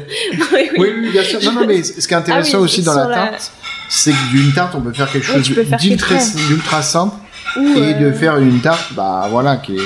oui. 0.52 0.68
Oui, 0.78 0.88
oui, 0.98 1.10
bien 1.10 1.22
sûr. 1.22 1.40
Non, 1.44 1.52
non, 1.52 1.66
mais 1.66 1.82
ce 1.82 2.06
qui 2.06 2.14
est 2.14 2.16
intéressant 2.16 2.58
Ah 2.58 2.60
oui, 2.60 2.64
aussi 2.64 2.82
dans 2.82 2.94
la 2.94 3.08
la- 3.08 3.14
tarte, 3.14 3.52
c'est 3.88 4.12
que 4.12 4.30
d'une 4.30 4.52
tarte, 4.52 4.74
on 4.74 4.80
peut 4.80 4.92
faire 4.92 5.10
quelque 5.10 5.26
chose 5.26 5.42
d'ultra 5.48 6.82
simple 6.82 7.16
Ou, 7.56 7.60
et 7.60 7.94
de 7.94 8.06
euh, 8.06 8.12
faire 8.12 8.38
une 8.38 8.60
tarte, 8.60 8.92
bah 8.94 9.28
voilà, 9.30 9.56
qui 9.56 9.76
est, 9.76 9.82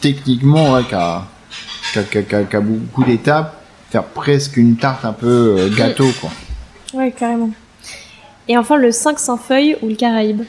techniquement, 0.00 0.72
ouais, 0.72 0.84
qui 0.84 0.94
a, 0.94 1.24
beaucoup 2.60 3.04
d'étapes, 3.04 3.54
faire 3.90 4.04
presque 4.04 4.56
une 4.56 4.76
tarte 4.76 5.04
un 5.04 5.12
peu 5.12 5.56
euh, 5.58 5.68
gâteau, 5.76 6.10
quoi. 6.20 6.30
Ouais, 6.94 7.12
carrément. 7.12 7.50
Et 8.48 8.56
enfin, 8.58 8.76
le 8.76 8.90
500 8.90 9.36
feuilles 9.38 9.76
ou 9.82 9.88
le 9.88 9.94
Caraïbe 9.94 10.42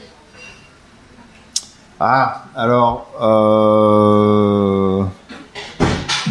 Ah, 2.06 2.44
alors, 2.54 3.06
euh... 3.22 5.04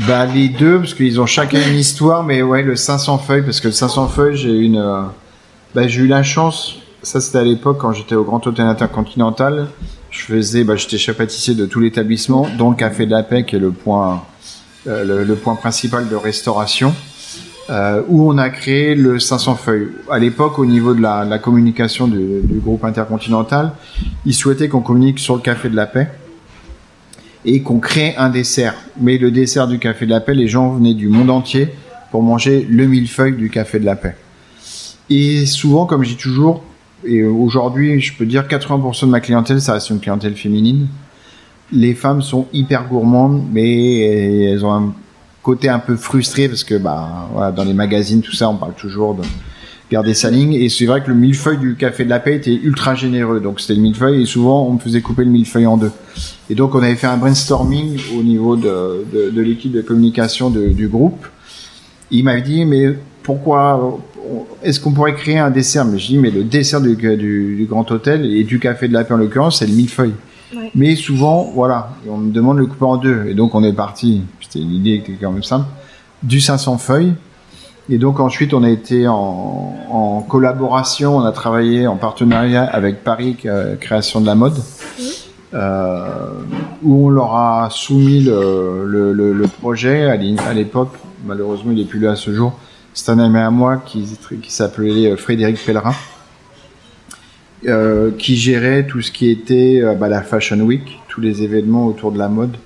bah 0.08 0.28
les 0.28 0.48
deux, 0.48 0.78
parce 0.78 0.94
qu'ils 0.94 1.20
ont 1.20 1.26
chacun 1.26 1.60
une 1.68 1.80
histoire, 1.80 2.22
mais 2.22 2.44
ouais, 2.44 2.62
le 2.62 2.76
500 2.76 3.18
feuilles, 3.18 3.42
parce 3.42 3.60
que 3.60 3.70
le 3.70 3.74
500 3.74 4.08
feuilles, 4.10 4.38
j'ai 4.38 4.56
une, 4.56 4.78
euh, 4.78 5.02
bah 5.74 5.88
j'ai 5.88 6.02
eu 6.02 6.08
la 6.08 6.22
chance. 6.22 6.76
Ça, 7.02 7.20
c'était 7.20 7.40
à 7.40 7.44
l'époque 7.44 7.80
quand 7.80 7.92
j'étais 7.92 8.14
au 8.14 8.24
Grand 8.24 8.46
Hôtel 8.46 8.68
Intercontinental. 8.68 9.66
Je 10.12 10.22
faisais, 10.26 10.64
bah 10.64 10.76
j'étais 10.76 11.00
chef 11.00 11.18
pâtissier 11.18 11.56
de 11.56 11.66
tout 11.66 11.80
l'établissement, 11.80 12.48
dont 12.56 12.70
le 12.70 12.76
Café 12.76 13.08
de 13.08 13.12
la 13.12 13.24
Paix, 13.24 13.44
qui 13.44 13.56
est 13.56 13.60
le 13.60 13.72
point, 13.72 14.22
euh, 14.86 15.04
le, 15.04 15.24
le 15.24 15.36
point 15.36 15.56
principal 15.56 16.08
de 16.08 16.16
restauration. 16.16 16.94
Euh, 17.70 18.02
où 18.10 18.30
on 18.30 18.38
a 18.38 18.50
créé 18.50 18.94
le 18.94 19.20
500 19.20 19.56
feuilles. 19.56 19.88
À 20.12 20.20
l'époque, 20.20 20.60
au 20.60 20.66
niveau 20.66 20.94
de 20.94 21.02
la, 21.02 21.24
la 21.24 21.40
communication 21.40 22.10
du, 22.10 22.42
du 22.44 22.60
groupe 22.60 22.84
intercontinental, 22.84 23.72
ils 24.26 24.34
souhaitaient 24.34 24.68
qu'on 24.68 24.82
communique 24.82 25.18
sur 25.18 25.36
le 25.36 25.42
Café 25.42 25.70
de 25.70 25.76
la 25.76 25.86
Paix 25.86 26.10
et 27.46 27.62
qu'on 27.62 27.80
crée 27.80 28.16
un 28.18 28.30
dessert. 28.30 28.76
Mais 29.00 29.18
le 29.18 29.32
dessert 29.32 29.70
du 29.70 29.80
Café 29.80 30.06
de 30.06 30.12
la 30.12 30.20
Paix, 30.20 30.34
les 30.34 30.50
gens 30.50 30.74
venaient 30.74 30.94
du 30.94 31.08
monde 31.08 31.30
entier 31.30 31.70
pour 32.12 32.22
manger 32.22 32.68
le 32.70 32.86
millefeuille 32.86 33.38
du 33.38 33.50
Café 33.50 33.80
de 33.80 33.86
la 33.86 33.96
Paix. 33.96 34.16
Et 35.10 35.46
souvent, 35.46 35.86
comme 35.86 36.04
je 36.04 36.10
dis 36.10 36.18
toujours, 36.18 36.64
et 37.06 37.24
aujourd'hui, 37.24 38.02
je 38.02 38.14
peux 38.14 38.26
dire 38.26 38.44
80% 38.44 39.06
de 39.06 39.10
ma 39.10 39.22
clientèle, 39.22 39.62
ça 39.62 39.74
reste 39.74 39.90
une 39.90 40.02
clientèle 40.02 40.36
féminine. 40.36 40.88
Les 41.72 41.94
femmes 41.94 42.22
sont 42.22 42.48
hyper 42.52 42.90
gourmandes, 42.90 43.46
mais 43.54 44.00
elles 44.50 44.66
ont 44.66 44.74
un 44.74 44.94
côté 45.44 45.70
un 45.70 45.80
peu 45.80 45.96
frustré 45.98 46.48
parce 46.48 46.64
que 46.64 46.76
bah 46.76 47.30
voilà, 47.34 47.52
dans 47.52 47.66
les 47.66 47.74
magazines 47.74 48.22
tout 48.22 48.32
ça 48.32 48.50
on 48.50 48.56
parle 48.56 48.74
toujours 48.74 49.14
de 49.14 49.24
garder 49.92 50.14
sa 50.14 50.32
ligne. 50.32 50.54
Et 50.54 50.70
c'est 50.70 50.86
vrai 50.86 51.04
que 51.04 51.10
le 51.10 51.16
millefeuille 51.16 51.58
du 51.60 51.76
café 51.76 52.06
de 52.06 52.10
la 52.10 52.20
paix 52.20 52.38
était 52.38 52.56
ultra 52.56 52.96
généreux. 52.96 53.42
Donc 53.42 53.60
c'était 53.60 53.76
le 53.76 53.82
millefeuille 53.82 54.24
et 54.24 54.26
souvent 54.26 54.66
on 54.66 54.74
me 54.74 54.80
faisait 54.80 55.02
couper 55.02 55.26
le 55.26 55.32
millefeuille 55.32 55.68
en 55.68 55.78
deux. 55.78 55.92
Et 56.50 56.56
donc 56.56 56.74
on 56.74 56.82
avait 56.82 56.96
fait 56.96 57.08
un 57.08 57.18
brainstorming 57.18 58.00
au 58.18 58.24
niveau 58.24 58.56
de, 58.56 59.06
de, 59.14 59.30
de 59.30 59.42
l'équipe 59.42 59.72
de 59.72 59.82
communication 59.82 60.50
du 60.50 60.88
groupe. 60.88 61.28
Il 62.10 62.24
m'avait 62.24 62.42
dit 62.42 62.66
mais 62.66 62.98
pourquoi 63.22 64.00
est-ce 64.64 64.80
qu'on 64.80 64.94
pourrait 64.94 65.16
créer 65.16 65.40
un 65.40 65.52
dessert? 65.52 65.86
Mais 65.86 66.00
je 66.00 66.08
dis 66.08 66.18
mais 66.18 66.32
le 66.32 66.46
dessert 66.46 66.80
du, 66.80 66.96
du, 66.96 67.56
du 67.58 67.66
grand 67.70 67.92
hôtel 67.92 68.26
et 68.26 68.46
du 68.46 68.60
café 68.60 68.88
de 68.88 68.94
la 68.94 69.04
paix 69.04 69.14
en 69.14 69.18
l'occurrence 69.18 69.60
c'est 69.60 69.68
le 69.68 69.74
millefeuille 69.74 70.14
Ouais. 70.56 70.72
mais 70.76 70.96
souvent, 70.96 71.50
voilà, 71.54 71.90
et 72.06 72.10
on 72.10 72.18
me 72.18 72.32
demande 72.32 72.58
de 72.58 72.62
le 72.62 72.68
couper 72.68 72.86
en 72.86 72.98
deux. 72.98 73.26
Et 73.28 73.34
donc, 73.34 73.56
on 73.56 73.64
est 73.64 73.74
parti, 73.74 74.22
c'était 74.42 74.60
une 74.60 74.72
idée 74.72 75.02
qui 75.04 75.12
était 75.12 75.24
quand 75.26 75.32
même 75.32 75.44
simple, 75.44 75.66
du 76.22 76.40
500 76.40 76.78
feuilles. 76.78 77.14
Et 77.90 77.98
donc, 77.98 78.20
ensuite, 78.20 78.54
on 78.54 78.64
a 78.64 78.70
été 78.70 79.08
en, 79.08 79.76
en 79.90 80.22
collaboration, 80.22 81.18
on 81.18 81.26
a 81.26 81.32
travaillé 81.32 81.86
en 81.88 81.98
partenariat 81.98 82.64
avec 82.64 83.04
Paris 83.04 83.36
euh, 83.46 83.76
Création 83.76 84.22
de 84.22 84.26
la 84.26 84.36
Mode, 84.36 84.58
euh, 85.54 86.06
où 86.82 87.08
on 87.08 87.10
leur 87.10 87.36
a 87.36 87.68
soumis 87.72 88.22
le, 88.22 88.86
le, 88.86 89.12
le, 89.14 89.34
le 89.34 89.48
projet 89.48 90.06
à 90.10 90.54
l'époque. 90.54 90.94
Malheureusement, 91.26 91.72
il 91.72 91.78
n'est 91.78 91.86
plus 91.86 92.00
là 92.00 92.12
à 92.12 92.16
ce 92.16 92.34
jour. 92.34 92.54
C'est 92.94 93.12
un 93.12 93.20
ami 93.20 93.38
à 93.40 93.50
moi 93.50 93.78
qui, 93.78 94.06
qui 94.42 94.52
s'appelait 94.52 95.12
euh, 95.12 95.18
Frédéric 95.18 95.58
Pellerin 95.66 95.94
euh, 97.68 98.12
qui 98.18 98.36
gérait 98.36 98.86
tout 98.86 99.02
ce 99.02 99.12
qui 99.12 99.30
était 99.30 99.82
euh, 99.82 99.94
bah, 99.94 100.10
la 100.10 100.22
Fashion 100.22 100.60
Week, 100.60 101.00
tous 101.08 101.22
les 101.22 101.44
événements 101.44 101.88
autour 101.88 102.12
de 102.12 102.18
la 102.18 102.30
mode. 102.30 102.58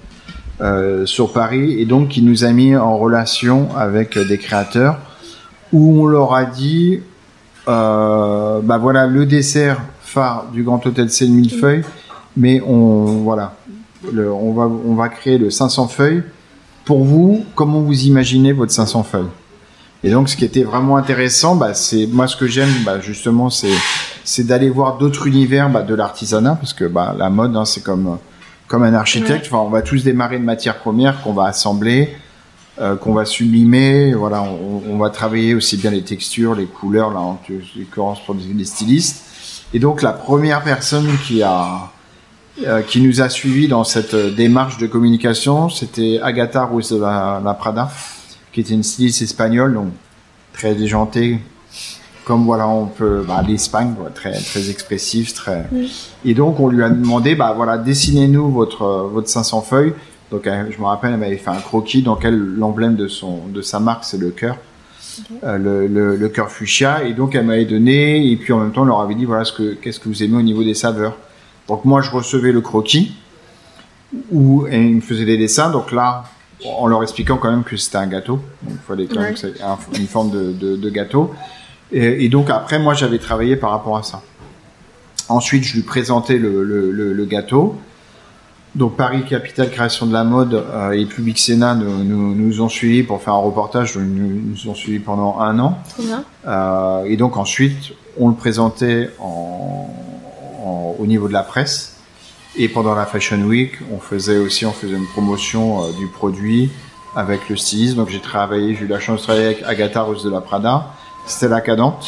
euh, 0.60 1.06
sur 1.06 1.34
Paris 1.34 1.80
et 1.80 1.86
donc 1.86 2.10
qui 2.10 2.24
nous 2.24 2.44
a 2.44 2.52
mis 2.52 2.76
en 2.76 2.98
relation 2.98 3.70
avec 3.78 4.18
des 4.18 4.40
créateurs 4.40 4.98
où 5.72 6.02
on 6.02 6.08
leur 6.08 6.34
a 6.34 6.46
dit 6.46 7.00
bah 7.68 8.80
voilà 8.82 9.06
le 9.06 9.28
dessert 9.28 9.82
phare 10.02 10.48
du 10.52 10.64
Grand 10.64 10.84
Hôtel 10.88 11.12
c'est 11.12 11.26
le 11.26 11.34
millefeuille 11.34 11.84
mais 12.36 12.60
on 12.66 13.22
voilà 13.22 13.54
on 14.16 14.52
va 14.54 14.64
on 14.64 14.96
va 14.96 15.10
créer 15.10 15.38
le 15.38 15.52
500 15.52 15.90
feuilles 15.90 16.24
pour 16.88 17.04
vous 17.04 17.44
comment 17.54 17.82
vous 17.82 18.06
imaginez 18.06 18.54
votre 18.54 18.72
500 18.72 19.04
feuilles? 19.04 19.26
Et 20.04 20.10
donc, 20.10 20.30
ce 20.30 20.38
qui 20.38 20.46
était 20.46 20.64
vraiment 20.64 20.96
intéressant, 20.96 21.56
bah, 21.56 21.74
c'est 21.74 22.08
moi 22.08 22.28
ce 22.28 22.38
que 22.38 22.48
j'aime, 22.48 22.70
bah, 22.86 23.02
justement, 23.02 23.50
c'est 23.50 23.68
c'est 24.28 24.46
d'aller 24.46 24.70
voir 24.70 24.98
d'autres 24.98 25.26
univers 25.26 25.70
bah, 25.70 25.84
de 25.84 25.96
l'artisanat, 25.96 26.56
parce 26.56 26.74
que 26.74 26.84
bah, 26.84 27.16
la 27.18 27.30
mode, 27.30 27.56
hein, 27.56 27.64
c'est 27.64 27.82
comme 27.82 28.18
comme 28.68 28.84
un 28.84 28.94
architecte. 28.94 29.46
Enfin, 29.48 29.60
on 29.60 29.70
va 29.70 29.82
tous 29.82 30.04
démarrer 30.04 30.38
de 30.38 30.44
matières 30.44 30.80
premières 30.80 31.22
qu'on 31.22 31.32
va 31.32 31.46
assembler, 31.46 32.14
euh, 32.82 32.98
qu'on 32.98 33.14
va 33.14 33.24
sublimer. 33.24 34.14
Voilà, 34.14 34.44
on, 34.44 34.84
on, 34.90 34.98
va 34.98 35.10
travailler 35.10 35.56
aussi 35.56 35.78
bien 35.78 35.92
les 35.92 36.02
textures, 36.02 36.54
les 36.56 36.66
couleurs, 36.66 37.12
là, 37.12 37.22
en 37.22 37.40
l'occurrence 37.78 38.20
pour 38.26 38.36
des 38.36 38.66
stylistes. 38.66 39.24
Et 39.74 39.80
donc, 39.80 40.02
la 40.02 40.12
première 40.12 40.62
personne 40.62 41.08
qui 41.26 41.42
a 41.42 41.94
euh, 42.66 42.82
qui 42.82 43.00
nous 43.00 43.22
a 43.22 43.30
suivis 43.30 43.70
dans 43.70 43.86
cette 43.86 44.16
démarche 44.16 44.78
de 44.78 44.88
communication, 44.88 45.70
c'était 45.70 46.20
Agatha 46.22 46.66
Ruiz 46.66 46.92
de 46.92 47.00
la, 47.00 47.42
la 47.44 47.54
Prada 47.54 47.90
qui 48.52 48.60
était 48.60 48.74
une 48.74 48.84
styliste 48.84 49.22
espagnole, 49.22 49.76
donc 49.76 49.90
très 50.52 50.76
déjantée, 50.76 51.40
comme 52.28 52.44
voilà, 52.44 52.68
on 52.68 52.88
peut, 52.88 53.24
bah, 53.26 53.42
l'Espagne, 53.48 53.96
très, 54.14 54.34
très 54.34 54.70
expressif, 54.70 55.34
très. 55.34 55.66
Et 56.26 56.34
donc, 56.34 56.60
on 56.60 56.68
lui 56.68 56.84
a 56.84 56.90
demandé, 56.90 57.36
bah 57.36 57.54
voilà, 57.56 57.78
dessinez-nous 57.78 58.52
votre, 58.52 59.10
votre 59.12 59.30
500 59.30 59.62
feuilles. 59.62 59.94
Donc, 60.30 60.44
je 60.44 60.78
me 60.78 60.86
rappelle, 60.86 61.14
elle 61.14 61.20
m'avait 61.20 61.38
fait 61.38 61.52
un 61.52 61.62
croquis 61.62 62.02
dans 62.02 62.16
lequel 62.16 62.38
l'emblème 62.38 62.98
de 62.98 63.08
son, 63.08 63.48
de 63.48 63.62
sa 63.62 63.80
marque, 63.80 64.04
c'est 64.04 64.20
le 64.20 64.32
cœur. 64.32 64.58
Euh, 65.46 65.58
le, 65.58 65.88
le, 65.88 66.16
le 66.18 66.30
cœur 66.30 66.52
fuchsia 66.52 67.04
et 67.04 67.14
donc 67.14 67.34
elle 67.34 67.48
m'avait 67.48 67.66
donné 67.66 68.32
et 68.32 68.36
puis 68.36 68.54
en 68.54 68.60
même 68.60 68.72
temps 68.72 68.84
on 68.84 68.86
leur 68.86 69.02
avait 69.02 69.16
dit 69.16 69.26
voilà 69.26 69.46
ce 69.46 69.52
que 69.52 69.74
qu'est-ce 69.74 70.00
que 70.00 70.10
vous 70.10 70.22
aimez 70.22 70.38
au 70.38 70.44
niveau 70.44 70.64
des 70.64 70.76
saveurs 70.76 71.18
donc 71.68 71.86
moi 71.86 72.02
je 72.02 72.12
recevais 72.12 72.52
le 72.52 72.62
croquis 72.62 73.16
où 74.32 74.68
et 74.68 74.78
il 74.80 74.98
me 74.98 75.02
faisait 75.02 75.26
des 75.26 75.40
dessins 75.40 75.72
donc 75.72 75.92
là 75.92 76.26
en 76.66 76.88
leur 76.88 77.04
expliquant 77.04 77.38
quand 77.38 77.50
même 77.50 77.64
que 77.64 77.78
c'était 77.78 77.98
un 77.98 78.08
gâteau. 78.08 78.40
il 78.68 78.78
fallait 78.88 79.06
quand 79.06 79.22
même 79.22 79.34
que 79.34 79.98
une 80.00 80.08
forme 80.08 80.32
de, 80.32 80.52
de, 80.52 80.76
de 80.76 80.90
gâteau. 80.90 81.34
Et, 81.92 82.26
et, 82.26 82.30
donc 82.30 82.50
après, 82.50 82.80
moi, 82.80 82.94
j'avais 82.94 83.20
travaillé 83.20 83.56
par 83.56 83.72
rapport 83.72 83.98
à 83.98 84.04
ça. 84.04 84.22
Ensuite, 85.30 85.64
je 85.64 85.76
lui 85.76 85.84
présentais 85.84 86.38
le, 86.38 86.64
le, 86.64 87.14
le, 87.14 87.26
gâteau. 87.26 87.76
Donc 88.76 88.96
Paris 88.96 89.24
Capital 89.28 89.72
Création 89.72 90.06
de 90.06 90.14
la 90.14 90.24
Mode 90.24 90.54
euh, 90.54 90.92
et 90.92 91.06
Public 91.06 91.40
Sénat 91.40 91.76
nous, 91.76 92.04
nous, 92.04 92.36
nous, 92.36 92.62
ont 92.62 92.70
suivis 92.70 93.04
pour 93.04 93.22
faire 93.22 93.34
un 93.34 93.40
reportage. 93.40 93.98
Nous 93.98 94.06
nous 94.06 94.70
ont 94.70 94.76
suivis 94.76 95.00
pendant 95.00 95.40
un 95.40 95.58
an. 95.60 95.80
Bien. 96.00 96.24
Euh, 96.46 97.04
et 97.06 97.18
donc 97.18 97.38
ensuite, 97.38 97.94
on 98.20 98.30
le 98.30 98.36
présentait 98.36 99.10
en, 99.20 99.90
en, 100.64 100.96
au 101.00 101.06
niveau 101.08 101.28
de 101.28 101.34
la 101.34 101.44
presse. 101.44 101.98
Et 102.60 102.70
pendant 102.70 102.96
la 102.96 103.06
Fashion 103.06 103.42
Week, 103.42 103.74
on 103.94 104.00
faisait 104.00 104.38
aussi, 104.38 104.66
on 104.66 104.72
faisait 104.72 104.96
une 104.96 105.08
promotion 105.08 105.84
euh, 105.84 105.92
du 105.98 106.08
produit 106.08 106.72
avec 107.16 107.50
le 107.50 107.56
styliste. 107.56 107.96
Donc 107.96 108.10
j'ai 108.10 108.20
travaillé, 108.20 108.76
j'ai 108.76 108.86
eu 108.86 108.88
la 108.88 109.00
chance 109.00 109.20
de 109.20 109.24
travailler 109.26 109.46
avec 109.46 109.64
Agatha 109.64 110.02
Rose 110.02 110.24
de 110.24 110.30
la 110.30 110.42
Prada, 110.42 110.94
Stella 111.28 111.62
Cadente, 111.62 112.06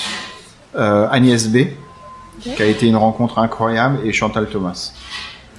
euh, 0.76 1.08
Agnès 1.12 1.48
B, 1.48 1.58
okay. 2.40 2.56
qui 2.56 2.64
a 2.64 2.66
été 2.66 2.88
une 2.88 2.96
rencontre 2.96 3.40
incroyable, 3.40 4.00
et 4.04 4.14
Chantal 4.14 4.48
Thomas. 4.48 4.94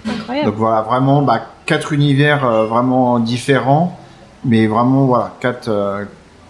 Incroyable. 0.08 0.50
Donc 0.50 0.58
voilà, 0.58 0.82
vraiment 0.82 1.22
bah, 1.22 1.46
quatre 1.66 1.92
univers 1.92 2.44
euh, 2.44 2.66
vraiment 2.66 3.18
différents, 3.18 3.98
mais 4.44 4.66
vraiment 4.66 5.04
voilà 5.04 5.34
quatre 5.40 5.68
euh, 5.68 6.04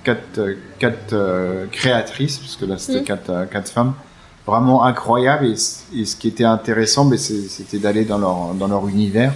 quatre 0.05 0.57
quatre 0.79 1.69
créatrices, 1.73 2.39
parce 2.39 2.57
que 2.57 2.65
là 2.65 2.79
c'était 2.79 3.01
mmh. 3.01 3.05
quatre 3.05 3.49
quatre 3.51 3.71
femmes 3.71 3.93
vraiment 4.47 4.85
incroyable 4.85 5.47
et, 5.47 5.53
et, 5.53 6.05
ce 6.05 6.17
qui 6.17 6.29
était 6.29 6.45
intéressant 6.45 7.05
ben, 7.05 7.19
c'était 7.19 7.79
d'aller 7.79 8.05
dans 8.05 8.19
leur 8.19 8.55
dans 8.55 8.67
leur 8.67 8.89
univers 8.89 9.33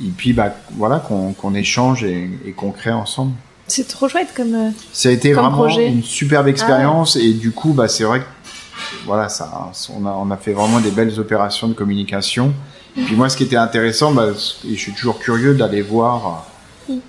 et 0.00 0.08
puis 0.08 0.32
bah 0.32 0.54
voilà 0.72 0.98
qu'on 0.98 1.32
qu'on 1.32 1.54
échange 1.54 2.04
et, 2.04 2.30
et 2.46 2.52
qu'on 2.52 2.70
crée 2.70 2.92
ensemble 2.92 3.32
c'est 3.74 3.88
trop 3.88 4.08
chouette 4.08 4.28
comme 4.36 4.54
euh, 4.54 4.70
ça 4.92 5.08
a 5.08 5.12
été 5.12 5.32
comme 5.32 5.44
vraiment 5.44 5.56
projet. 5.56 5.88
une 5.88 6.02
superbe 6.02 6.48
expérience 6.48 7.16
ah 7.16 7.20
ouais. 7.20 7.26
et 7.26 7.32
du 7.32 7.50
coup 7.50 7.72
bah 7.72 7.88
c'est 7.88 8.04
vrai 8.04 8.20
que 8.20 8.24
voilà 9.06 9.28
ça 9.28 9.70
on 9.96 10.06
a 10.06 10.10
on 10.10 10.30
a 10.30 10.36
fait 10.36 10.52
vraiment 10.52 10.80
des 10.80 10.90
belles 10.90 11.18
opérations 11.18 11.68
de 11.68 11.74
communication 11.74 12.52
et 12.96 13.02
puis 13.02 13.16
moi 13.16 13.28
ce 13.28 13.36
qui 13.36 13.42
était 13.42 13.56
intéressant 13.56 14.12
bah, 14.12 14.28
et 14.66 14.74
je 14.74 14.80
suis 14.80 14.92
toujours 14.92 15.18
curieux 15.18 15.54
d'aller 15.54 15.82
voir 15.82 16.46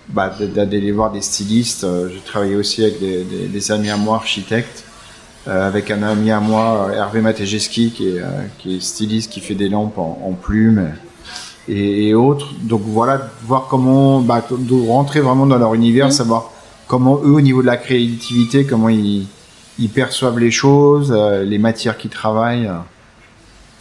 bah, 0.09 0.33
d'aller 0.39 0.91
voir 0.91 1.11
des 1.11 1.21
stylistes 1.21 1.83
euh, 1.83 2.09
j'ai 2.09 2.21
travaillé 2.21 2.55
aussi 2.55 2.83
avec 2.83 2.99
des, 2.99 3.23
des, 3.23 3.47
des 3.47 3.71
amis 3.71 3.89
à 3.89 3.97
moi 3.97 4.15
architectes 4.15 4.85
euh, 5.47 5.67
avec 5.67 5.91
un 5.91 6.01
ami 6.01 6.31
à 6.31 6.39
moi, 6.39 6.89
Hervé 6.91 7.21
Matejeski, 7.21 7.91
qui 7.91 8.09
est, 8.09 8.19
euh, 8.19 8.47
qui 8.57 8.77
est 8.77 8.81
styliste, 8.81 9.31
qui 9.31 9.41
fait 9.41 9.53
des 9.53 9.69
lampes 9.69 9.99
en, 9.99 10.19
en 10.25 10.31
plumes 10.31 10.89
et, 11.67 12.07
et, 12.07 12.13
autres. 12.15 12.55
Donc 12.63 12.81
voilà, 12.83 13.29
voir 13.43 13.67
comment, 13.69 14.21
bah, 14.21 14.43
de 14.49 14.89
rentrer 14.89 15.19
vraiment 15.19 15.45
dans 15.45 15.59
leur 15.59 15.75
univers, 15.75 16.07
mmh. 16.07 16.11
savoir 16.11 16.51
comment 16.87 17.19
eux, 17.23 17.31
au 17.31 17.41
niveau 17.41 17.61
de 17.61 17.67
la 17.67 17.77
créativité, 17.77 18.65
comment 18.65 18.89
ils, 18.89 19.27
ils 19.79 19.89
perçoivent 19.89 20.39
les 20.39 20.51
choses, 20.51 21.13
euh, 21.15 21.43
les 21.43 21.57
matières 21.57 21.97
qu'ils 21.97 22.11
travaillent. 22.11 22.69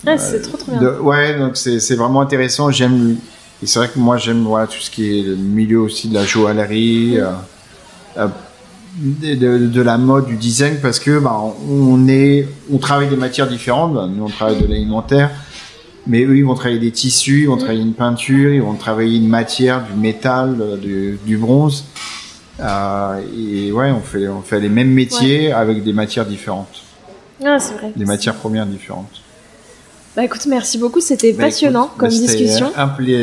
Ah, 0.06 0.18
c'est 0.18 0.42
trop 0.42 0.56
trop 0.56 0.72
bien. 0.72 0.80
De, 0.80 0.98
ouais, 1.00 1.38
donc 1.38 1.56
c'est 1.56 1.96
vraiment 1.96 2.20
intéressant. 2.20 2.70
J'aime, 2.70 3.16
et 3.62 3.66
c'est 3.66 3.78
vrai 3.78 3.88
que 3.88 3.98
moi 3.98 4.18
j'aime 4.18 4.44
voilà 4.44 4.66
tout 4.66 4.78
ce 4.80 4.90
qui 4.90 5.18
est 5.18 5.22
le 5.22 5.36
milieu 5.36 5.80
aussi 5.80 6.08
de 6.08 6.14
la 6.14 6.24
joaillerie. 6.24 7.18
Mmh. 7.18 8.18
Euh, 8.18 8.28
de, 8.96 9.34
de, 9.34 9.66
de, 9.66 9.82
la 9.82 9.98
mode, 9.98 10.26
du 10.26 10.36
design, 10.36 10.76
parce 10.80 11.00
que 11.00 11.18
bah, 11.18 11.36
on 11.68 12.06
est, 12.06 12.46
on 12.72 12.78
travaille 12.78 13.08
des 13.08 13.16
matières 13.16 13.48
différentes. 13.48 13.94
Bah, 13.94 14.08
nous, 14.08 14.24
on 14.24 14.28
travaille 14.28 14.60
de 14.60 14.68
l'alimentaire, 14.68 15.30
mais 16.06 16.22
eux, 16.22 16.36
ils 16.36 16.44
vont 16.44 16.54
travailler 16.54 16.78
des 16.78 16.92
tissus, 16.92 17.42
ils 17.42 17.48
vont 17.48 17.56
travailler 17.56 17.82
une 17.82 17.94
peinture, 17.94 18.52
ils 18.52 18.62
vont 18.62 18.74
travailler 18.74 19.16
une 19.16 19.26
matière, 19.26 19.84
du 19.84 19.98
métal, 19.98 20.78
du, 20.80 21.18
du 21.26 21.36
bronze. 21.36 21.84
Euh, 22.60 23.20
et 23.36 23.72
ouais, 23.72 23.90
on 23.90 24.00
fait, 24.00 24.28
on 24.28 24.42
fait 24.42 24.60
les 24.60 24.68
mêmes 24.68 24.90
métiers 24.90 25.48
ouais. 25.48 25.52
avec 25.52 25.82
des 25.82 25.92
matières 25.92 26.26
différentes. 26.26 26.82
Ah, 27.44 27.58
c'est 27.58 27.74
vrai. 27.74 27.92
Des 27.96 28.04
matières 28.04 28.34
premières 28.34 28.66
différentes. 28.66 29.22
Bah 30.16 30.24
écoute, 30.24 30.46
merci 30.46 30.78
beaucoup, 30.78 31.00
c'était 31.00 31.32
bah, 31.32 31.44
passionnant 31.44 31.86
écoute, 31.86 31.98
comme 31.98 32.08
bah, 32.08 32.14
discussion. 32.14 32.72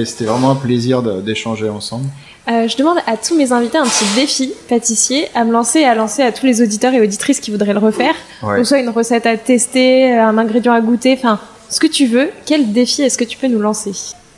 C'était 0.05 0.25
vraiment 0.25 0.51
un 0.51 0.55
plaisir 0.55 1.01
d'échanger 1.01 1.69
ensemble. 1.69 2.05
Euh, 2.49 2.67
je 2.67 2.75
demande 2.75 2.97
à 3.07 3.15
tous 3.15 3.37
mes 3.37 3.53
invités 3.53 3.77
un 3.77 3.85
petit 3.85 4.03
défi 4.15 4.51
pâtissier 4.67 5.27
à 5.33 5.45
me 5.45 5.53
lancer 5.53 5.79
et 5.79 5.85
à 5.85 5.95
lancer 5.95 6.21
à 6.23 6.33
tous 6.33 6.45
les 6.45 6.61
auditeurs 6.61 6.93
et 6.93 6.99
auditrices 6.99 7.39
qui 7.39 7.51
voudraient 7.51 7.73
le 7.73 7.79
refaire. 7.79 8.15
Ouais. 8.43 8.57
Donc 8.57 8.65
soit 8.65 8.79
une 8.79 8.89
recette 8.89 9.25
à 9.25 9.37
tester, 9.37 10.17
un 10.17 10.37
ingrédient 10.37 10.73
à 10.73 10.81
goûter, 10.81 11.13
enfin 11.13 11.39
ce 11.69 11.79
que 11.79 11.87
tu 11.87 12.07
veux. 12.07 12.29
Quel 12.45 12.73
défi 12.73 13.03
est-ce 13.03 13.17
que 13.17 13.23
tu 13.23 13.37
peux 13.37 13.47
nous 13.47 13.59
lancer? 13.59 13.93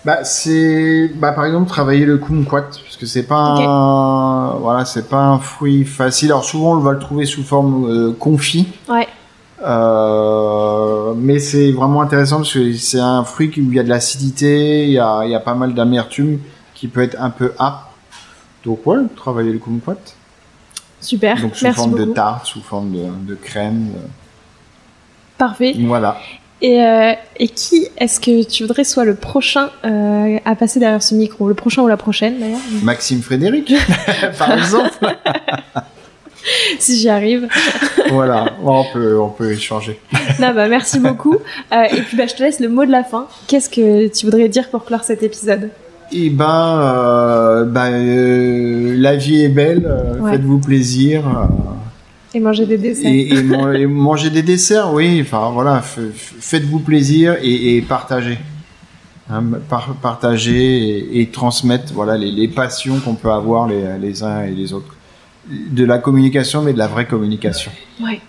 Bah 0.06 0.26
c'est 0.26 1.08
bah 1.16 1.32
par 1.32 1.45
exemple 1.45 1.70
travailler 1.70 2.06
le 2.06 2.18
kumquat 2.18 2.62
parce 2.62 2.97
que 2.97 3.06
c'est 3.06 3.24
pas 3.24 3.54
okay. 3.54 3.66
un, 3.66 4.58
voilà 4.60 4.84
c'est 4.84 5.08
pas 5.08 5.22
un 5.22 5.39
fruit 5.39 5.86
facile. 5.86 6.32
Alors 6.32 6.43
souvent 6.43 6.74
on 6.74 6.80
va 6.80 6.91
le 6.91 6.99
trouver 6.99 7.26
sous 7.26 7.43
forme 7.43 7.86
euh, 7.89 8.12
confit. 8.12 8.68
Ouais. 8.89 9.08
Euh, 9.66 11.14
mais 11.16 11.39
c'est 11.39 11.72
vraiment 11.72 12.01
intéressant 12.01 12.38
parce 12.38 12.54
que 12.54 12.74
c'est 12.74 12.99
un 12.99 13.24
fruit 13.24 13.47
où 13.56 13.62
il 13.62 13.74
y 13.74 13.80
a 13.80 13.84
de 13.84 13.89
l'acidité 13.89 14.84
il 14.84 14.91
y 14.91 14.99
a 14.99 15.22
il 15.24 15.32
y 15.32 15.36
a 15.36 15.39
pas 15.39 15.54
mal 15.56 15.74
d'amertume 15.74 16.39
qui 16.74 16.89
peut 16.89 17.01
être 17.01 17.16
un 17.18 17.30
peu 17.30 17.54
âpre 17.58 17.91
donc 18.66 18.86
ouais 18.86 18.97
travailler 19.16 19.54
le 19.54 19.60
kumquat 19.60 19.95
super. 20.99 21.39
Donc 21.39 21.56
sous 21.56 21.64
Merci 21.64 21.80
forme 21.80 21.91
beaucoup. 21.91 22.06
de 22.06 22.12
tarte 22.12 22.45
sous 22.45 22.62
forme 22.62 22.91
de, 22.91 23.06
de 23.26 23.36
crème. 23.36 23.91
Parfait. 25.38 25.74
Voilà 25.80 26.18
et, 26.64 26.82
euh, 26.82 27.11
et 27.38 27.49
qui 27.49 27.88
est-ce 27.97 28.22
que 28.22 28.43
tu 28.43 28.64
voudrais 28.64 28.86
soit 28.86 29.03
le 29.03 29.16
prochain 29.16 29.70
euh, 29.84 30.38
à 30.45 30.55
passer 30.55 30.80
derrière 30.80 31.03
ce 31.03 31.14
micro? 31.14 31.49
Le 31.49 31.53
prochain 31.53 31.84
ou 31.84 31.88
la 31.88 31.97
prochaine 31.97 32.39
d'ailleurs? 32.39 32.61
Maxime 32.82 33.22
Frédéric, 33.22 33.74
par 34.39 34.57
exemple. 34.57 35.05
si 36.80 36.97
j'y 36.97 37.09
arrive. 37.09 37.49
voilà, 38.09 38.53
on 38.64 38.86
peut, 38.93 39.20
on 39.20 39.28
peut 39.28 39.51
échanger. 39.51 39.99
non, 40.39 40.53
bah, 40.55 40.70
merci 40.70 40.99
beaucoup. 40.99 41.36
Euh, 41.74 41.84
et 41.84 42.01
puis 42.01 42.16
bah, 42.16 42.28
je 42.28 42.36
te 42.36 42.41
laisse 42.41 42.61
le 42.61 42.70
mot 42.70 42.86
de 42.86 42.91
la 42.91 43.03
fin. 43.03 43.28
Qu'est-ce 43.47 43.70
que 43.70 44.07
tu 44.07 44.26
voudrais 44.26 44.47
dire 44.47 44.70
pour 44.70 44.86
clore 44.86 45.03
cet 45.03 45.22
épisode? 45.22 45.70
Eh 46.14 46.30
ben, 46.30 46.80
euh, 46.80 47.66
ben 47.66 49.01
la 49.01 49.18
vie 49.18 49.43
est 49.43 49.49
belle, 49.49 49.86
ouais. 50.22 50.32
faites-vous 50.32 50.59
plaisir. 50.59 51.24
Et 52.34 52.40
manger 52.40 52.66
des 52.66 52.78
desserts. 52.78 53.12
Et, 53.12 53.28
et, 53.28 53.82
et, 53.82 53.86
manger 53.86 54.30
des 54.30 54.42
desserts, 54.42 54.94
oui. 54.94 55.22
Enfin 55.22 55.52
voilà, 55.52 55.82
faites-vous 55.82 56.80
plaisir 56.80 57.38
et, 57.42 57.78
et 57.78 57.82
partagez. 57.82 58.38
Hein, 59.30 59.42
par, 59.70 59.96
partager 59.96 61.20
et, 61.22 61.28
transmettre 61.28 61.94
voilà 61.94 62.18
les, 62.18 62.30
les 62.30 62.50
passions 62.50 63.00
qu'on 63.00 63.16
peut 63.16 63.32
avoir 63.32 63.70
les, 63.70 63.98
les, 63.98 64.22
uns 64.22 64.44
et 64.44 64.52
les 64.52 64.74
autres. 64.74 64.96
De 65.48 65.86
la 65.86 65.98
communication, 65.98 66.62
mais 66.62 66.74
de 66.74 66.78
la 66.78 66.88
vraie 66.88 67.08
communication. 67.08 67.72
Ouais. 68.02 68.20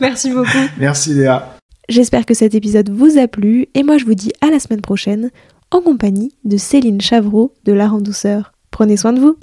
Merci 0.00 0.30
beaucoup. 0.30 0.48
Merci 0.78 1.14
Léa. 1.14 1.56
J'espère 1.88 2.26
que 2.26 2.34
cet 2.34 2.54
épisode 2.54 2.90
vous 2.90 3.18
a 3.18 3.26
plu 3.26 3.66
et 3.74 3.82
moi 3.82 3.98
je 3.98 4.04
vous 4.04 4.14
dis 4.14 4.32
à 4.40 4.50
la 4.50 4.60
semaine 4.60 4.80
prochaine 4.80 5.30
en 5.72 5.80
compagnie 5.80 6.32
de 6.44 6.56
Céline 6.56 7.00
Chavreau 7.00 7.54
de 7.64 7.72
L'Art 7.72 7.94
en 7.94 8.00
Douceur. 8.00 8.52
Prenez 8.70 8.96
soin 8.96 9.12
de 9.12 9.20
vous. 9.20 9.36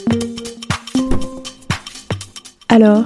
Alors, 2.69 3.05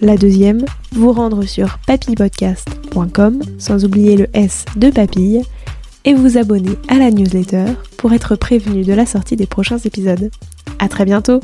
La 0.00 0.16
deuxième, 0.16 0.64
vous 0.92 1.12
rendre 1.12 1.44
sur 1.44 1.78
papillepodcast.com 1.86 3.40
sans 3.58 3.84
oublier 3.84 4.16
le 4.16 4.26
S 4.34 4.64
de 4.76 4.90
papille 4.90 5.42
et 6.04 6.14
vous 6.14 6.36
abonner 6.36 6.76
à 6.88 6.96
la 6.98 7.10
newsletter 7.10 7.66
pour 7.96 8.12
être 8.12 8.36
prévenu 8.36 8.82
de 8.82 8.92
la 8.92 9.06
sortie 9.06 9.36
des 9.36 9.46
prochains 9.46 9.78
épisodes. 9.78 10.30
À 10.78 10.88
très 10.88 11.04
bientôt! 11.04 11.40